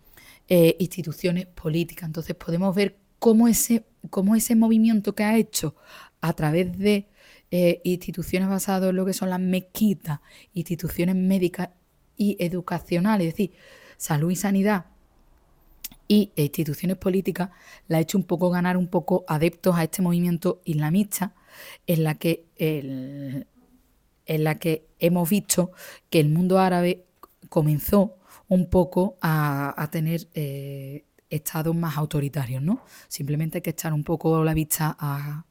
eh, 0.54 0.76
instituciones 0.80 1.46
políticas. 1.46 2.08
Entonces 2.08 2.36
podemos 2.36 2.76
ver 2.76 2.98
cómo 3.20 3.48
ese, 3.48 3.86
cómo 4.10 4.36
ese 4.36 4.54
movimiento 4.54 5.16
que 5.16 5.24
ha 5.24 5.38
hecho 5.38 5.76
a 6.20 6.34
través 6.34 6.78
de 6.78 7.08
eh, 7.52 7.80
instituciones 7.86 8.50
basadas 8.50 8.90
en 8.90 8.98
lo 8.98 9.06
que 9.06 9.14
son 9.14 9.30
las 9.30 9.40
mezquitas, 9.40 10.20
instituciones 10.54 11.16
médicas 11.16 11.70
y 12.18 12.36
educacionales, 12.40 13.28
es 13.28 13.34
decir, 13.34 13.52
salud 13.96 14.30
y 14.30 14.36
sanidad 14.36 14.88
y 16.12 16.34
instituciones 16.36 16.98
políticas, 16.98 17.52
la 17.88 17.98
ha 17.98 18.02
hecho 18.02 18.18
un 18.18 18.26
poco 18.26 18.50
ganar 18.50 18.76
un 18.76 18.90
poco 18.90 19.24
adeptos 19.30 19.78
a 19.78 19.84
este 19.86 20.02
movimiento 20.02 20.60
islamista 20.66 21.34
en 21.88 22.04
la 22.04 22.16
que, 22.16 22.48
en 22.58 23.46
la 24.44 24.56
que 24.56 24.90
hemos 25.00 25.30
visto 25.30 25.72
que 26.10 26.20
el 26.20 26.28
mundo 26.28 26.60
árabe 26.60 27.06
comenzó 27.48 28.18
un 28.50 28.70
poco 28.70 29.16
a, 29.22 29.88
tener 29.90 30.28
eh, 30.34 31.06
estados 31.30 31.74
más 31.74 31.96
autoritarios, 31.98 32.62
¿no? 32.62 32.84
Simplemente 33.08 33.60
hay 33.60 33.62
que 33.62 33.70
echar 33.70 33.94
un 33.94 34.04
poco 34.04 34.44
la 34.44 34.54
vista 34.54 34.98
a, 35.00 35.46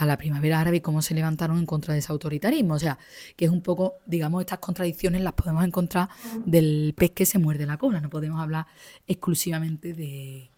la 0.00 0.16
primavera 0.16 0.60
árabe 0.60 0.78
y 0.78 0.80
cómo 0.80 1.02
se 1.02 1.14
levantaron 1.14 1.58
en 1.58 1.66
contra 1.66 1.94
de 1.94 2.00
ese 2.00 2.12
autoritarismo. 2.12 2.74
O 2.74 2.78
sea, 2.78 2.98
que 3.36 3.44
es 3.44 3.50
un 3.50 3.60
poco, 3.60 3.94
digamos, 4.06 4.40
estas 4.40 4.58
contradicciones 4.58 5.22
las 5.22 5.34
podemos 5.34 5.64
encontrar 5.64 6.08
del 6.44 6.94
pez 6.96 7.12
que 7.12 7.26
se 7.26 7.38
muerde 7.38 7.66
la 7.66 7.76
cola. 7.76 8.00
No 8.00 8.10
podemos 8.10 8.40
hablar 8.40 8.66
exclusivamente 9.06 9.94
de, 9.94 10.50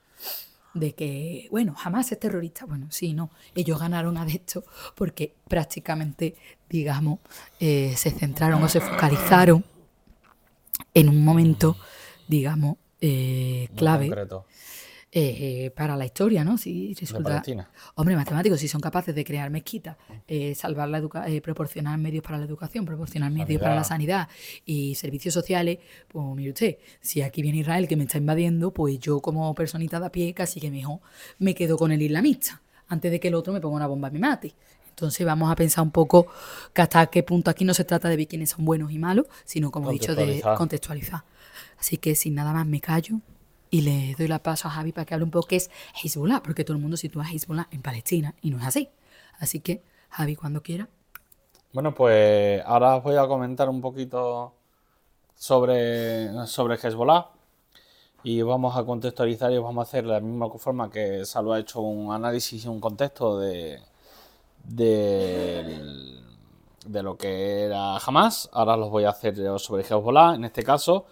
que, 0.94 1.48
bueno, 1.50 1.74
jamás 1.74 2.10
es 2.12 2.18
terrorista. 2.18 2.64
Bueno, 2.66 2.86
sí, 2.90 3.12
no. 3.12 3.30
Ellos 3.54 3.78
ganaron 3.78 4.16
adeptos 4.16 4.64
porque 4.94 5.34
prácticamente, 5.48 6.36
digamos, 6.68 7.18
eh, 7.60 7.94
se 7.96 8.10
centraron 8.10 8.62
o 8.62 8.68
se 8.68 8.80
focalizaron 8.80 9.64
en 10.94 11.08
un 11.08 11.24
momento, 11.24 11.76
digamos, 12.28 12.76
eh, 13.00 13.68
clave. 13.76 14.10
Eh, 15.16 15.70
para 15.76 15.96
la 15.96 16.04
historia, 16.04 16.42
¿no? 16.42 16.58
Si 16.58 16.92
resulta. 16.98 17.40
Hombre, 17.94 18.16
matemáticos, 18.16 18.58
si 18.58 18.66
son 18.66 18.80
capaces 18.80 19.14
de 19.14 19.24
crear 19.24 19.48
mezquitas, 19.48 19.96
eh, 20.26 20.56
salvar 20.56 20.88
la 20.88 20.98
educación, 20.98 21.40
proporcionar 21.40 21.96
medios 22.00 22.24
para 22.24 22.38
la 22.38 22.44
educación, 22.44 22.84
proporcionar 22.84 23.30
medios 23.30 23.62
para 23.62 23.76
la 23.76 23.84
sanidad 23.84 24.28
y 24.66 24.96
servicios 24.96 25.32
sociales, 25.32 25.78
pues 26.08 26.24
mire 26.34 26.50
usted, 26.50 26.78
si 27.00 27.22
aquí 27.22 27.42
viene 27.42 27.58
Israel 27.58 27.86
que 27.86 27.94
me 27.94 28.02
está 28.02 28.18
invadiendo, 28.18 28.72
pues 28.72 28.98
yo 28.98 29.20
como 29.20 29.54
personita 29.54 30.00
de 30.00 30.06
a 30.06 30.10
pie 30.10 30.34
casi 30.34 30.58
que 30.58 30.68
mejor 30.68 30.98
me 31.38 31.54
quedo 31.54 31.76
con 31.76 31.92
el 31.92 32.02
islamista, 32.02 32.60
antes 32.88 33.12
de 33.12 33.20
que 33.20 33.28
el 33.28 33.36
otro 33.36 33.52
me 33.52 33.60
ponga 33.60 33.76
una 33.76 33.86
bomba 33.86 34.08
y 34.08 34.14
me 34.14 34.18
mate. 34.18 34.52
Entonces 34.88 35.24
vamos 35.24 35.48
a 35.48 35.54
pensar 35.54 35.84
un 35.84 35.92
poco 35.92 36.26
que 36.72 36.82
hasta 36.82 37.06
qué 37.06 37.22
punto 37.22 37.52
aquí 37.52 37.64
no 37.64 37.72
se 37.72 37.84
trata 37.84 38.08
de 38.08 38.16
ver 38.16 38.26
quiénes 38.26 38.50
son 38.50 38.64
buenos 38.64 38.90
y 38.90 38.98
malos, 38.98 39.26
sino 39.44 39.70
como 39.70 39.90
he 39.90 39.92
dicho, 39.92 40.16
de 40.16 40.42
contextualizar. 40.56 41.22
Así 41.78 41.98
que 41.98 42.16
sin 42.16 42.34
nada 42.34 42.52
más 42.52 42.66
me 42.66 42.80
callo 42.80 43.20
y 43.74 43.80
le 43.80 44.14
doy 44.16 44.28
la 44.28 44.40
paso 44.40 44.68
a 44.68 44.70
Javi 44.70 44.92
para 44.92 45.04
que 45.04 45.14
hable 45.14 45.24
un 45.24 45.32
poco 45.32 45.48
qué 45.48 45.56
es 45.56 45.68
Hezbollah, 46.00 46.44
porque 46.44 46.62
todo 46.62 46.76
el 46.76 46.80
mundo 46.80 46.96
sitúa 46.96 47.24
a 47.24 47.32
Hezbollah 47.32 47.66
en 47.72 47.82
Palestina 47.82 48.32
y 48.40 48.50
no 48.50 48.58
es 48.58 48.66
así. 48.66 48.88
Así 49.40 49.58
que, 49.58 49.82
Javi, 50.10 50.36
cuando 50.36 50.62
quiera. 50.62 50.88
Bueno, 51.72 51.92
pues 51.92 52.62
ahora 52.66 52.94
os 52.94 53.02
voy 53.02 53.16
a 53.16 53.26
comentar 53.26 53.68
un 53.68 53.80
poquito 53.80 54.52
sobre, 55.34 56.46
sobre 56.46 56.76
Hezbollah 56.76 57.26
y 58.22 58.42
vamos 58.42 58.76
a 58.76 58.84
contextualizar 58.84 59.50
y 59.50 59.58
vamos 59.58 59.84
a 59.84 59.88
hacer 59.88 60.04
de 60.04 60.12
la 60.12 60.20
misma 60.20 60.48
forma 60.50 60.88
que 60.88 61.24
Salvo 61.24 61.54
ha 61.54 61.58
hecho 61.58 61.80
un 61.80 62.12
análisis 62.12 62.64
y 62.64 62.68
un 62.68 62.78
contexto 62.78 63.40
de, 63.40 63.80
de, 64.62 66.14
de 66.86 67.02
lo 67.02 67.16
que 67.16 67.62
era 67.64 67.96
Hamas. 67.96 68.48
Ahora 68.52 68.76
los 68.76 68.88
voy 68.88 69.02
a 69.02 69.10
hacer 69.10 69.34
sobre 69.58 69.82
Hezbollah. 69.82 70.36
En 70.36 70.44
este 70.44 70.62
caso 70.62 71.06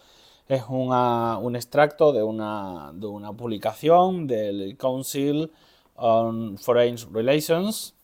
es 0.48 0.62
un 0.68 1.56
extracto 1.56 2.12
de 2.12 2.22
una, 2.22 2.90
de 2.94 3.06
una 3.06 3.32
publicación 3.32 4.26
del 4.26 4.76
Council 4.76 5.50
on 5.96 6.58
Foreign 6.58 6.96
Relations, 7.12 7.94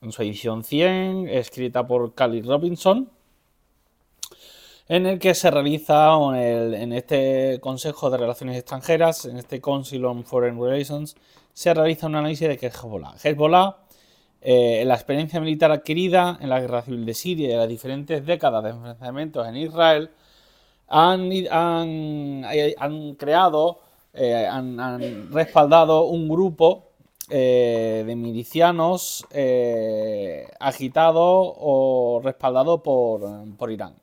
en 0.00 0.12
su 0.12 0.22
edición 0.22 0.64
100, 0.64 1.28
escrita 1.28 1.86
por 1.86 2.14
Cali 2.14 2.42
Robinson, 2.42 3.10
en 4.88 5.06
el 5.06 5.18
que 5.18 5.34
se 5.34 5.50
realiza 5.50 6.14
en 6.34 6.92
este 6.92 7.58
Consejo 7.60 8.08
de 8.10 8.16
Relaciones 8.16 8.56
Extranjeras, 8.56 9.26
en 9.26 9.36
este 9.36 9.60
Council 9.60 10.04
on 10.04 10.24
Foreign 10.24 10.60
Relations, 10.60 11.16
se 11.52 11.74
realiza 11.74 12.06
un 12.06 12.14
análisis 12.14 12.48
de 12.48 12.56
qué 12.56 12.66
es 12.66 12.74
Hezbollah. 12.74 13.14
Hezbollah 13.22 13.76
Eh, 14.40 14.84
la 14.86 14.94
experiencia 14.94 15.40
militar 15.40 15.72
adquirida 15.72 16.38
en 16.40 16.48
la 16.48 16.60
guerra 16.60 16.82
civil 16.82 17.04
de 17.04 17.14
Siria 17.14 17.54
y 17.54 17.56
las 17.56 17.68
diferentes 17.68 18.24
décadas 18.24 18.62
de 18.62 18.70
enfrentamientos 18.70 19.46
en 19.48 19.56
Israel 19.56 20.10
han, 20.88 21.30
han, 21.50 23.14
creado, 23.14 23.80
eh, 24.14 24.46
han, 24.46 25.30
respaldado 25.32 26.04
un 26.06 26.28
grupo 26.28 26.84
eh, 27.30 28.04
de 28.06 28.16
milicianos 28.16 29.26
agitados 30.58 31.52
o 31.58 32.20
respaldados 32.24 32.80
por, 32.80 33.22
por 33.56 33.70
Irán. 33.70 33.94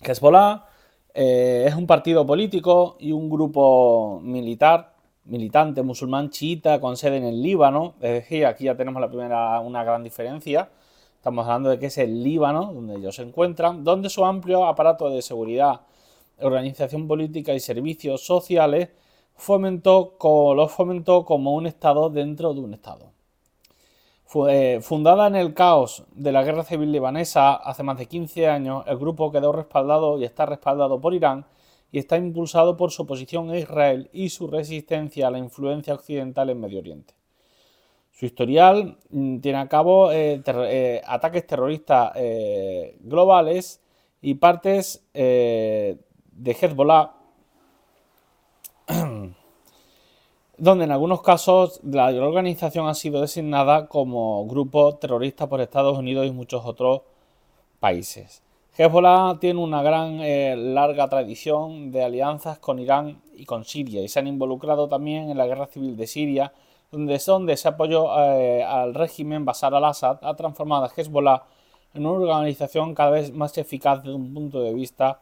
Hezbollah 0.00 0.66
es 1.14 1.74
un 1.74 1.86
partido 1.86 2.26
político 2.26 2.96
y 2.98 3.12
un 3.12 3.28
grupo 3.28 4.20
militar 4.22 4.92
militante 5.24 5.82
musulmán 5.82 6.30
chiita 6.30 6.80
con 6.80 6.96
sede 6.96 7.18
en 7.18 7.24
el 7.24 7.42
Líbano. 7.42 7.94
Es 8.00 8.12
decir, 8.12 8.46
aquí 8.46 8.64
ya 8.64 8.76
tenemos 8.76 9.00
la 9.00 9.08
primera, 9.08 9.60
una 9.60 9.84
gran 9.84 10.02
diferencia. 10.02 10.68
Estamos 11.22 11.46
hablando 11.46 11.70
de 11.70 11.78
que 11.78 11.86
es 11.86 11.98
el 11.98 12.20
Líbano, 12.20 12.72
donde 12.72 12.96
ellos 12.96 13.14
se 13.14 13.22
encuentran, 13.22 13.84
donde 13.84 14.10
su 14.10 14.24
amplio 14.24 14.66
aparato 14.66 15.08
de 15.08 15.22
seguridad, 15.22 15.82
organización 16.40 17.06
política 17.06 17.54
y 17.54 17.60
servicios 17.60 18.26
sociales 18.26 18.88
fomentó, 19.36 20.16
los 20.56 20.72
fomentó 20.72 21.24
como 21.24 21.54
un 21.54 21.68
Estado 21.68 22.10
dentro 22.10 22.54
de 22.54 22.60
un 22.62 22.74
Estado. 22.74 23.12
Fue, 24.24 24.80
fundada 24.82 25.28
en 25.28 25.36
el 25.36 25.54
caos 25.54 26.02
de 26.10 26.32
la 26.32 26.42
guerra 26.42 26.64
civil 26.64 26.90
libanesa 26.90 27.54
hace 27.54 27.84
más 27.84 27.98
de 27.98 28.06
15 28.06 28.48
años, 28.48 28.82
el 28.88 28.98
grupo 28.98 29.30
quedó 29.30 29.52
respaldado 29.52 30.18
y 30.18 30.24
está 30.24 30.44
respaldado 30.44 31.00
por 31.00 31.14
Irán 31.14 31.46
y 31.92 32.00
está 32.00 32.16
impulsado 32.16 32.76
por 32.76 32.90
su 32.90 33.02
oposición 33.02 33.48
a 33.50 33.58
Israel 33.58 34.10
y 34.12 34.30
su 34.30 34.48
resistencia 34.48 35.28
a 35.28 35.30
la 35.30 35.38
influencia 35.38 35.94
occidental 35.94 36.50
en 36.50 36.60
Medio 36.60 36.80
Oriente. 36.80 37.21
Su 38.12 38.26
historial 38.26 38.98
mm, 39.10 39.38
tiene 39.38 39.58
a 39.58 39.68
cabo 39.68 40.12
eh, 40.12 40.42
eh, 40.46 41.02
ataques 41.04 41.46
terroristas 41.46 42.12
eh, 42.14 42.96
globales 43.00 43.80
y 44.20 44.34
partes 44.34 45.04
de 45.12 45.98
Hezbollah, 46.44 47.14
donde 50.58 50.84
en 50.84 50.92
algunos 50.92 51.22
casos 51.22 51.80
la 51.82 52.06
organización 52.06 52.86
ha 52.86 52.94
sido 52.94 53.20
designada 53.20 53.88
como 53.88 54.46
grupo 54.46 54.94
terrorista 54.96 55.48
por 55.48 55.60
Estados 55.60 55.98
Unidos 55.98 56.26
y 56.26 56.30
muchos 56.30 56.64
otros 56.64 57.00
países. 57.80 58.42
Hezbollah 58.78 59.38
tiene 59.40 59.58
una 59.58 59.82
gran 59.82 60.18
larga 60.74 61.08
tradición 61.08 61.90
de 61.90 62.04
alianzas 62.04 62.60
con 62.60 62.78
Irán 62.78 63.20
y 63.34 63.44
con 63.44 63.64
Siria 63.64 64.00
y 64.02 64.08
se 64.08 64.20
han 64.20 64.28
involucrado 64.28 64.88
también 64.88 65.28
en 65.30 65.36
la 65.36 65.46
guerra 65.46 65.66
civil 65.66 65.96
de 65.96 66.06
Siria, 66.06 66.52
donde, 66.92 67.20
donde 67.26 67.54
ese 67.54 67.68
apoyo 67.68 68.06
eh, 68.18 68.62
al 68.62 68.94
régimen 68.94 69.44
Bashar 69.44 69.74
al-Assad 69.74 70.18
ha 70.22 70.34
transformado 70.36 70.84
a 70.84 70.92
Hezbollah 70.94 71.42
en 71.94 72.06
una 72.06 72.20
organización 72.20 72.94
cada 72.94 73.10
vez 73.10 73.32
más 73.32 73.56
eficaz 73.58 74.02
desde 74.02 74.14
un 74.14 74.32
punto 74.32 74.62
de 74.62 74.72
vista 74.72 75.20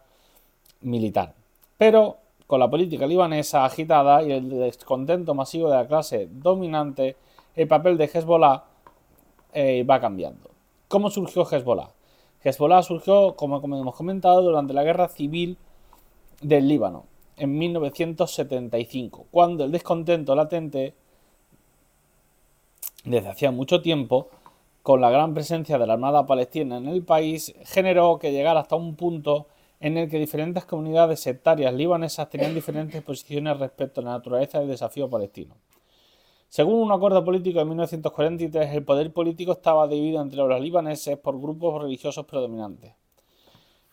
militar. 0.83 1.35
Pero 1.79 2.18
con 2.47 2.59
la 2.59 2.68
política 2.68 3.07
libanesa 3.07 3.64
agitada 3.64 4.23
y 4.23 4.33
el 4.33 4.51
descontento 4.51 5.35
masivo 5.35 5.71
de 5.71 5.77
la 5.77 5.87
clase 5.87 6.29
dominante, 6.31 7.16
el 7.55 7.68
papel 7.68 7.97
de 7.97 8.11
Hezbollah 8.12 8.64
eh, 9.53 9.85
va 9.85 10.01
cambiando. 10.01 10.51
¿Cómo 10.89 11.11
surgió 11.11 11.47
Hezbollah? 11.49 11.91
Hezbollah 12.43 12.83
surgió, 12.83 13.37
como, 13.37 13.59
hemos 13.59 13.95
comentado, 13.95 14.43
durante 14.43 14.73
la 14.73 14.83
guerra 14.83 15.09
civil 15.09 15.59
del 16.41 16.66
Líbano, 16.66 17.05
en 17.37 17.57
1975, 17.57 19.27
cuando 19.31 19.64
el 19.64 19.73
descontento 19.73 20.35
latente, 20.35 20.95
desde 23.05 23.28
hacía 23.28 23.51
mucho 23.51 23.82
tiempo, 23.82 24.28
con 24.82 25.01
la 25.01 25.11
gran 25.11 25.34
presencia 25.34 25.78
de 25.78 25.86
la 25.86 25.94
Armada 25.94 26.26
Palestina 26.26 26.78
en 26.78 26.88
el 26.88 27.05
país, 27.05 27.55
generó 27.64 28.18
que 28.18 28.32
llegara 28.32 28.61
hasta 28.61 28.76
un 28.76 28.96
punto 28.96 29.46
en 29.78 29.96
el 29.96 30.11
que 30.11 30.18
diferentes 30.18 30.64
comunidades 30.64 31.20
sectarias 31.20 31.72
libanesas 31.72 32.28
tenían 32.28 32.55
diferentes 32.55 33.03
posiciones 33.03 33.59
respecto 33.59 34.01
a 34.01 34.05
la 34.05 34.11
naturaleza 34.12 34.59
del 34.59 34.68
desafío 34.68 35.09
palestino. 35.09 35.55
Según 36.48 36.82
un 36.82 36.92
acuerdo 36.92 37.24
político 37.24 37.61
de 37.61 37.64
1943, 37.64 38.74
el 38.74 38.84
poder 38.84 39.12
político 39.12 39.53
estaba 39.53 39.86
dividido 39.86 40.20
entre 40.20 40.38
los 40.38 40.61
libaneses 40.61 41.16
por 41.16 41.40
grupos 41.40 41.80
religiosos 41.82 42.26
predominantes. 42.26 42.92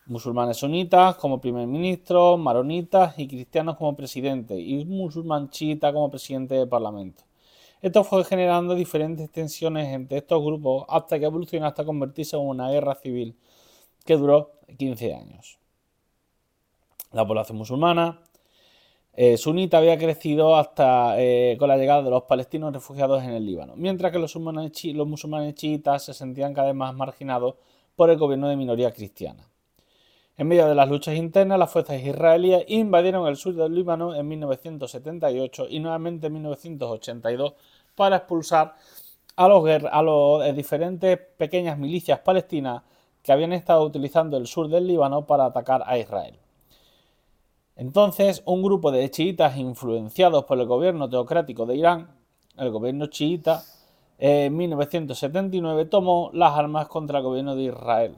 Musulmanes 0.06 0.56
sunitas 0.56 1.16
como 1.16 1.40
primer 1.40 1.66
ministro, 1.66 2.36
maronitas 2.36 3.18
y 3.18 3.28
cristianos 3.28 3.76
como 3.76 3.94
presidente, 3.94 4.58
y 4.58 4.84
musulmán 4.86 5.50
chiita 5.50 5.92
como 5.92 6.10
presidente 6.10 6.54
del 6.56 6.68
parlamento. 6.68 7.27
Esto 7.80 8.04
fue 8.04 8.24
generando 8.24 8.74
diferentes 8.74 9.30
tensiones 9.30 9.88
entre 9.88 10.18
estos 10.18 10.42
grupos 10.42 10.84
hasta 10.88 11.18
que 11.18 11.26
evolucionó 11.26 11.66
hasta 11.66 11.84
convertirse 11.84 12.36
en 12.36 12.42
una 12.42 12.70
guerra 12.70 12.94
civil 12.94 13.36
que 14.04 14.16
duró 14.16 14.52
15 14.76 15.14
años. 15.14 15.58
La 17.12 17.26
población 17.26 17.58
musulmana 17.58 18.20
eh, 19.20 19.36
sunita 19.36 19.78
había 19.78 19.98
crecido 19.98 20.54
hasta 20.56 21.20
eh, 21.20 21.56
con 21.58 21.68
la 21.68 21.76
llegada 21.76 22.02
de 22.02 22.10
los 22.10 22.22
palestinos 22.22 22.72
refugiados 22.72 23.22
en 23.24 23.30
el 23.30 23.44
Líbano, 23.44 23.74
mientras 23.74 24.12
que 24.12 24.18
los 24.20 24.36
musulmanes, 24.36 25.54
chiitas 25.54 26.04
se 26.04 26.14
sentían 26.14 26.54
cada 26.54 26.68
vez 26.68 26.76
más 26.76 26.94
marginados 26.94 27.56
por 27.96 28.10
el 28.10 28.16
gobierno 28.16 28.48
de 28.48 28.54
minoría 28.54 28.92
cristiana. 28.92 29.47
En 30.38 30.46
medio 30.46 30.68
de 30.68 30.76
las 30.76 30.88
luchas 30.88 31.16
internas, 31.16 31.58
las 31.58 31.72
fuerzas 31.72 32.00
israelíes 32.00 32.64
invadieron 32.68 33.26
el 33.26 33.36
sur 33.36 33.54
del 33.56 33.74
Líbano 33.74 34.14
en 34.14 34.28
1978 34.28 35.66
y 35.68 35.80
nuevamente 35.80 36.28
en 36.28 36.34
1982 36.34 37.54
para 37.96 38.18
expulsar 38.18 38.76
a 39.34 39.48
los, 39.48 39.68
a 39.90 40.00
los 40.00 40.46
eh, 40.46 40.52
diferentes 40.52 41.18
pequeñas 41.36 41.76
milicias 41.76 42.20
palestinas 42.20 42.84
que 43.20 43.32
habían 43.32 43.52
estado 43.52 43.84
utilizando 43.84 44.36
el 44.36 44.46
sur 44.46 44.68
del 44.68 44.86
Líbano 44.86 45.26
para 45.26 45.44
atacar 45.44 45.82
a 45.84 45.98
Israel. 45.98 46.38
Entonces, 47.74 48.40
un 48.44 48.62
grupo 48.62 48.92
de 48.92 49.10
chiitas 49.10 49.56
influenciados 49.56 50.44
por 50.44 50.60
el 50.60 50.66
gobierno 50.66 51.10
teocrático 51.10 51.66
de 51.66 51.78
Irán, 51.78 52.10
el 52.56 52.70
gobierno 52.70 53.06
chiita, 53.06 53.64
en 54.18 54.56
1979 54.56 55.86
tomó 55.86 56.30
las 56.32 56.56
armas 56.56 56.86
contra 56.86 57.18
el 57.18 57.24
gobierno 57.24 57.56
de 57.56 57.64
Israel, 57.64 58.16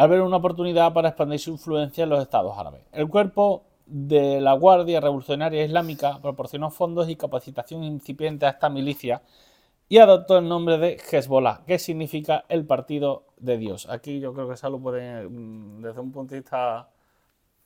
al 0.00 0.08
ver 0.08 0.22
una 0.22 0.38
oportunidad 0.38 0.94
para 0.94 1.10
expandir 1.10 1.38
su 1.38 1.50
influencia 1.50 2.04
en 2.04 2.08
los 2.08 2.22
estados 2.22 2.56
árabes. 2.56 2.80
El 2.90 3.06
cuerpo 3.08 3.64
de 3.84 4.40
la 4.40 4.54
Guardia 4.54 4.98
Revolucionaria 4.98 5.62
Islámica 5.62 6.18
proporcionó 6.22 6.70
fondos 6.70 7.10
y 7.10 7.16
capacitación 7.16 7.84
incipiente 7.84 8.46
a 8.46 8.48
esta 8.48 8.70
milicia 8.70 9.20
y 9.90 9.98
adoptó 9.98 10.38
el 10.38 10.48
nombre 10.48 10.78
de 10.78 10.96
Hezbollah, 10.96 11.64
que 11.66 11.78
significa 11.78 12.46
el 12.48 12.64
partido 12.64 13.26
de 13.36 13.58
Dios. 13.58 13.90
Aquí 13.90 14.20
yo 14.20 14.32
creo 14.32 14.48
que 14.48 14.54
eso 14.54 14.70
lo 14.70 14.78
puede, 14.78 15.28
mm, 15.28 15.82
desde 15.82 16.00
un 16.00 16.12
punto 16.12 16.34
de 16.34 16.40
vista 16.40 16.88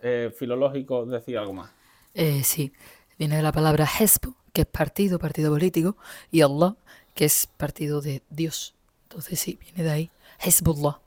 eh, 0.00 0.34
filológico 0.36 1.06
decir 1.06 1.38
algo 1.38 1.52
más. 1.52 1.70
Eh, 2.14 2.42
sí, 2.42 2.72
viene 3.16 3.36
de 3.36 3.42
la 3.42 3.52
palabra 3.52 3.86
Hezbo, 3.86 4.34
que 4.52 4.62
es 4.62 4.66
partido, 4.66 5.20
partido 5.20 5.52
político, 5.52 5.96
y 6.32 6.42
Allah, 6.42 6.74
que 7.14 7.26
es 7.26 7.46
partido 7.56 8.00
de 8.00 8.22
Dios. 8.28 8.74
Entonces 9.04 9.38
sí, 9.38 9.56
viene 9.62 9.84
de 9.84 9.90
ahí. 9.92 10.10
Hezbollah. 10.40 11.03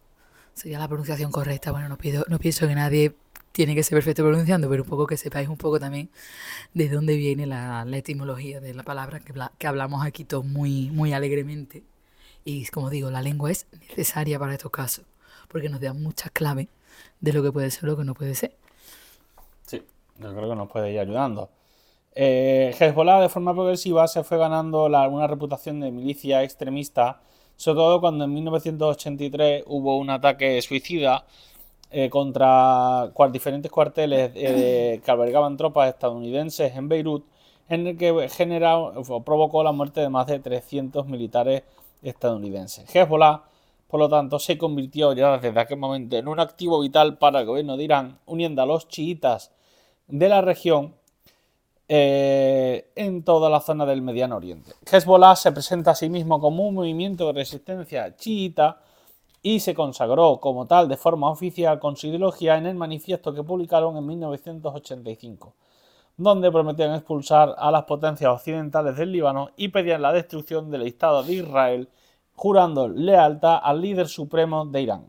Sería 0.58 0.80
la 0.80 0.88
pronunciación 0.88 1.32
correcta. 1.32 1.72
Bueno, 1.72 1.88
no, 1.88 1.98
pido, 1.98 2.26
no 2.30 2.40
pienso 2.40 2.68
que 2.68 2.74
nadie 2.74 3.14
tiene 3.52 3.76
que 3.76 3.84
ser 3.84 3.96
perfecto 3.96 4.24
pronunciando, 4.24 4.68
pero 4.68 4.82
un 4.82 4.90
poco 4.90 5.06
que 5.06 5.16
sepáis 5.16 5.48
un 5.50 5.58
poco 5.58 5.80
también 5.80 6.10
de 6.74 6.90
dónde 6.90 7.16
viene 7.16 7.46
la, 7.46 7.86
etimología 7.94 8.60
de 8.60 8.74
la 8.74 8.82
palabra 8.82 9.20
que, 9.20 9.34
que, 9.60 9.68
hablamos 9.68 10.04
aquí 10.04 10.24
todos 10.24 10.46
muy, 10.46 10.90
muy 10.90 11.14
alegremente. 11.14 11.84
Y 12.44 12.66
como 12.70 12.90
digo, 12.90 13.12
la 13.12 13.22
lengua 13.22 13.52
es 13.52 13.68
necesaria 13.88 14.40
para 14.40 14.54
estos 14.54 14.72
casos, 14.72 15.06
porque 15.48 15.70
nos 15.70 15.80
da 15.80 15.94
muchas 15.94 16.32
claves 16.32 16.70
de 17.22 17.34
lo 17.34 17.44
que 17.44 17.52
puede 17.52 17.70
ser 17.70 17.84
o 17.84 17.88
lo 17.92 17.98
que 17.98 18.04
no 18.04 18.16
puede 18.16 18.34
ser. 18.34 18.56
Yo 19.70 20.36
creo 20.36 20.50
que 20.50 20.56
nos 20.56 20.72
puede 20.72 20.92
ir 20.92 21.00
ayudando. 21.00 21.52
Eh, 22.16 22.76
Hezbollah 22.80 23.22
de 23.22 23.30
forma 23.30 23.54
progresiva 23.54 24.08
se 24.08 24.24
fue 24.24 24.40
ganando 24.40 24.86
una 24.86 25.28
reputación 25.28 25.80
de 25.82 25.92
milicia 25.92 26.42
extremista, 26.42 27.22
sobre 27.58 27.78
todo 27.80 28.00
cuando 28.00 28.24
en 28.26 28.34
1983 28.34 29.64
hubo 29.66 29.98
un 29.98 30.10
ataque 30.12 30.62
suicida 30.62 31.26
eh, 31.90 32.10
contra 32.10 33.12
diferentes 33.32 33.72
cuarteles 33.72 34.32
eh, 34.36 35.02
que 35.06 35.12
albergaban 35.12 35.58
tropas 35.58 35.90
estadounidenses 35.90 36.76
en 36.76 36.88
Beirut, 36.88 37.26
en 37.68 37.88
el 37.88 37.98
que 37.98 38.30
generó, 38.30 38.94
provocó 39.26 39.64
la 39.64 39.72
muerte 39.72 40.02
de 40.02 40.10
más 40.10 40.28
de 40.28 40.40
300 40.40 41.06
militares 41.08 41.64
estadounidenses. 42.02 42.94
Hezbollah, 42.96 43.44
por 43.88 44.00
lo 44.00 44.08
tanto, 44.08 44.40
se 44.40 44.58
convirtió 44.58 45.14
ya 45.14 45.38
desde 45.38 45.60
aquel 45.60 45.78
momento 45.78 46.16
en 46.16 46.28
un 46.28 46.40
activo 46.40 46.80
vital 46.80 47.18
para 47.18 47.42
el 47.42 47.46
gobierno 47.46 47.76
de 47.76 47.84
Irán, 47.84 48.20
uniendo 48.26 48.62
a 48.62 48.66
los 48.66 48.88
chiitas 48.88 49.52
de 50.08 50.30
la 50.30 50.42
región 50.42 50.96
eh, 51.90 52.92
en 52.96 53.24
toda 53.24 53.50
la 53.50 53.62
zona 53.62 53.86
del 53.86 54.02
Mediano 54.02 54.36
Oriente. 54.36 54.74
Hezbollah 54.92 55.36
se 55.36 55.52
presenta 55.52 55.92
a 55.92 55.96
sí 55.96 56.10
mismo 56.10 56.40
como 56.40 56.68
un 56.68 56.76
movimiento 56.76 57.28
de 57.28 57.34
resistencia 57.34 58.16
chiita 58.16 58.82
y 59.42 59.62
se 59.62 59.74
consagró 59.74 60.40
como 60.42 60.68
tal 60.68 60.90
de 60.90 60.98
forma 60.98 61.30
oficial 61.30 61.80
con 61.80 61.96
su 61.96 62.08
ideología 62.08 62.58
en 62.58 62.66
el 62.66 62.76
manifiesto 62.76 63.34
que 63.34 63.44
publicaron 63.44 63.96
en 63.96 64.06
1985. 64.06 65.54
donde 66.20 66.52
prometían 66.52 66.96
expulsar 66.96 67.54
a 67.60 67.70
las 67.70 67.84
potencias 67.84 68.32
occidentales 68.32 68.98
del 68.98 69.12
Líbano 69.12 69.52
y 69.56 69.68
pedían 69.68 70.02
la 70.02 70.12
destrucción 70.12 70.72
del 70.72 70.82
Estado 70.82 71.22
de 71.22 71.34
Israel, 71.34 71.90
jurando 72.34 72.88
lealtad 72.88 73.60
al 73.62 73.82
líder 73.82 74.08
supremo 74.08 74.66
de 74.66 74.82
Irán. 74.82 75.06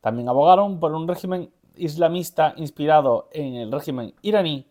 También 0.00 0.28
abogaron 0.28 0.80
por 0.80 0.92
un 0.92 1.06
régimen 1.06 1.50
islamista 1.76 2.52
inspirado 2.56 3.28
en 3.32 3.54
el 3.54 3.70
régimen 3.70 4.12
iraní, 4.22 4.66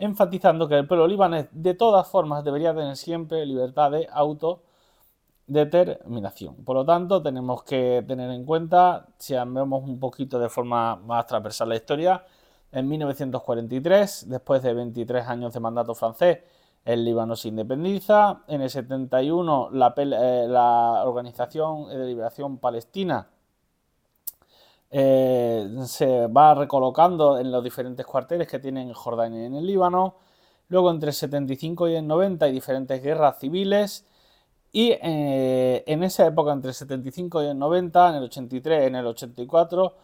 enfatizando 0.00 0.66
que 0.66 0.76
el 0.76 0.86
pueblo 0.86 1.06
libanés 1.06 1.46
de 1.52 1.74
todas 1.74 2.08
formas 2.08 2.42
debería 2.42 2.74
tener 2.74 2.96
siempre 2.96 3.46
libertad 3.46 3.92
de 3.92 4.08
autodeterminación. 4.10 6.56
Por 6.64 6.76
lo 6.76 6.84
tanto, 6.84 7.22
tenemos 7.22 7.62
que 7.62 8.04
tener 8.08 8.30
en 8.30 8.44
cuenta, 8.44 9.06
si 9.18 9.34
vemos 9.34 9.84
un 9.84 10.00
poquito 10.00 10.38
de 10.38 10.48
forma 10.48 10.96
más 10.96 11.26
transversal 11.26 11.68
la 11.68 11.76
historia, 11.76 12.24
en 12.72 12.88
1943, 12.88 14.28
después 14.28 14.62
de 14.62 14.74
23 14.74 15.26
años 15.26 15.52
de 15.52 15.60
mandato 15.60 15.94
francés, 15.94 16.38
el 16.84 17.04
Líbano 17.04 17.36
se 17.36 17.48
independiza. 17.48 18.42
En 18.48 18.62
el 18.62 18.70
71, 18.70 19.70
la, 19.72 19.94
eh, 19.96 20.46
la 20.48 21.02
Organización 21.04 21.88
de 21.88 22.06
Liberación 22.06 22.58
Palestina 22.58 23.28
eh, 24.90 25.68
se 25.86 26.26
va 26.26 26.54
recolocando 26.54 27.38
en 27.38 27.50
los 27.52 27.62
diferentes 27.62 28.04
cuarteles 28.06 28.48
que 28.48 28.58
tienen 28.58 28.88
en 28.88 28.94
Jordania 28.94 29.42
y 29.42 29.46
en 29.46 29.54
el 29.54 29.66
Líbano. 29.66 30.16
Luego, 30.68 30.90
entre 30.90 31.10
el 31.10 31.14
75 31.14 31.88
y 31.88 31.96
el 31.96 32.06
90, 32.06 32.46
hay 32.46 32.52
diferentes 32.52 33.02
guerras 33.02 33.38
civiles. 33.38 34.06
Y 34.72 34.92
eh, 35.02 35.84
en 35.86 36.02
esa 36.04 36.26
época, 36.26 36.52
entre 36.52 36.70
el 36.70 36.74
75 36.74 37.42
y 37.42 37.46
el 37.46 37.58
90, 37.58 38.10
en 38.10 38.14
el 38.16 38.24
83, 38.24 38.86
en 38.86 38.96
el 38.96 39.06
84 39.06 39.94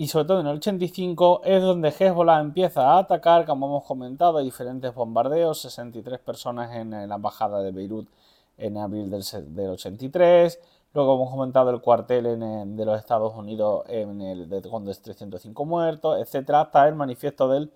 y 0.00 0.08
sobre 0.08 0.24
todo 0.24 0.40
en 0.40 0.46
el 0.46 0.56
85, 0.56 1.42
es 1.44 1.60
donde 1.60 1.90
Hezbollah 1.90 2.40
empieza 2.40 2.94
a 2.94 3.00
atacar, 3.00 3.44
como 3.44 3.66
hemos 3.66 3.84
comentado, 3.84 4.38
hay 4.38 4.46
diferentes 4.46 4.94
bombardeos, 4.94 5.60
63 5.60 6.18
personas 6.20 6.74
en, 6.74 6.90
la 6.90 7.16
embajada 7.16 7.60
de 7.62 7.70
Beirut 7.70 8.08
en 8.56 8.78
abril 8.78 9.10
del, 9.10 9.22
del 9.54 9.68
83. 9.68 10.58
Luego 10.92 11.14
hemos 11.14 11.30
comentado 11.30 11.70
el 11.70 11.80
cuartel 11.80 12.24
de 12.76 12.84
los 12.84 12.98
Estados 12.98 13.34
Unidos 13.36 13.84
en 13.88 14.20
el 14.22 14.48
de 14.48 14.58
es 14.58 15.02
305 15.02 15.64
muertos, 15.64 16.18
etcétera, 16.20 16.62
hasta 16.62 16.88
el 16.88 16.96
manifiesto 16.96 17.48
del 17.48 17.72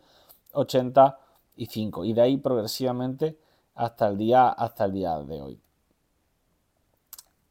85 0.53 2.05
y 2.05 2.13
de 2.13 2.21
ahí 2.23 2.37
progresivamente 2.39 3.39
hasta 3.77 4.09
el 4.09 4.19
día 4.19 4.49
hasta 4.49 4.85
el 4.87 4.93
día 4.93 5.19
de 5.21 5.43
hoy. 5.43 5.61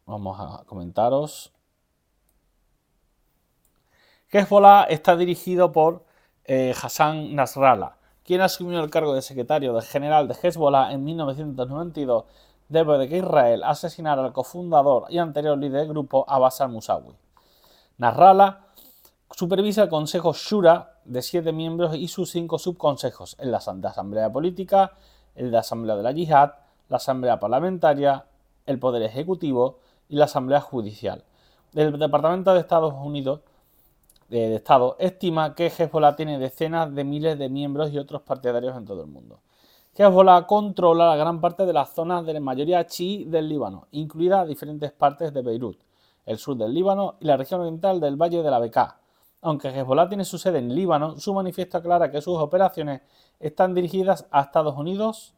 Vamos 0.05 0.38
a 0.38 0.66
comentaros. 0.66 1.53
Hezbollah 4.30 4.84
está 4.89 5.16
dirigido 5.16 5.72
por 5.72 6.03
eh, 6.43 6.74
Hassan 6.82 7.36
Nasrallah, 7.36 7.95
quien 8.26 8.41
asumió 8.41 8.84
el 8.84 8.89
cargo 8.89 9.14
de 9.14 9.22
secretario 9.22 9.80
general 9.82 10.28
de 10.28 10.36
Hezbollah 10.41 10.91
en 10.91 11.05
1992 11.05 12.26
después 12.74 12.99
de 12.99 13.07
que 13.07 13.17
Israel 13.17 13.63
asesinara 13.63 14.26
al 14.26 14.34
cofundador 14.34 15.05
y 15.09 15.19
anterior 15.19 15.57
líder 15.57 15.82
del 15.82 15.89
grupo 15.89 16.26
Abbas 16.28 16.59
al-Musawi. 16.59 17.15
Nasrallah 17.99 18.65
supervisa 19.32 19.84
el 19.84 19.89
Consejo 19.89 20.34
Shura 20.34 20.99
de 21.05 21.21
siete 21.21 21.51
miembros 21.51 21.95
y 21.95 22.07
sus 22.07 22.32
cinco 22.32 22.57
subconsejos, 22.57 23.36
en 23.39 23.51
la 23.51 23.57
Asamblea 23.57 24.32
Política, 24.32 24.93
el 25.36 25.51
de 25.51 25.57
Asamblea 25.57 25.95
de 25.95 26.03
la 26.03 26.11
Yihad, 26.11 26.53
la 26.89 26.97
Asamblea 26.97 27.39
Parlamentaria, 27.39 28.26
el 28.65 28.80
Poder 28.80 29.03
Ejecutivo 29.03 29.80
y 30.09 30.15
la 30.15 30.26
Asamblea 30.26 30.61
Judicial. 30.61 31.24
El 31.74 31.97
Departamento 31.97 32.53
de 32.53 32.59
Estados 32.59 32.93
Unidos 32.93 33.41
eh, 34.30 34.49
de 34.49 34.93
estima 34.99 35.53
que 35.53 35.67
Hezbollah 35.67 36.15
tiene 36.15 36.39
decenas 36.39 36.93
de 36.93 37.03
miles 37.03 37.38
de 37.38 37.49
miembros 37.49 37.91
y 37.91 37.99
otros 37.99 38.21
partidarios 38.24 38.76
en 38.76 38.86
todo 38.86 39.01
el 39.01 39.07
mundo. 39.07 39.41
Hezbollah 39.96 40.48
controla 40.48 41.06
la 41.10 41.16
gran 41.16 41.39
parte 41.39 41.68
de 41.68 41.74
las 41.74 41.94
zonas 41.94 42.26
de 42.26 42.34
la 42.34 42.39
mayoría 42.39 42.88
chií 42.88 43.26
del 43.26 43.48
Líbano, 43.48 43.88
incluidas 43.91 44.48
diferentes 44.48 44.91
partes 44.91 45.32
de 45.32 45.44
Beirut, 45.44 45.78
el 46.26 46.39
sur 46.39 46.58
del 46.58 46.74
Líbano 46.74 47.16
y 47.20 47.26
la 47.26 47.38
región 47.38 47.62
oriental 47.62 48.00
del 48.00 48.16
Valle 48.16 48.41
de 48.41 48.50
la 48.50 48.58
Bekaa. 48.58 48.98
Aunque 49.41 49.70
Hezbollah 49.70 50.10
tiene 50.10 50.26
su 50.26 50.39
sede 50.39 50.58
en 50.58 50.74
Líbano, 50.74 51.20
su 51.20 51.32
manifiesto 51.36 51.78
aclara 51.78 52.10
que 52.10 52.22
sus 52.22 52.39
operaciones 52.39 53.02
están 53.39 53.76
dirigidas 53.76 54.26
a 54.32 54.41
Estados 54.41 54.76
Unidos, 54.76 55.36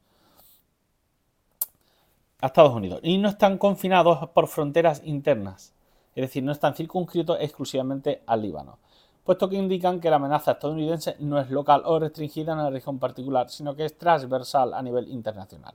a 2.40 2.48
Estados 2.48 2.74
Unidos 2.74 3.02
y 3.04 3.18
no 3.18 3.28
están 3.28 3.58
confinados 3.58 4.30
por 4.30 4.48
fronteras 4.48 5.02
internas, 5.04 5.74
es 6.16 6.22
decir, 6.22 6.44
no 6.44 6.54
están 6.54 6.76
circunscritos 6.76 7.40
exclusivamente 7.42 8.24
al 8.26 8.42
Líbano 8.42 8.78
puesto 9.26 9.50
que 9.50 9.56
indican 9.56 10.00
que 10.00 10.12
la 10.12 10.18
amenaza 10.18 10.52
estadounidense 10.52 11.16
no 11.20 11.40
es 11.40 11.50
local 11.50 11.82
o 11.86 11.98
restringida 11.98 12.54
en 12.54 12.60
una 12.60 12.70
región 12.70 13.00
particular, 13.00 13.50
sino 13.50 13.76
que 13.76 13.84
es 13.84 13.98
transversal 13.98 14.76
a 14.76 14.84
nivel 14.84 15.10
internacional. 15.10 15.74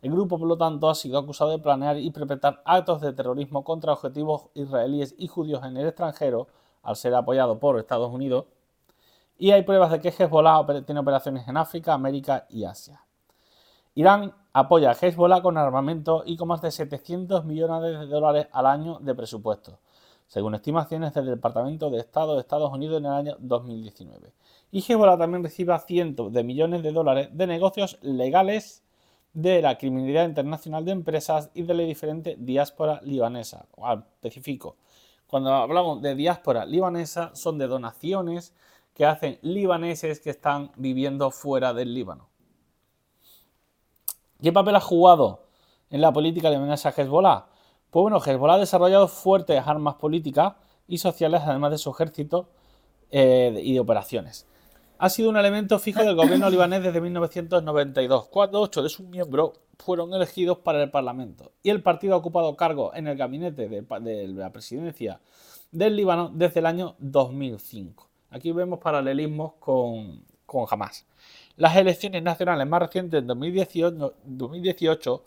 El 0.00 0.12
grupo, 0.12 0.38
por 0.38 0.46
lo 0.46 0.56
tanto, 0.56 0.88
ha 0.88 0.94
sido 0.94 1.18
acusado 1.18 1.50
de 1.50 1.58
planear 1.58 1.98
y 1.98 2.08
perpetrar 2.12 2.62
actos 2.64 3.00
de 3.00 3.12
terrorismo 3.12 3.64
contra 3.64 3.92
objetivos 3.92 4.46
israelíes 4.54 5.16
y 5.18 5.26
judíos 5.26 5.64
en 5.64 5.76
el 5.76 5.88
extranjero, 5.88 6.46
al 6.84 6.94
ser 6.94 7.16
apoyado 7.16 7.58
por 7.58 7.76
Estados 7.80 8.12
Unidos, 8.12 8.44
y 9.36 9.50
hay 9.50 9.62
pruebas 9.62 9.90
de 9.90 10.00
que 10.00 10.14
Hezbollah 10.16 10.64
tiene 10.86 11.00
operaciones 11.00 11.48
en 11.48 11.56
África, 11.56 11.94
América 11.94 12.46
y 12.48 12.64
Asia. 12.64 13.02
Irán 13.96 14.32
apoya 14.52 14.92
a 14.92 14.94
Hezbollah 14.94 15.42
con 15.42 15.58
armamento 15.58 16.22
y 16.24 16.36
con 16.36 16.46
más 16.46 16.62
de 16.62 16.70
700 16.70 17.44
millones 17.44 17.82
de 17.82 18.06
dólares 18.06 18.46
al 18.52 18.66
año 18.66 19.00
de 19.00 19.16
presupuesto 19.16 19.80
según 20.28 20.54
estimaciones 20.54 21.14
del 21.14 21.26
Departamento 21.26 21.90
de 21.90 21.98
Estado 21.98 22.34
de 22.34 22.42
Estados 22.42 22.70
Unidos 22.72 22.98
en 22.98 23.06
el 23.06 23.12
año 23.12 23.36
2019. 23.40 24.32
Y 24.70 24.80
Hezbollah 24.80 25.16
también 25.16 25.42
recibe 25.42 25.76
cientos 25.80 26.32
de 26.32 26.44
millones 26.44 26.82
de 26.82 26.92
dólares 26.92 27.30
de 27.32 27.46
negocios 27.46 27.98
legales 28.02 28.84
de 29.32 29.62
la 29.62 29.78
criminalidad 29.78 30.26
internacional 30.26 30.84
de 30.84 30.92
empresas 30.92 31.50
y 31.54 31.62
de 31.62 31.74
la 31.74 31.82
diferente 31.82 32.36
diáspora 32.38 33.00
libanesa. 33.02 33.66
específico, 34.22 34.76
cuando 35.26 35.52
hablamos 35.52 36.02
de 36.02 36.14
diáspora 36.14 36.66
libanesa, 36.66 37.34
son 37.34 37.58
de 37.58 37.66
donaciones 37.66 38.54
que 38.94 39.06
hacen 39.06 39.38
libaneses 39.42 40.20
que 40.20 40.30
están 40.30 40.72
viviendo 40.76 41.30
fuera 41.30 41.72
del 41.72 41.94
Líbano. 41.94 42.28
¿Qué 44.42 44.52
papel 44.52 44.76
ha 44.76 44.80
jugado 44.80 45.44
en 45.90 46.00
la 46.00 46.12
política 46.12 46.50
libanesa 46.50 46.90
Hezbollah? 46.90 47.46
Pues 47.90 48.02
bueno, 48.02 48.20
Hezbollah 48.24 48.54
ha 48.54 48.58
desarrollado 48.58 49.08
fuertes 49.08 49.62
armas 49.66 49.94
políticas 49.94 50.54
y 50.86 50.98
sociales, 50.98 51.42
además 51.44 51.70
de 51.70 51.78
su 51.78 51.90
ejército 51.90 52.50
eh, 53.10 53.58
y 53.62 53.72
de 53.74 53.80
operaciones. 53.80 54.46
Ha 54.98 55.08
sido 55.08 55.30
un 55.30 55.36
elemento 55.36 55.78
fijo 55.78 56.02
del 56.02 56.16
gobierno 56.16 56.50
libanés 56.50 56.82
desde 56.82 57.00
1992, 57.00 58.28
cuando 58.28 58.60
ocho 58.60 58.82
de 58.82 58.88
sus 58.88 59.06
miembros 59.06 59.52
fueron 59.78 60.12
elegidos 60.12 60.58
para 60.58 60.82
el 60.82 60.90
Parlamento. 60.90 61.52
Y 61.62 61.70
el 61.70 61.82
partido 61.82 62.14
ha 62.14 62.18
ocupado 62.18 62.56
cargo 62.56 62.92
en 62.94 63.06
el 63.06 63.16
gabinete 63.16 63.68
de, 63.68 64.28
la 64.28 64.50
presidencia 64.50 65.20
del 65.70 65.96
Líbano 65.96 66.30
desde 66.34 66.60
el 66.60 66.66
año 66.66 66.96
2005. 66.98 68.08
Aquí 68.30 68.52
vemos 68.52 68.80
paralelismos 68.80 69.54
con, 69.60 70.24
con 70.44 70.66
Hamas. 70.68 71.06
Las 71.58 71.74
elecciones 71.76 72.22
nacionales 72.22 72.68
más 72.68 72.80
recientes, 72.80 73.18
en 73.18 73.26
2018, 73.26 74.14
2018 74.24 75.24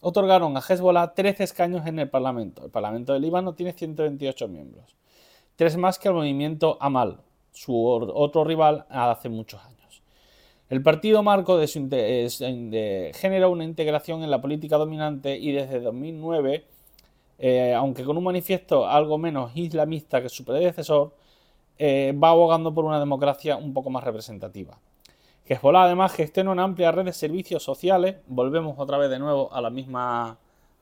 otorgaron 0.00 0.56
a 0.56 0.60
Hezbollah 0.60 1.12
13 1.12 1.42
escaños 1.42 1.84
en 1.88 1.98
el 1.98 2.08
Parlamento. 2.08 2.64
El 2.64 2.70
Parlamento 2.70 3.12
del 3.12 3.22
Líbano 3.22 3.54
tiene 3.54 3.72
128 3.72 4.46
miembros, 4.46 4.94
tres 5.56 5.76
más 5.76 5.98
que 5.98 6.06
el 6.06 6.14
movimiento 6.14 6.78
Amal, 6.80 7.18
su 7.50 7.84
otro 7.84 8.44
rival 8.44 8.86
hace 8.90 9.28
muchos 9.28 9.60
años. 9.64 10.02
El 10.70 10.84
partido 10.84 11.24
marco 11.24 11.58
de, 11.58 11.66
su, 11.66 11.88
generó 13.18 13.50
una 13.50 13.64
integración 13.64 14.22
en 14.22 14.30
la 14.30 14.40
política 14.40 14.76
dominante 14.76 15.36
y 15.36 15.50
desde 15.50 15.80
2009, 15.80 16.64
eh, 17.40 17.74
aunque 17.74 18.04
con 18.04 18.16
un 18.16 18.22
manifiesto 18.22 18.86
algo 18.86 19.18
menos 19.18 19.50
islamista 19.56 20.22
que 20.22 20.28
su 20.28 20.44
predecesor, 20.44 21.12
eh, 21.76 22.14
va 22.22 22.30
abogando 22.30 22.72
por 22.72 22.84
una 22.84 23.00
democracia 23.00 23.56
un 23.56 23.74
poco 23.74 23.90
más 23.90 24.04
representativa. 24.04 24.78
Hezbollah 25.44 25.84
además 25.84 26.12
gestiona 26.12 26.52
una 26.52 26.62
amplia 26.62 26.92
red 26.92 27.04
de 27.04 27.12
servicios 27.12 27.62
sociales, 27.62 28.16
volvemos 28.28 28.78
otra 28.78 28.96
vez 28.96 29.10
de 29.10 29.18
nuevo 29.18 29.52
a 29.52 29.60
la 29.60 29.70
misma 29.70 30.38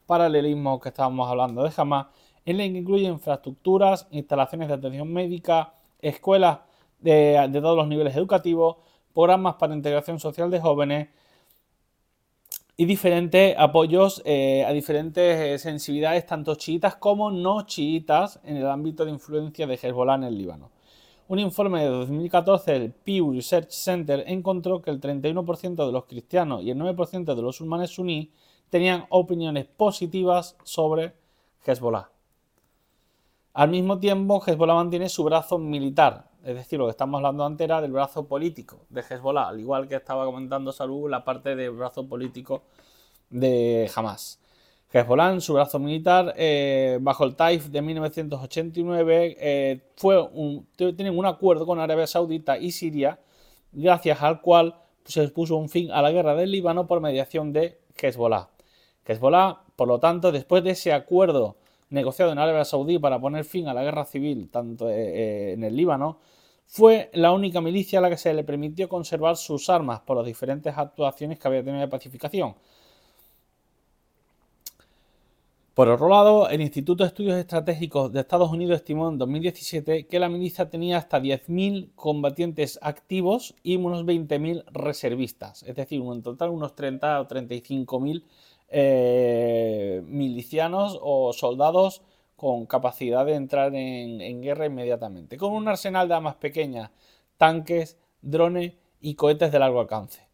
paralelismo 0.06 0.80
que 0.80 0.90
estábamos 0.90 1.28
hablando 1.30 1.62
de 1.62 1.72
Hamas, 1.76 2.08
en 2.44 2.58
la 2.58 2.64
que 2.64 2.78
incluye 2.78 3.04
infraestructuras, 3.04 4.06
instalaciones 4.10 4.68
de 4.68 4.74
atención 4.74 5.10
médica, 5.12 5.72
escuelas 6.00 6.58
de, 6.98 7.48
todos 7.52 7.76
los 7.76 7.88
niveles 7.88 8.14
educativos, 8.16 8.76
programas 9.14 9.54
para 9.54 9.74
integración 9.74 10.20
social 10.20 10.50
de 10.50 10.60
jóvenes 10.60 11.08
y 12.76 12.84
diferentes 12.84 13.54
apoyos 13.58 14.22
eh, 14.24 14.64
a 14.66 14.72
diferentes 14.72 15.38
eh, 15.38 15.58
sensibilidades, 15.58 16.26
tanto 16.26 16.54
chiitas 16.54 16.96
como 16.96 17.30
no 17.30 17.62
chiitas, 17.62 18.40
en 18.44 18.56
el 18.58 18.66
ámbito 18.66 19.04
de 19.04 19.10
influencia 19.10 19.66
de 19.66 19.74
Hezbollah 19.74 20.14
en 20.16 20.24
el 20.24 20.36
Líbano. 20.36 20.70
Un 21.30 21.38
informe 21.38 21.80
de 21.84 21.86
2014 21.86 22.72
del 22.72 22.90
Pew 22.90 23.32
Research 23.32 23.70
Center 23.70 24.24
encontró 24.26 24.82
que 24.82 24.90
el 24.90 25.00
31% 25.00 25.86
de 25.86 25.92
los 25.92 26.06
cristianos 26.06 26.60
y 26.64 26.72
el 26.72 26.78
9% 26.78 27.24
de 27.24 27.34
los 27.36 27.60
musulmanes 27.60 27.90
suní 27.90 28.32
tenían 28.68 29.06
opiniones 29.10 29.66
positivas 29.66 30.56
sobre 30.64 31.14
Hezbollah. 31.64 32.10
Al 33.52 33.70
mismo 33.70 34.00
tiempo, 34.00 34.42
Hezbollah 34.44 34.74
mantiene 34.74 35.08
su 35.08 35.22
brazo 35.22 35.56
militar, 35.56 36.30
Es 36.42 36.56
decir, 36.56 36.80
lo 36.80 36.86
que 36.86 36.90
estamos 36.90 37.18
hablando 37.18 37.44
antes 37.44 37.64
era 37.64 37.80
del 37.80 37.92
brazo 37.92 38.26
político 38.26 38.80
de 38.88 39.02
Hezbollah, 39.08 39.50
al 39.50 39.60
igual 39.60 39.86
que 39.86 39.94
estaba 39.94 40.24
comentando 40.24 40.72
Salud, 40.72 41.08
la 41.08 41.22
parte 41.22 41.54
del 41.54 41.70
brazo 41.70 42.08
político 42.08 42.64
de 43.28 43.88
Hamas. 43.94 44.39
Hezbollah, 44.92 45.38
su 45.40 45.54
brazo 45.54 45.78
militar, 45.78 46.34
eh, 46.36 46.98
bajo 47.00 47.24
el 47.24 47.36
Taif 47.36 47.66
de 47.68 47.80
1989, 47.80 49.36
eh, 49.38 49.80
fue 49.96 50.20
un, 50.20 50.66
un 50.78 51.26
acuerdo 51.26 51.64
con 51.64 51.78
Arabia 51.78 52.08
Saudita 52.08 52.58
y 52.58 52.72
Siria, 52.72 53.20
gracias 53.70 54.20
al 54.20 54.40
cual 54.40 54.74
se 55.04 55.28
puso 55.28 55.56
un 55.56 55.68
fin 55.68 55.92
a 55.92 56.02
la 56.02 56.10
guerra 56.10 56.34
del 56.34 56.50
Líbano 56.50 56.88
por 56.88 57.00
mediación 57.00 57.52
de 57.52 57.78
Hezbollah. 57.96 58.48
Hezbollah, 59.06 59.60
por 59.76 59.86
lo 59.86 60.00
tanto, 60.00 60.32
después 60.32 60.64
de 60.64 60.70
ese 60.70 60.92
acuerdo 60.92 61.56
negociado 61.90 62.32
en 62.32 62.38
Arabia 62.38 62.64
Saudí 62.64 62.98
para 62.98 63.20
poner 63.20 63.44
fin 63.44 63.68
a 63.68 63.74
la 63.74 63.84
guerra 63.84 64.04
civil 64.04 64.48
tanto 64.50 64.90
eh, 64.90 65.52
en 65.52 65.62
el 65.62 65.76
Líbano, 65.76 66.18
fue 66.66 67.10
la 67.14 67.30
única 67.30 67.60
milicia 67.60 68.00
a 68.00 68.02
la 68.02 68.10
que 68.10 68.16
se 68.16 68.34
le 68.34 68.42
permitió 68.42 68.88
conservar 68.88 69.36
sus 69.36 69.68
armas 69.70 70.00
por 70.00 70.16
las 70.16 70.26
diferentes 70.26 70.76
actuaciones 70.76 71.38
que 71.38 71.46
había 71.46 71.62
tenido 71.62 71.80
de 71.80 71.88
pacificación. 71.88 72.56
Por 75.74 75.88
otro 75.88 76.08
lado, 76.08 76.48
el 76.48 76.60
Instituto 76.60 77.04
de 77.04 77.08
Estudios 77.08 77.38
Estratégicos 77.38 78.12
de 78.12 78.20
Estados 78.20 78.50
Unidos 78.50 78.76
estimó 78.76 79.08
en 79.08 79.18
2017 79.18 80.06
que 80.06 80.18
la 80.18 80.28
milicia 80.28 80.68
tenía 80.68 80.98
hasta 80.98 81.20
10.000 81.20 81.94
combatientes 81.94 82.78
activos 82.82 83.54
y 83.62 83.76
unos 83.76 84.04
20.000 84.04 84.64
reservistas, 84.72 85.62
es 85.62 85.76
decir, 85.76 86.02
en 86.02 86.22
total 86.22 86.50
unos 86.50 86.74
30 86.74 87.20
o 87.20 87.28
35.000 87.28 88.24
eh, 88.68 90.02
milicianos 90.06 90.98
o 91.00 91.32
soldados 91.32 92.02
con 92.36 92.66
capacidad 92.66 93.26
de 93.26 93.34
entrar 93.34 93.74
en, 93.74 94.40
guerra 94.40 94.66
inmediatamente, 94.66 95.36
con 95.36 95.52
un 95.52 95.68
arsenal 95.68 96.08
de 96.08 96.14
armas 96.14 96.36
pequeñas, 96.36 96.90
tanques, 97.36 97.98
drones 98.22 98.72
y 99.00 99.14
cohetes 99.14 99.52
de 99.52 99.58
largo 99.58 99.80
alcance. 99.80 100.29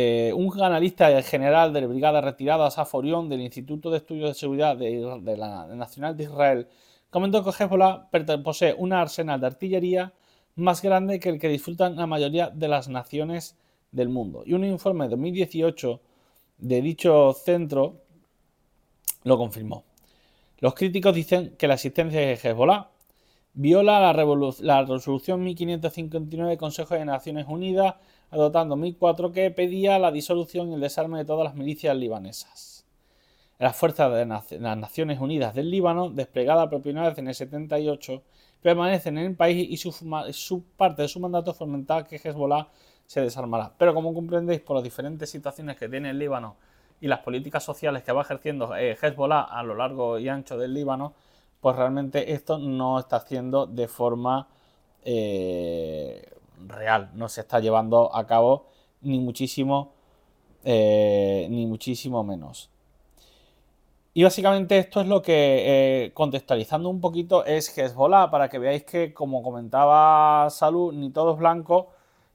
Eh, 0.00 0.32
un 0.32 0.62
analista 0.62 1.20
general 1.22 1.72
de 1.72 1.80
la 1.80 1.88
Brigada 1.88 2.20
Retirada, 2.20 2.70
Saforión, 2.70 3.28
del 3.28 3.40
Instituto 3.40 3.90
de 3.90 3.96
Estudios 3.96 4.28
de 4.28 4.34
Seguridad 4.34 4.76
de, 4.76 5.36
la 5.36 5.66
Nacional 5.74 6.16
de 6.16 6.22
Israel, 6.22 6.68
comentó 7.10 7.42
que 7.42 7.50
Hezbollah 7.50 8.08
posee 8.44 8.74
un 8.78 8.92
arsenal 8.92 9.40
de 9.40 9.48
artillería 9.48 10.12
más 10.54 10.82
grande 10.82 11.18
que 11.18 11.30
el 11.30 11.40
que 11.40 11.48
disfrutan 11.48 11.96
la 11.96 12.06
mayoría 12.06 12.48
de 12.48 12.68
las 12.68 12.88
naciones 12.88 13.58
del 13.90 14.08
mundo. 14.08 14.44
Y 14.46 14.52
un 14.52 14.62
informe 14.62 15.06
de 15.06 15.16
2018 15.16 16.00
de 16.58 16.80
dicho 16.80 17.32
centro 17.32 17.96
lo 19.24 19.36
confirmó. 19.36 19.82
Los 20.60 20.74
críticos 20.74 21.12
dicen 21.12 21.56
que 21.58 21.66
la 21.66 21.74
existencia 21.74 22.20
de 22.20 22.34
Hezbollah 22.34 22.88
viola 23.54 23.98
la, 23.98 24.12
la 24.60 24.84
resolución 24.84 25.42
1559 25.42 26.50
del 26.50 26.58
Consejo 26.58 26.94
de 26.94 27.04
Naciones 27.04 27.46
Unidas, 27.48 27.96
adoptando 28.30 28.74
2004, 28.74 29.32
que 29.32 29.50
pedía 29.50 29.98
la 29.98 30.10
disolución 30.10 30.70
y 30.70 30.74
el 30.74 30.80
desarme 30.80 31.18
de 31.18 31.24
todas 31.24 31.44
las 31.44 31.54
milicias 31.54 31.96
libanesas. 31.96 32.86
Las 33.58 33.74
fuerzas 33.74 34.12
de 34.12 34.24
las 34.24 34.76
Naciones 34.76 35.18
Unidas 35.20 35.54
del 35.54 35.70
Líbano, 35.70 36.10
desplegadas 36.10 36.68
por 36.68 36.80
primera 36.80 37.08
vez 37.08 37.18
en 37.18 37.28
el 37.28 37.34
78, 37.34 38.22
permanecen 38.62 39.18
en 39.18 39.26
el 39.26 39.36
país 39.36 39.68
y 39.68 39.76
su, 39.76 40.64
parte 40.76 41.02
de 41.02 41.08
su 41.08 41.20
mandato 41.20 41.54
fomentar 41.54 42.06
que 42.06 42.16
Hezbollah 42.16 42.68
se 43.06 43.20
desarmará. 43.20 43.72
Pero 43.78 43.94
como 43.94 44.14
comprendéis 44.14 44.60
por 44.60 44.76
las 44.76 44.84
diferentes 44.84 45.30
situaciones 45.30 45.76
que 45.76 45.88
tiene 45.88 46.10
el 46.10 46.18
Líbano 46.18 46.56
y 47.00 47.08
las 47.08 47.20
políticas 47.20 47.64
sociales 47.64 48.02
que 48.02 48.12
va 48.12 48.22
ejerciendo 48.22 48.76
eh, 48.76 48.96
Hezbollah 49.00 49.42
a 49.42 49.62
lo 49.62 49.74
largo 49.74 50.18
y 50.18 50.28
ancho 50.28 50.56
del 50.56 50.74
Líbano, 50.74 51.14
pues 51.60 51.74
realmente 51.76 52.32
esto 52.32 52.58
no 52.58 52.98
está 52.98 53.16
haciendo 53.16 53.66
de 53.66 53.88
forma 53.88 54.48
eh, 55.04 56.37
real, 56.66 57.10
no 57.14 57.28
se 57.28 57.42
está 57.42 57.60
llevando 57.60 58.14
a 58.14 58.26
cabo 58.26 58.66
ni 59.00 59.18
muchísimo, 59.20 59.92
eh, 60.64 61.46
ni 61.50 61.66
muchísimo 61.66 62.24
menos. 62.24 62.70
Y 64.14 64.24
básicamente 64.24 64.78
esto 64.78 65.00
es 65.00 65.06
lo 65.06 65.22
que, 65.22 66.10
contextualizando 66.14 66.88
un 66.88 67.00
poquito, 67.00 67.44
es 67.44 67.76
Hezbollah, 67.76 68.30
para 68.30 68.48
que 68.48 68.58
veáis 68.58 68.84
que, 68.84 69.14
como 69.14 69.42
comentaba 69.42 70.50
Salud, 70.50 70.92
ni 70.92 71.10
todo 71.10 71.34
es 71.34 71.38
blanco, 71.38 71.90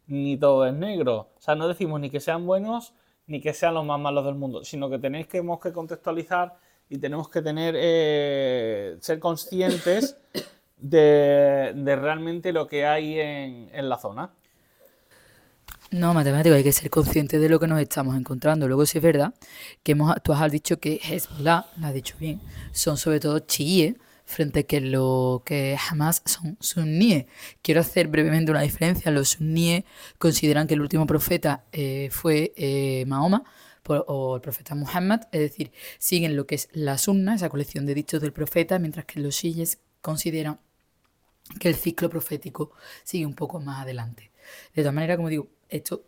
ni 0.07 0.37
todo 0.37 0.65
es 0.65 0.73
negro. 0.73 1.29
O 1.37 1.41
sea, 1.41 1.55
no 1.55 1.67
decimos 1.67 1.99
ni 1.99 2.09
que 2.09 2.21
sean 2.21 2.45
buenos 2.45 2.93
ni 3.27 3.41
que 3.41 3.53
sean 3.53 3.73
los 3.73 3.85
más 3.85 3.99
malos 3.99 4.25
del 4.25 4.35
mundo, 4.35 4.63
sino 4.63 4.89
que 4.89 4.99
tenéis 4.99 5.27
que, 5.27 5.41
que 5.61 5.73
contextualizar 5.73 6.57
y 6.89 6.97
tenemos 6.97 7.29
que 7.29 7.41
tener, 7.41 7.75
eh, 7.77 8.97
ser 8.99 9.19
conscientes 9.19 10.17
de, 10.83 11.95
realmente 11.99 12.51
lo 12.51 12.67
que 12.67 12.85
hay 12.85 13.19
en, 13.19 13.89
la 13.89 13.97
zona. 13.97 14.31
No, 15.91 16.13
matemático, 16.13 16.55
hay 16.55 16.63
que 16.63 16.71
ser 16.71 16.89
consciente 16.89 17.39
de 17.39 17.49
lo 17.49 17.59
que 17.59 17.67
nos 17.67 17.79
estamos 17.79 18.17
encontrando. 18.17 18.67
Luego 18.67 18.85
sí 18.85 18.97
es 18.97 19.03
verdad 19.03 19.33
que 19.83 19.93
hemos, 19.93 20.15
tú 20.23 20.33
has 20.33 20.51
dicho 20.51 20.79
que 20.79 20.99
Hezbollah, 21.03 21.67
lo 21.77 21.87
has 21.87 21.93
dicho 21.93 22.15
bien, 22.19 22.41
son 22.71 22.97
sobre 22.97 23.19
todo 23.19 23.39
chiíes, 23.39 23.95
frente 24.25 24.61
a 24.61 24.63
que 24.63 24.81
lo 24.81 25.43
que 25.45 25.77
jamás 25.79 26.21
son 26.25 26.57
suníes. 26.59 27.25
Quiero 27.61 27.81
hacer 27.81 28.07
brevemente 28.07 28.51
una 28.51 28.61
diferencia. 28.61 29.11
Los 29.11 29.29
suníes 29.29 29.83
consideran 30.17 30.65
que 30.65 30.73
el 30.73 30.81
último 30.81 31.05
profeta 31.05 31.65
eh, 31.71 32.09
fue 32.11 32.53
eh, 32.55 33.05
Mahoma 33.05 33.43
o 33.85 34.37
el 34.37 34.41
profeta 34.41 34.75
Muhammad, 34.75 35.23
es 35.33 35.41
decir, 35.41 35.71
siguen 35.99 36.37
lo 36.37 36.47
que 36.47 36.55
es 36.55 36.69
la 36.71 36.97
sunna, 36.97 37.35
esa 37.35 37.49
colección 37.49 37.85
de 37.85 37.93
dichos 37.93 38.21
del 38.21 38.31
profeta, 38.31 38.79
mientras 38.79 39.05
que 39.05 39.19
los 39.19 39.35
shiíes 39.35 39.79
consideran 40.01 40.59
que 41.59 41.69
el 41.69 41.75
ciclo 41.75 42.09
profético 42.09 42.71
sigue 43.03 43.25
un 43.25 43.33
poco 43.33 43.59
más 43.59 43.81
adelante. 43.81 44.31
De 44.73 44.81
todas 44.81 44.93
maneras, 44.93 45.17
como 45.17 45.29
digo, 45.29 45.47
esto, 45.69 46.03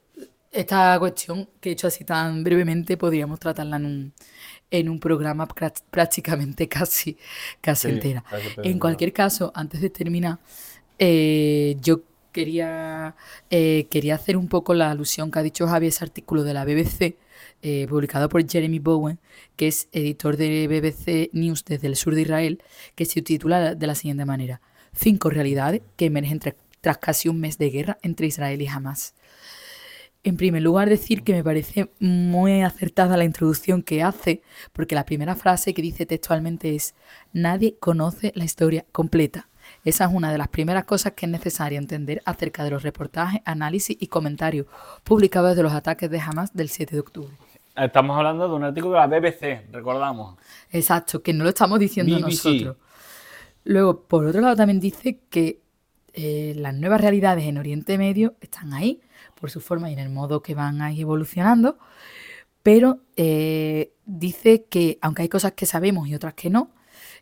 esta 0.52 0.98
cuestión 1.00 1.50
que 1.60 1.70
he 1.70 1.74
hecho 1.74 1.88
así 1.88 2.04
tan 2.04 2.44
brevemente 2.44 2.98
podríamos 2.98 3.40
tratarla 3.40 3.78
en 3.78 3.86
un, 3.86 4.14
en 4.72 4.90
un 4.90 5.00
programa 5.00 5.48
prácticamente 5.48 6.68
casi, 6.70 7.18
casi 7.62 7.90
entera. 7.90 8.24
En 8.58 8.80
cualquier 8.80 9.14
caso, 9.14 9.52
antes 9.56 9.82
de 9.82 9.90
terminar, 9.90 10.40
eh, 10.98 11.76
yo 11.82 12.02
quería, 12.32 13.16
eh, 13.50 13.88
quería 13.90 14.16
hacer 14.16 14.38
un 14.38 14.48
poco 14.50 14.74
la 14.74 14.92
alusión 14.92 15.32
que 15.32 15.40
ha 15.40 15.44
dicho 15.44 15.68
Javi, 15.68 15.88
ese 15.88 16.04
artículo 16.04 16.44
de 16.44 16.54
la 16.54 16.66
BBC, 16.66 17.18
eh, 17.62 17.88
publicado 17.90 18.30
por 18.30 18.48
Jeremy 18.48 18.80
Bowen, 18.80 19.20
que 19.56 19.68
es 19.68 19.88
editor 19.92 20.38
de 20.38 20.68
BBC 20.68 21.30
News 21.34 21.64
desde 21.66 21.88
el 21.88 21.96
sur 21.96 22.14
de 22.14 22.22
Israel, 22.22 22.62
que 22.96 23.06
se 23.06 23.22
titula 23.22 23.76
de 23.76 23.88
la 23.88 23.96
siguiente 23.96 24.26
manera: 24.26 24.62
Cinco 24.96 25.30
realidades 25.30 25.82
que 25.98 26.06
emergen 26.06 26.40
tras 26.82 26.98
casi 26.98 27.30
un 27.30 27.40
mes 27.40 27.58
de 27.58 27.70
guerra 27.70 27.98
entre 28.02 28.28
Israel 28.28 28.62
y 28.62 28.68
Hamas. 28.68 29.14
En 30.24 30.38
primer 30.38 30.64
lugar, 30.64 30.90
decir 30.90 31.24
que 31.24 31.34
me 31.34 31.44
parece 31.44 31.92
muy 32.00 32.64
acertada 32.64 33.16
la 33.16 33.26
introducción 33.26 33.84
que 33.84 34.02
hace, 34.02 34.42
porque 34.74 34.96
la 34.96 35.06
primera 35.06 35.36
frase 35.36 35.76
que 35.76 35.84
dice 35.84 36.08
textualmente 36.08 36.74
es, 36.74 36.96
nadie 37.32 37.78
conoce 37.78 38.32
la 38.34 38.44
historia 38.44 38.86
completa. 38.92 39.50
Esa 39.84 40.06
es 40.06 40.12
una 40.12 40.32
de 40.32 40.40
las 40.40 40.48
primeras 40.48 40.86
cosas 40.86 41.14
que 41.14 41.28
es 41.28 41.32
necesario 41.32 41.78
entender 41.78 42.24
acerca 42.26 42.64
de 42.64 42.72
los 42.72 42.82
reportajes, 42.82 43.42
análisis 43.46 43.96
y 44.00 44.08
comentarios 44.08 44.66
publicados 45.04 45.56
de 45.56 45.62
los 45.62 45.74
ataques 45.74 46.10
de 46.10 46.20
Hamas 46.20 46.54
del 46.54 46.70
7 46.70 46.96
de 46.96 47.00
octubre. 47.02 47.38
Estamos 47.76 48.18
hablando 48.18 48.48
de 48.48 48.56
un 48.56 48.64
artículo 48.64 48.94
de 48.94 49.08
la 49.08 49.20
BBC, 49.20 49.72
recordamos. 49.72 50.38
Exacto, 50.72 51.22
que 51.22 51.34
no 51.34 51.44
lo 51.44 51.50
estamos 51.50 51.78
diciendo 51.78 52.18
nosotros. 52.18 52.78
Luego, 53.66 54.08
por 54.08 54.26
otro 54.26 54.42
lado, 54.42 54.56
también 54.56 54.80
dice 54.80 55.20
que 55.30 55.60
eh, 56.14 56.54
las 56.56 56.74
nuevas 56.76 57.02
realidades 57.02 57.46
en 57.46 57.58
Oriente 57.58 57.98
Medio 57.98 58.36
están 58.40 58.74
ahí 58.74 59.02
por 59.40 59.50
su 59.52 59.60
forma 59.60 59.90
y 59.90 59.94
en 59.94 60.00
el 60.00 60.10
modo 60.10 60.42
que 60.42 60.54
van 60.56 60.82
ahí 60.82 61.02
evolucionando, 61.02 61.78
pero 62.64 63.02
eh, 63.18 63.92
dice 64.06 64.66
que 64.66 65.00
aunque 65.02 65.24
hay 65.24 65.30
cosas 65.30 65.54
que 65.54 65.66
sabemos 65.66 66.08
y 66.08 66.16
otras 66.16 66.36
que 66.36 66.50
no, 66.52 66.72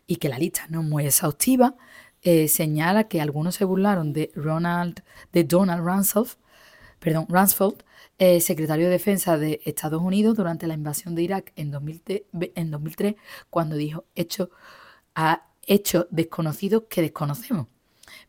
y 0.06 0.16
que 0.16 0.28
la 0.28 0.38
lista 0.38 0.66
no 0.68 0.82
es 0.82 0.86
muy 0.86 1.06
exhaustiva, 1.06 1.76
eh, 2.22 2.46
señala 2.48 3.08
que 3.08 3.20
algunos 3.22 3.54
se 3.54 3.64
burlaron 3.64 4.12
de 4.12 4.30
Ronald, 4.34 5.02
de 5.32 5.44
Donald 5.44 5.82
Rumsfeld, 5.84 6.36
perdón, 7.00 7.26
Rumsfeld, 7.28 7.82
secretario 8.40 8.86
de 8.86 8.92
Defensa 8.92 9.38
de 9.38 9.60
Estados 9.64 10.00
Unidos 10.00 10.36
durante 10.36 10.66
la 10.66 10.74
invasión 10.74 11.14
de 11.14 11.22
Irak 11.22 11.52
en 11.56 11.70
2003, 11.70 12.22
en 12.54 12.70
2003 12.70 13.14
cuando 13.50 13.76
dijo 13.76 14.04
hecho 14.14 14.50
a 15.14 15.48
hechos 15.66 16.06
desconocidos 16.10 16.84
que 16.88 17.02
desconocemos. 17.02 17.66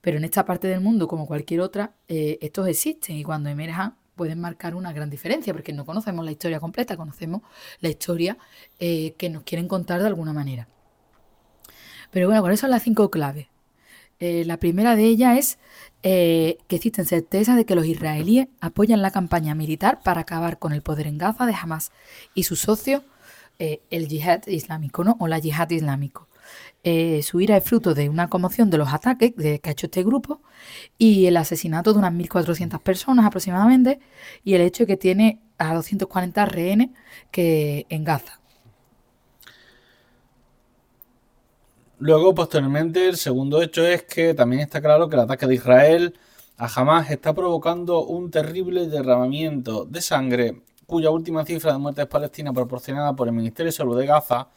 Pero 0.01 0.17
en 0.17 0.23
esta 0.23 0.45
parte 0.45 0.67
del 0.67 0.81
mundo, 0.81 1.07
como 1.07 1.27
cualquier 1.27 1.61
otra, 1.61 1.95
eh, 2.07 2.37
estos 2.41 2.67
existen 2.67 3.17
y 3.17 3.23
cuando 3.23 3.49
emerjan 3.49 3.95
pueden 4.15 4.39
marcar 4.39 4.75
una 4.75 4.93
gran 4.93 5.09
diferencia, 5.09 5.53
porque 5.53 5.73
no 5.73 5.85
conocemos 5.85 6.23
la 6.23 6.31
historia 6.31 6.59
completa, 6.59 6.95
conocemos 6.95 7.41
la 7.81 7.89
historia 7.89 8.37
eh, 8.79 9.13
que 9.17 9.29
nos 9.29 9.43
quieren 9.43 9.67
contar 9.67 10.01
de 10.01 10.07
alguna 10.07 10.31
manera. 10.31 10.67
Pero 12.11 12.27
bueno, 12.27 12.41
¿cuáles 12.41 12.59
son 12.59 12.71
las 12.71 12.83
cinco 12.83 13.11
claves? 13.11 13.47
Eh, 14.19 14.45
la 14.45 14.57
primera 14.57 14.95
de 14.95 15.03
ellas 15.03 15.37
es 15.37 15.57
que 16.01 16.59
existen 16.69 17.05
certezas 17.05 17.57
de 17.57 17.65
que 17.65 17.73
los 17.73 17.87
israelíes 17.87 18.47
apoyan 18.61 19.01
la 19.01 19.09
campaña 19.09 19.55
militar 19.55 20.01
para 20.03 20.21
acabar 20.21 20.59
con 20.59 20.71
el 20.71 20.83
poder 20.83 21.07
en 21.07 21.17
Gaza 21.17 21.47
de 21.47 21.55
Hamas 21.55 21.91
y 22.35 22.43
sus 22.43 22.59
socios, 22.59 23.01
el 23.57 24.07
yihad 24.07 24.45
islámico, 24.45 25.03
¿no? 25.03 25.17
O 25.19 25.27
la 25.27 25.39
yihad 25.39 25.71
islámico. 25.71 26.27
Eh, 26.87 27.23
su 27.23 27.41
ira 27.41 27.57
es 27.57 27.63
fruto 27.63 27.95
de 27.95 28.09
una 28.09 28.29
conmoción 28.29 28.69
de 28.69 28.77
los 28.77 28.93
ataques 28.93 29.33
que 29.33 29.59
ha 29.63 29.71
hecho 29.71 29.87
este 29.87 30.03
grupo 30.03 30.43
y 30.99 31.25
el 31.25 31.35
asesinato 31.35 31.91
de 31.93 31.97
unas 31.97 32.13
1.400 32.13 32.79
personas 32.79 33.25
aproximadamente 33.25 33.99
y 34.43 34.53
el 34.53 34.61
hecho 34.61 34.83
de 34.83 34.87
que 34.87 34.97
tiene 34.97 35.41
a 35.57 35.73
240 35.73 36.45
rehenes 36.45 36.89
que 37.31 37.87
en 37.89 38.03
Gaza. 38.03 38.39
Luego, 41.97 42.35
posteriormente, 42.35 43.09
el 43.09 43.17
segundo 43.17 43.63
hecho 43.63 43.83
es 43.83 44.03
que 44.03 44.35
también 44.35 44.61
está 44.61 44.79
claro 44.79 45.09
que 45.09 45.15
el 45.15 45.23
ataque 45.23 45.47
de 45.47 45.55
Israel 45.55 46.13
a 46.55 46.67
Hamas 46.67 47.09
está 47.09 47.33
provocando 47.33 48.05
un 48.05 48.29
terrible 48.29 48.87
derramamiento 48.87 49.85
de 49.85 50.01
sangre, 50.01 50.61
cuya 50.85 51.09
última 51.09 51.45
cifra 51.45 51.73
de 51.73 51.79
muertes 51.79 52.05
palestinas 52.05 52.53
proporcionada 52.53 53.15
por 53.15 53.27
el 53.27 53.33
Ministerio 53.33 53.71
de 53.71 53.75
Salud 53.75 53.97
de 53.97 54.05
Gaza 54.05 54.49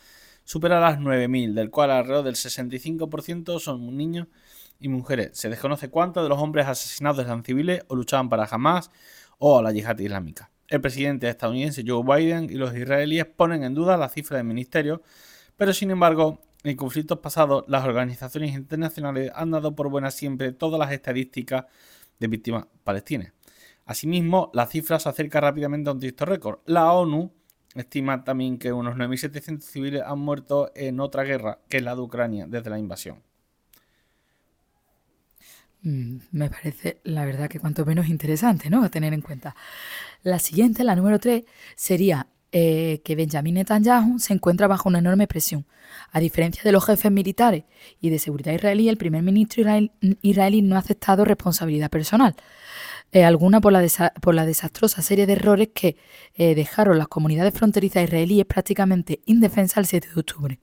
supera 0.49 0.81
las 0.81 0.99
9.000, 0.99 1.53
del 1.53 1.69
cual 1.69 1.91
alrededor 1.91 2.25
del 2.25 2.35
65% 2.35 3.61
son 3.61 3.95
niños 3.99 4.29
y 4.81 4.89
mujeres. 4.89 5.33
Se 5.35 5.51
desconoce 5.51 5.91
cuántos 5.91 6.23
de 6.23 6.31
los 6.31 6.39
hombres 6.39 6.67
asesinados 6.67 7.23
eran 7.23 7.45
civiles 7.45 7.83
o 7.89 7.95
luchaban 7.95 8.31
para 8.31 8.45
Hamas 8.45 8.91
o 9.37 9.59
a 9.59 9.63
la 9.63 9.73
yihad 9.73 9.99
islámica. 9.99 10.51
El 10.67 10.81
presidente 10.81 11.29
estadounidense 11.29 11.85
Joe 11.87 12.03
Biden 12.03 12.45
y 12.45 12.55
los 12.55 12.75
israelíes 12.75 13.27
ponen 13.27 13.63
en 13.63 13.75
duda 13.75 13.99
la 13.99 14.09
cifra 14.09 14.39
del 14.39 14.47
ministerio, 14.47 15.03
pero 15.59 15.75
sin 15.75 15.91
embargo 15.91 16.41
en 16.65 16.77
conflictos 16.77 17.19
pasados, 17.19 17.67
las 17.69 17.85
organizaciones 17.85 18.55
internacionales 18.55 19.31
han 19.35 19.51
dado 19.51 19.77
por 19.77 19.91
buenas 19.91 20.15
siempre 20.15 20.53
todas 20.53 20.81
las 20.81 20.93
estadísticas 20.93 21.67
de 22.19 22.27
víctimas 22.27 22.65
palestinas. 22.85 23.35
Asimismo, 23.85 24.51
la 24.55 24.67
cifra 24.67 24.99
se 24.99 25.11
acerca 25.11 25.43
rápidamente 25.43 25.91
a 25.91 25.93
un 25.93 26.01
triste 26.01 26.25
récord. 26.25 26.61
La 26.65 26.91
ONU 26.93 27.35
estima 27.83 28.25
también 28.25 28.59
que 28.59 28.73
unos 28.73 28.97
9.700 28.97 29.61
civiles 29.61 30.03
han 30.05 30.19
muerto 30.19 30.71
en 30.75 31.01
otra 31.01 31.25
guerra, 31.25 31.59
que 31.69 31.81
la 31.81 31.95
de 31.95 32.01
Ucrania, 32.01 32.47
desde 32.49 32.71
la 32.71 32.79
invasión. 32.79 33.23
Mm, 35.83 36.17
me 36.33 36.51
parece, 36.51 37.01
la 37.05 37.25
verdad, 37.25 37.49
que 37.49 37.61
cuanto 37.61 37.87
menos 37.87 38.09
interesante, 38.09 38.69
¿no? 38.71 38.83
A 38.83 38.89
tener 38.89 39.13
en 39.15 39.21
cuenta. 39.21 39.55
La 40.23 40.39
siguiente, 40.39 40.85
la 40.85 40.97
número 40.97 41.19
3, 41.19 41.45
sería 41.77 42.27
eh, 42.51 43.03
que 43.05 43.15
Benjamin 43.15 43.55
Netanyahu 43.55 44.19
se 44.19 44.33
encuentra 44.33 44.67
bajo 44.67 44.89
una 44.89 44.99
enorme 45.01 45.27
presión. 45.27 45.67
A 46.13 46.21
diferencia 46.21 46.63
de 46.65 46.73
los 46.73 46.85
jefes 46.85 47.13
militares 47.13 47.65
y 48.01 48.11
de 48.11 48.19
seguridad 48.19 48.53
israelí, 48.53 48.89
el 48.89 48.97
primer 48.97 49.23
ministro 49.23 49.63
israelí 50.23 50.63
no 50.63 50.77
ha 50.77 50.79
aceptado 50.79 51.25
responsabilidad 51.25 51.91
personal. 51.91 52.35
Eh, 53.11 53.25
alguna 53.25 53.61
por 53.61 53.73
la, 53.73 53.87
por 54.21 54.35
la, 54.35 54.45
desastrosa 54.45 55.01
serie 55.01 55.27
de 55.27 55.33
errores 55.33 55.69
que 55.75 55.97
eh, 56.35 56.55
dejaron 56.55 56.99
las 56.99 57.09
comunidades 57.09 57.55
fronterizas 57.55 58.05
israelíes 58.05 58.45
prácticamente 58.45 59.21
indefensas 59.25 59.79
el 59.79 59.87
7 59.87 60.09
de 60.15 60.21
octubre. 60.21 60.61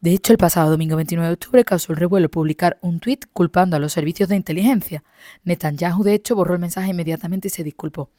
De 0.00 0.12
hecho, 0.12 0.32
el 0.32 0.38
pasado 0.38 0.70
domingo 0.70 0.96
29 0.96 1.26
de 1.26 1.34
octubre 1.34 1.64
causó 1.64 1.92
el 1.92 1.98
revuelo 1.98 2.30
publicar 2.30 2.78
un 2.80 3.00
tuit 3.00 3.26
culpando 3.32 3.76
a 3.76 3.80
los 3.80 3.92
servicios 3.92 4.28
de 4.28 4.36
inteligencia. 4.36 5.02
Netanyahu, 5.44 6.04
de 6.04 6.14
hecho, 6.14 6.36
borró 6.36 6.54
el 6.54 6.60
mensaje 6.60 6.90
inmediatamente 6.90 7.48
y 7.48 7.50
se 7.50 7.64
disculpó. 7.64 8.10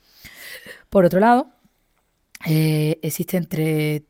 Por 0.89 1.05
otro 1.05 1.19
lado, 1.19 1.49
eh, 2.45 2.99
existen 3.01 3.45
tres, 3.45 4.03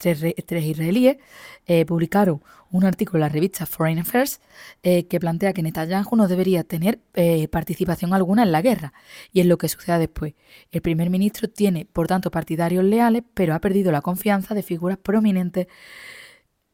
israelíes, 0.49 1.17
eh, 1.65 1.85
publicaron 1.85 2.41
un 2.71 2.85
artículo 2.85 3.17
en 3.17 3.21
la 3.21 3.29
revista 3.29 3.65
Foreign 3.65 3.99
Affairs 3.99 4.39
eh, 4.83 5.05
que 5.07 5.19
plantea 5.19 5.51
que 5.51 5.61
Netanyahu 5.61 6.15
no 6.15 6.29
debería 6.29 6.63
tener 6.63 6.99
participación 7.49 8.13
alguna 8.13 8.43
en 8.43 8.51
la 8.53 8.61
guerra. 8.61 8.93
Y 9.33 9.41
es 9.41 9.45
lo 9.45 9.57
que 9.57 9.67
sucede 9.67 9.99
después. 9.99 10.35
El 10.71 10.81
primer 10.81 11.09
ministro 11.09 11.49
tiene, 11.49 11.85
por 11.85 12.07
tanto, 12.07 12.31
partidarios 12.31 12.85
leales, 12.85 13.23
pero 13.33 13.53
ha 13.53 13.59
perdido 13.59 13.91
la 13.91 14.01
confianza 14.01 14.55
de 14.55 14.63
figuras 14.63 14.97
prominentes 14.97 15.67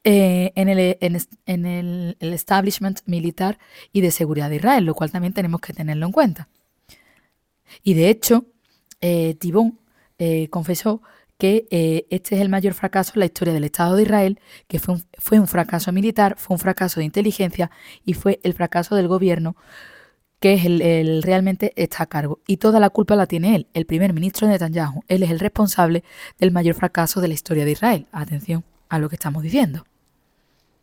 en, 0.03 0.70
el, 0.70 0.97
en 1.45 1.66
el, 1.66 2.16
establishment 2.20 2.99
militar 3.08 3.58
y 3.91 4.01
de 4.01 4.12
seguridad 4.12 4.49
de 4.51 4.58
Israel, 4.58 4.86
lo 4.86 4.93
cual 4.93 5.12
también 5.12 5.34
tenemos 5.34 5.62
que 5.62 5.74
tenerlo 5.74 6.05
en 6.05 6.12
cuenta. 6.12 6.47
Y 7.84 7.95
de 7.95 8.10
hecho, 8.10 8.45
Tibón 9.39 9.80
confesó 10.51 11.01
que 11.38 11.68
eh, 11.72 12.06
este 12.10 12.36
es 12.36 12.42
el 12.42 12.50
mayor 12.50 12.74
fracaso 12.74 13.14
en 13.16 13.22
la 13.22 13.26
historia 13.26 13.54
del 13.54 13.64
Estado 13.64 13.96
de 13.96 14.04
Israel, 14.04 14.40
que 14.68 14.80
fue 14.80 14.96
un, 14.96 15.04
fue 15.18 15.40
un 15.40 15.48
fracaso 15.48 15.92
militar, 15.92 16.36
fue 16.38 16.56
un 16.56 16.60
fracaso 16.60 17.00
de 17.00 17.06
inteligencia 17.06 17.72
y 18.06 18.14
fue 18.14 18.40
el 18.44 18.54
fracaso 18.54 18.96
del 18.96 19.08
gobierno 19.08 19.56
que 20.40 20.54
es 20.54 20.66
el, 20.66 21.24
realmente 21.24 21.74
está 21.76 22.04
a 22.04 22.06
cargo. 22.06 22.42
Y 22.48 22.58
toda 22.58 22.80
la 22.80 22.90
culpa 22.90 23.16
la 23.16 23.26
tiene 23.26 23.56
él, 23.56 23.68
el 23.74 23.86
primer 23.86 24.14
ministro 24.14 24.48
Netanyahu. 24.48 25.04
Él 25.08 25.24
es 25.24 25.32
el 25.32 25.40
responsable 25.40 26.04
del 26.40 26.52
mayor 26.52 26.76
fracaso 26.76 27.22
de 27.22 27.28
la 27.28 27.34
historia 27.34 27.66
de 27.66 27.72
Israel. 27.72 28.08
Atención 28.12 28.64
a 28.90 29.00
lo 29.00 29.10
que 29.10 29.16
estamos 29.16 29.44
diciendo. 29.44 29.86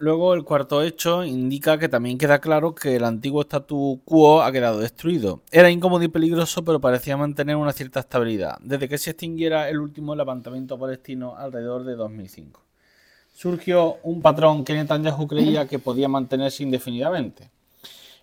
Luego 0.05 0.35
el 0.35 0.45
cuarto 0.45 0.83
hecho 0.83 1.25
indica 1.25 1.79
que 1.79 1.89
también 1.89 2.19
queda 2.19 2.39
claro 2.39 2.75
que 2.75 2.97
el 2.97 3.05
antiguo 3.05 3.41
statu 3.41 4.03
quo 4.05 4.43
ha 4.43 4.53
quedado 4.53 4.81
destruido. 4.81 5.41
Era 5.51 5.71
incómodo 5.71 6.05
y 6.05 6.09
peligroso, 6.09 6.63
pero 6.63 6.79
parecía 6.79 7.17
mantener 7.17 7.57
una 7.57 7.73
cierta 7.73 8.01
estabilidad, 8.01 8.59
desde 8.61 8.87
que 8.87 8.99
se 8.99 9.13
extinguiera 9.13 9.67
el 9.71 9.79
último 9.79 10.15
levantamiento 10.15 10.79
palestino 10.79 11.37
alrededor 11.39 11.85
de 11.85 11.97
2005. 11.97 12.61
Surgió 13.33 13.97
un 14.03 14.21
patrón 14.21 14.63
que 14.63 14.75
Netanyahu 14.75 15.27
creía 15.27 15.67
que 15.67 15.79
podía 15.79 16.07
mantenerse 16.07 16.65
indefinidamente. 16.65 17.51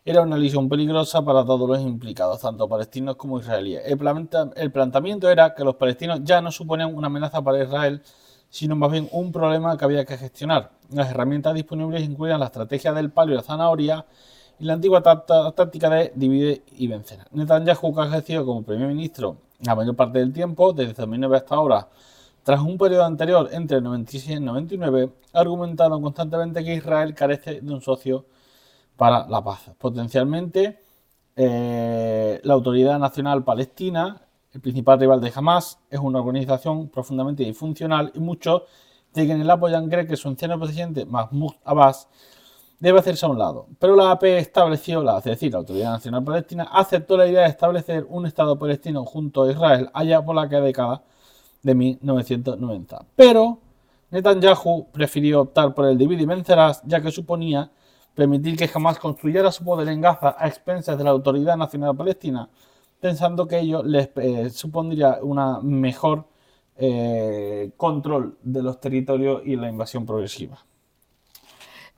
Era 0.06 0.22
una 0.22 0.38
lesión 0.38 0.70
peligrosa 0.70 1.26
para 1.26 1.44
todos 1.44 1.68
los 1.68 1.82
implicados, 1.82 2.42
tanto 2.42 2.70
palestinos 2.70 3.16
como 3.16 3.40
israelíes. 3.40 3.82
El, 3.88 3.98
el 4.56 4.72
planteamiento 4.72 5.32
era 5.32 5.56
que 5.56 5.64
los 5.64 5.78
palestinos 5.78 6.20
ya 6.24 6.42
no 6.42 6.52
suponían 6.52 6.94
una 6.94 7.08
amenaza 7.08 7.42
para 7.42 7.64
Israel, 7.64 8.04
sino 8.52 8.76
más 8.76 8.92
bien 8.92 9.10
un 9.12 9.32
problema 9.32 9.78
que 9.78 9.86
había 9.86 10.06
que 10.06 10.18
gestionar. 10.18 10.72
Las 10.92 11.10
herramientas 11.10 11.56
disponibles 11.56 12.04
incluían 12.04 12.40
la 12.40 12.48
estrategia 12.48 12.94
del 12.94 13.10
palo 13.10 13.32
y 13.32 13.36
la 13.38 13.42
zanahoria 13.42 14.06
y 14.60 14.66
la 14.66 14.74
antigua 14.74 15.02
táctica 15.02 15.90
de 15.90 16.12
divide 16.14 16.62
y 16.78 16.86
vencer. 16.88 17.20
Netanyahu, 17.32 17.96
que 17.96 18.02
ha 18.02 18.06
ejercido 18.06 18.46
como 18.46 18.62
primer 18.62 18.90
ministro 18.90 19.38
la 19.62 19.74
mayor 19.74 19.96
parte 19.96 20.20
del 20.20 20.34
tiempo, 20.34 20.74
desde 20.74 20.94
2009 20.94 21.38
hasta 21.38 21.56
ahora, 21.56 21.88
tras 22.44 22.60
un 22.60 22.78
periodo 22.78 23.06
anterior 23.06 23.50
entre 23.54 23.78
el 23.78 23.84
96 23.84 24.30
y 24.30 24.34
el 24.34 24.46
99, 24.46 25.10
ha 25.34 25.40
argumentado 25.40 26.02
constantemente 26.02 26.64
que 26.64 26.76
Israel 26.76 27.14
carece 27.16 27.62
de 27.62 27.74
un 27.74 27.82
socio 27.82 28.26
para 28.98 29.28
la 29.28 29.44
paz. 29.44 29.72
Potencialmente, 29.78 30.80
eh, 31.36 32.42
la 32.44 32.54
Autoridad 32.54 33.00
Nacional 33.00 33.44
Palestina 33.44 34.22
el 34.54 34.62
principal 34.62 35.00
rival 35.00 35.22
de 35.22 35.32
Hamas 35.34 35.80
es 35.90 36.00
una 36.00 36.20
organización 36.20 36.90
profundamente 36.90 37.44
disfuncional 37.44 38.12
y 38.14 38.20
muchos 38.20 38.64
de 39.14 39.26
quienes 39.26 39.46
la 39.46 39.54
apoyan 39.54 39.90
creen 39.90 40.08
que 40.08 40.18
su 40.18 40.28
anciano 40.28 40.60
presidente 40.60 41.06
Mahmoud 41.06 41.54
Abbas 41.64 42.08
debe 42.80 43.00
hacerse 43.00 43.26
a 43.26 43.30
un 43.30 43.38
lado. 43.38 43.68
Pero 43.80 43.96
la 43.96 44.12
AP 44.12 44.24
estableció, 44.24 45.04
la, 45.04 45.20
es 45.20 45.24
decir, 45.24 45.52
la 45.52 45.60
Autoridad 45.60 45.92
Nacional 45.92 46.24
Palestina, 46.24 46.64
aceptó 46.72 47.16
la 47.16 47.28
idea 47.28 47.44
de 47.44 47.50
establecer 47.50 48.06
un 48.10 48.26
Estado 48.26 48.58
palestino 48.58 49.06
junto 49.06 49.44
a 49.44 49.52
Israel 49.52 49.90
allá 49.94 50.24
por 50.24 50.36
la 50.36 50.48
década 50.48 51.04
de 51.62 51.76
1990. 51.76 53.06
Pero 53.16 53.60
Netanyahu 54.10 54.88
prefirió 54.92 55.42
optar 55.42 55.74
por 55.74 55.86
el 55.86 55.98
divide 55.98 56.24
y 56.24 56.26
vencerás, 56.26 56.82
ya 56.86 57.00
que 57.00 57.12
suponía 57.12 57.72
permitir 58.16 58.58
que 58.58 58.70
Hamas 58.74 59.00
construyera 59.00 59.52
su 59.52 59.64
poder 59.64 59.88
en 59.88 60.02
Gaza 60.02 60.36
a 60.38 60.48
expensas 60.48 60.98
de 60.98 61.04
la 61.04 61.12
Autoridad 61.12 61.56
Nacional 61.56 61.96
Palestina 61.96 62.50
pensando 63.02 63.48
que 63.48 63.60
ello 63.60 63.84
les 63.84 64.10
eh, 64.16 64.50
supondría 64.52 65.20
una 65.22 65.60
mejor 65.60 66.28
eh, 66.78 67.72
control 67.76 68.38
de 68.44 68.62
los 68.62 68.80
territorios 68.80 69.42
y 69.46 69.56
la 69.56 69.68
invasión 69.68 70.06
progresiva. 70.06 70.64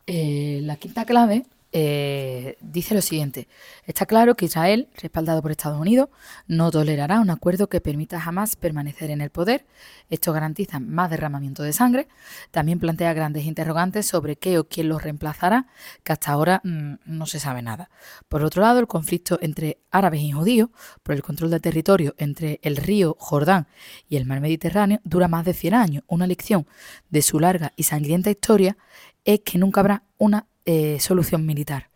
Eh, 0.07 0.59
la 0.63 0.77
quinta 0.77 1.05
clave 1.05 1.45
eh, 1.75 2.55
dice 2.61 2.93
lo 2.93 3.01
siguiente. 3.01 3.47
Está 3.87 4.05
claro 4.05 4.35
que 4.35 4.45
Israel, 4.45 4.89
respaldado 4.95 5.41
por 5.41 5.49
Estados 5.49 5.81
Unidos, 5.81 6.09
no 6.47 6.69
tolerará 6.69 7.19
un 7.19 7.31
acuerdo 7.31 7.67
que 7.67 7.81
permita 7.81 8.21
jamás 8.21 8.55
permanecer 8.55 9.09
en 9.09 9.21
el 9.21 9.31
poder. 9.31 9.65
Esto 10.11 10.31
garantiza 10.33 10.79
más 10.79 11.09
derramamiento 11.09 11.63
de 11.63 11.73
sangre. 11.73 12.07
También 12.51 12.79
plantea 12.79 13.13
grandes 13.13 13.45
interrogantes 13.45 14.05
sobre 14.05 14.35
qué 14.35 14.59
o 14.59 14.67
quién 14.67 14.87
los 14.87 15.01
reemplazará, 15.01 15.65
que 16.03 16.13
hasta 16.13 16.31
ahora 16.31 16.61
mm, 16.63 16.93
no 17.05 17.25
se 17.25 17.39
sabe 17.39 17.63
nada. 17.63 17.89
Por 18.29 18.43
otro 18.43 18.61
lado, 18.61 18.79
el 18.79 18.87
conflicto 18.87 19.39
entre 19.41 19.79
árabes 19.89 20.21
y 20.21 20.31
judíos 20.31 20.69
por 21.01 21.15
el 21.15 21.23
control 21.23 21.49
del 21.49 21.61
territorio 21.61 22.13
entre 22.19 22.59
el 22.61 22.77
río 22.77 23.15
Jordán 23.19 23.67
y 24.07 24.17
el 24.17 24.25
mar 24.25 24.41
Mediterráneo 24.41 24.99
dura 25.03 25.27
más 25.27 25.43
de 25.43 25.53
100 25.53 25.73
años. 25.73 26.03
Una 26.05 26.27
lección 26.27 26.67
de 27.09 27.23
su 27.23 27.39
larga 27.39 27.73
y 27.75 27.83
sangrienta 27.83 28.29
historia 28.29 28.77
es 29.25 29.39
que 29.39 29.57
nunca 29.57 29.79
habrá 29.79 30.03
una 30.17 30.47
eh, 30.65 30.99
solución 30.99 31.45
militar. 31.45 31.89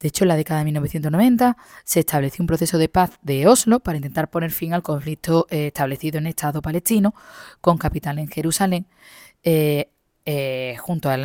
De 0.00 0.08
hecho, 0.08 0.24
en 0.24 0.28
la 0.28 0.36
década 0.36 0.60
de 0.60 0.66
1990 0.66 1.56
se 1.84 2.00
estableció 2.00 2.42
un 2.42 2.46
proceso 2.46 2.78
de 2.78 2.88
paz 2.88 3.18
de 3.22 3.46
Oslo 3.46 3.80
para 3.80 3.96
intentar 3.96 4.28
poner 4.30 4.50
fin 4.50 4.74
al 4.74 4.82
conflicto 4.82 5.46
eh, 5.50 5.68
establecido 5.68 6.18
en 6.18 6.26
Estado 6.26 6.60
palestino, 6.60 7.14
con 7.60 7.78
capital 7.78 8.18
en 8.18 8.28
Jerusalén, 8.28 8.86
eh, 9.42 10.76
junto, 10.80 11.08
a 11.08 11.16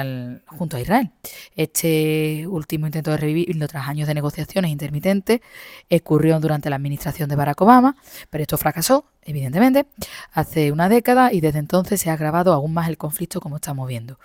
junto, 0.45 0.77
a 0.77 0.79
Israel. 0.79 1.11
Este 1.55 2.45
último 2.47 2.85
intento 2.85 3.09
de 3.11 3.17
revivirlo 3.17 3.67
tras 3.67 3.87
años 3.87 4.07
de 4.07 4.13
negociaciones 4.13 4.69
intermitentes 4.69 5.41
ocurrió 5.89 6.39
durante 6.39 6.69
la 6.69 6.75
administración 6.75 7.27
de 7.27 7.35
Barack 7.35 7.59
Obama, 7.61 7.95
pero 8.29 8.43
esto 8.43 8.57
fracasó, 8.57 9.05
evidentemente, 9.23 9.87
hace 10.33 10.71
una 10.71 10.87
década 10.87 11.33
y 11.33 11.41
desde 11.41 11.59
entonces 11.59 11.99
se 11.99 12.11
ha 12.11 12.13
agravado 12.13 12.53
aún 12.53 12.73
más 12.73 12.89
el 12.89 12.97
conflicto 12.97 13.41
como 13.41 13.55
estamos 13.55 13.87
viendo. 13.87 14.19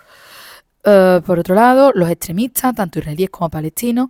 Eh, 0.83 1.21
por 1.25 1.39
otro 1.39 1.55
lado, 1.55 1.91
los 1.93 2.09
extremistas, 2.09 2.75
tanto 2.75 2.99
israelíes 2.99 3.29
como 3.29 3.49
palestinos, 3.49 4.09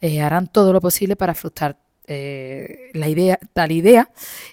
eh, 0.00 0.20
harán 0.20 0.48
todo 0.48 0.72
lo 0.72 0.80
posible 0.80 1.16
para 1.16 1.34
frustrar 1.34 1.78
eh, 2.08 2.90
la 2.94 3.08
idea, 3.08 3.38
tal 3.52 3.72
idea, 3.72 4.10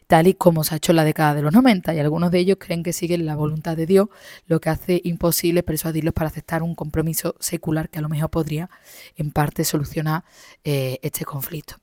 tal 0.08 0.28
y 0.28 0.34
como 0.34 0.64
se 0.64 0.74
ha 0.74 0.78
hecho 0.78 0.92
en 0.92 0.98
la 0.98 1.04
década 1.04 1.36
de 1.36 1.44
los 1.44 1.54
90, 1.54 1.94
y 1.94 2.00
algunos 2.00 2.32
de 2.32 2.40
ellos 2.40 2.58
creen 2.60 2.84
que 2.84 2.94
siguen 2.94 3.26
la 3.26 3.36
voluntad 3.36 3.78
de 3.78 3.86
Dios, 3.86 4.10
lo 4.48 4.60
que 4.60 4.70
hace 4.70 5.02
imposible 5.04 5.62
persuadirlos 5.64 6.14
para 6.14 6.30
aceptar 6.30 6.64
un 6.64 6.76
compromiso 6.76 7.36
secular 7.40 7.90
que 7.90 8.00
a 8.00 8.02
lo 8.02 8.10
mejor 8.10 8.30
podría 8.30 8.70
en 9.16 9.32
parte 9.32 9.64
solucionar 9.64 10.24
este 10.64 11.26
conflicto. 11.26 11.76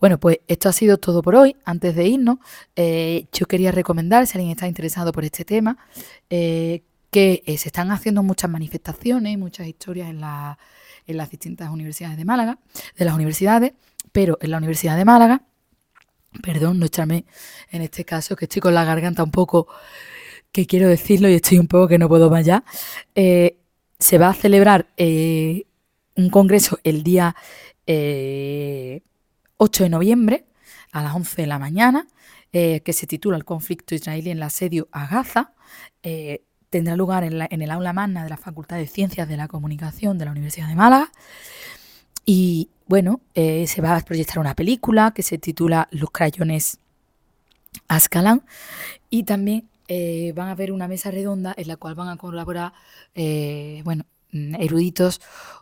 Bueno, 0.00 0.18
pues 0.18 0.38
esto 0.46 0.68
ha 0.68 0.72
sido 0.72 0.98
todo 0.98 1.22
por 1.22 1.34
hoy. 1.34 1.56
Antes 1.64 1.94
de 1.94 2.06
irnos, 2.06 2.38
yo 2.76 3.46
quería 3.46 3.72
recomendar, 3.72 4.26
si 4.26 4.38
alguien 4.38 4.52
está 4.52 4.68
interesado 4.68 5.12
por 5.12 5.24
este 5.24 5.44
tema, 5.44 5.78
que 7.10 7.42
eh, 7.46 7.56
se 7.58 7.68
están 7.68 7.90
haciendo 7.90 8.22
muchas 8.22 8.50
manifestaciones, 8.50 9.38
muchas 9.38 9.66
historias 9.66 10.10
en, 10.10 10.20
en 11.06 11.16
las 11.16 11.30
distintas 11.30 11.70
universidades 11.70 12.16
de 12.16 12.24
Málaga, 12.24 12.58
de 12.96 13.04
las 13.04 13.14
universidades, 13.14 13.72
pero 14.12 14.38
en 14.40 14.50
la 14.50 14.58
Universidad 14.58 14.96
de 14.96 15.04
Málaga, 15.04 15.42
perdón, 16.42 16.78
no 16.78 16.86
echarme 16.86 17.24
en 17.70 17.82
este 17.82 18.04
caso, 18.04 18.36
que 18.36 18.44
estoy 18.44 18.60
con 18.60 18.74
la 18.74 18.84
garganta 18.84 19.22
un 19.22 19.30
poco, 19.30 19.68
que 20.52 20.66
quiero 20.66 20.88
decirlo 20.88 21.28
y 21.28 21.34
estoy 21.34 21.58
un 21.58 21.66
poco 21.66 21.88
que 21.88 21.98
no 21.98 22.08
puedo 22.08 22.30
más 22.30 22.40
allá, 22.40 22.64
eh, 23.14 23.58
se 23.98 24.18
va 24.18 24.28
a 24.28 24.34
celebrar 24.34 24.88
eh, 24.96 25.64
un 26.14 26.30
congreso 26.30 26.78
el 26.84 27.02
día 27.02 27.34
8 27.86 29.82
de 29.82 29.88
noviembre 29.88 30.44
a 30.92 31.02
las 31.02 31.14
11 31.14 31.42
de 31.42 31.46
la 31.46 31.58
mañana, 31.58 32.06
que 32.52 32.92
se 32.92 33.06
titula 33.06 33.38
El 33.38 33.46
conflicto 33.46 33.94
israelí 33.94 34.30
en 34.30 34.36
el 34.38 34.42
asedio 34.42 34.88
a 34.92 35.06
Gaza 35.06 35.54
tendrá 36.70 36.96
lugar 36.96 37.24
en, 37.24 37.62
el 37.62 37.70
aula 37.70 37.92
magna 37.92 38.24
de 38.24 38.30
la 38.30 38.36
Facultad 38.36 38.76
de 38.76 38.86
Ciencias 38.86 39.28
de 39.28 39.36
la 39.36 39.48
Comunicación 39.48 40.18
de 40.18 40.24
la 40.24 40.30
Universidad 40.32 40.68
de 40.68 40.74
Málaga. 40.74 41.10
Y 42.24 42.68
bueno, 42.86 43.20
eh, 43.34 43.66
se 43.66 43.80
va 43.80 43.96
a 43.96 44.00
proyectar 44.00 44.38
una 44.38 44.54
película 44.54 45.12
que 45.12 45.22
se 45.22 45.38
titula 45.38 45.88
Los 45.90 46.10
crayones 46.10 46.78
Ascalán. 47.88 48.42
Y 49.10 49.22
también 49.24 49.68
eh, 49.88 50.32
van 50.36 50.48
a 50.48 50.52
haber 50.52 50.72
una 50.72 50.88
mesa 50.88 51.10
redonda 51.10 51.54
en 51.56 51.68
la 51.68 51.76
cual 51.76 51.94
van 51.94 52.08
a 52.08 52.16
colaborar, 52.16 52.72
eh, 53.14 53.80
bueno, 53.84 54.04
eruditos, 54.32 55.20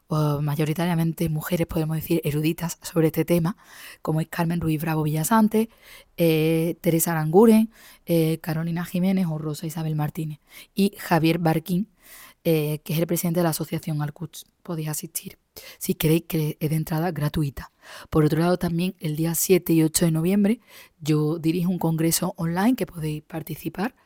o 0.08 0.40
mayoritariamente 0.40 1.28
mujeres, 1.28 1.66
podemos 1.66 1.96
decir, 1.96 2.20
eruditas 2.24 2.78
sobre 2.82 3.08
este 3.08 3.24
tema, 3.24 3.56
como 4.02 4.20
es 4.20 4.28
Carmen 4.28 4.60
Ruiz 4.60 4.80
Bravo 4.80 5.02
Villasante, 5.02 5.68
eh, 6.16 6.76
Teresa 6.80 7.12
Aranguren, 7.12 7.70
eh, 8.06 8.38
Carolina 8.40 8.84
Jiménez 8.84 9.26
o 9.28 9.38
Rosa 9.38 9.66
Isabel 9.66 9.96
Martínez, 9.96 10.38
y 10.74 10.94
Javier 10.98 11.38
Barquín, 11.38 11.88
eh, 12.44 12.78
que 12.84 12.92
es 12.92 13.00
el 13.00 13.06
presidente 13.08 13.40
de 13.40 13.44
la 13.44 13.50
asociación 13.50 14.00
Alcuch. 14.00 14.44
Podéis 14.62 14.88
asistir 14.88 15.38
si 15.78 15.94
queréis 15.94 16.24
que 16.28 16.56
es 16.60 16.70
de 16.70 16.76
entrada 16.76 17.10
gratuita. 17.10 17.72
Por 18.10 18.24
otro 18.24 18.38
lado, 18.38 18.58
también 18.58 18.94
el 19.00 19.16
día 19.16 19.34
7 19.34 19.72
y 19.72 19.82
8 19.82 20.04
de 20.04 20.10
noviembre 20.12 20.60
yo 21.00 21.38
dirijo 21.38 21.70
un 21.70 21.78
congreso 21.78 22.34
online 22.36 22.76
que 22.76 22.86
podéis 22.86 23.22
participar 23.22 23.96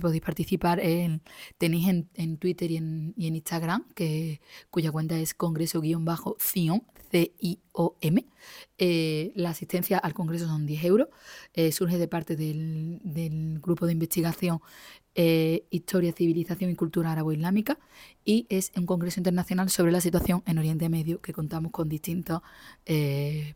podéis 0.00 0.22
participar 0.22 0.80
en, 0.80 1.22
tenéis 1.58 1.88
en, 2.14 2.36
Twitter 2.38 2.70
y 2.70 2.76
en, 2.76 3.14
Instagram, 3.16 3.86
que, 3.94 4.40
cuya 4.70 4.90
cuenta 4.90 5.18
es 5.18 5.34
congreso-cion, 5.34 6.82
C-I-O-M. 7.10 8.26
Eh, 8.78 9.32
la 9.34 9.50
asistencia 9.50 9.98
al 9.98 10.14
congreso 10.14 10.46
son 10.46 10.66
10 10.66 10.84
euros. 10.84 11.08
Eh, 11.54 11.72
surge 11.72 11.98
de 11.98 12.08
parte 12.08 12.36
del, 12.36 13.00
del 13.02 13.58
grupo 13.60 13.86
de 13.86 13.92
investigación 13.92 14.60
eh, 15.16 15.66
Historia, 15.70 16.12
Civilización 16.12 16.70
y 16.70 16.76
Cultura 16.76 17.10
Árabe-Islámica 17.10 17.78
y 18.24 18.46
es 18.48 18.70
un 18.76 18.86
congreso 18.86 19.18
internacional 19.18 19.68
sobre 19.68 19.90
la 19.90 20.00
situación 20.00 20.44
en 20.46 20.58
Oriente 20.58 20.88
Medio 20.88 21.20
que 21.20 21.32
contamos 21.32 21.72
con 21.72 21.88
distintas 21.88 22.42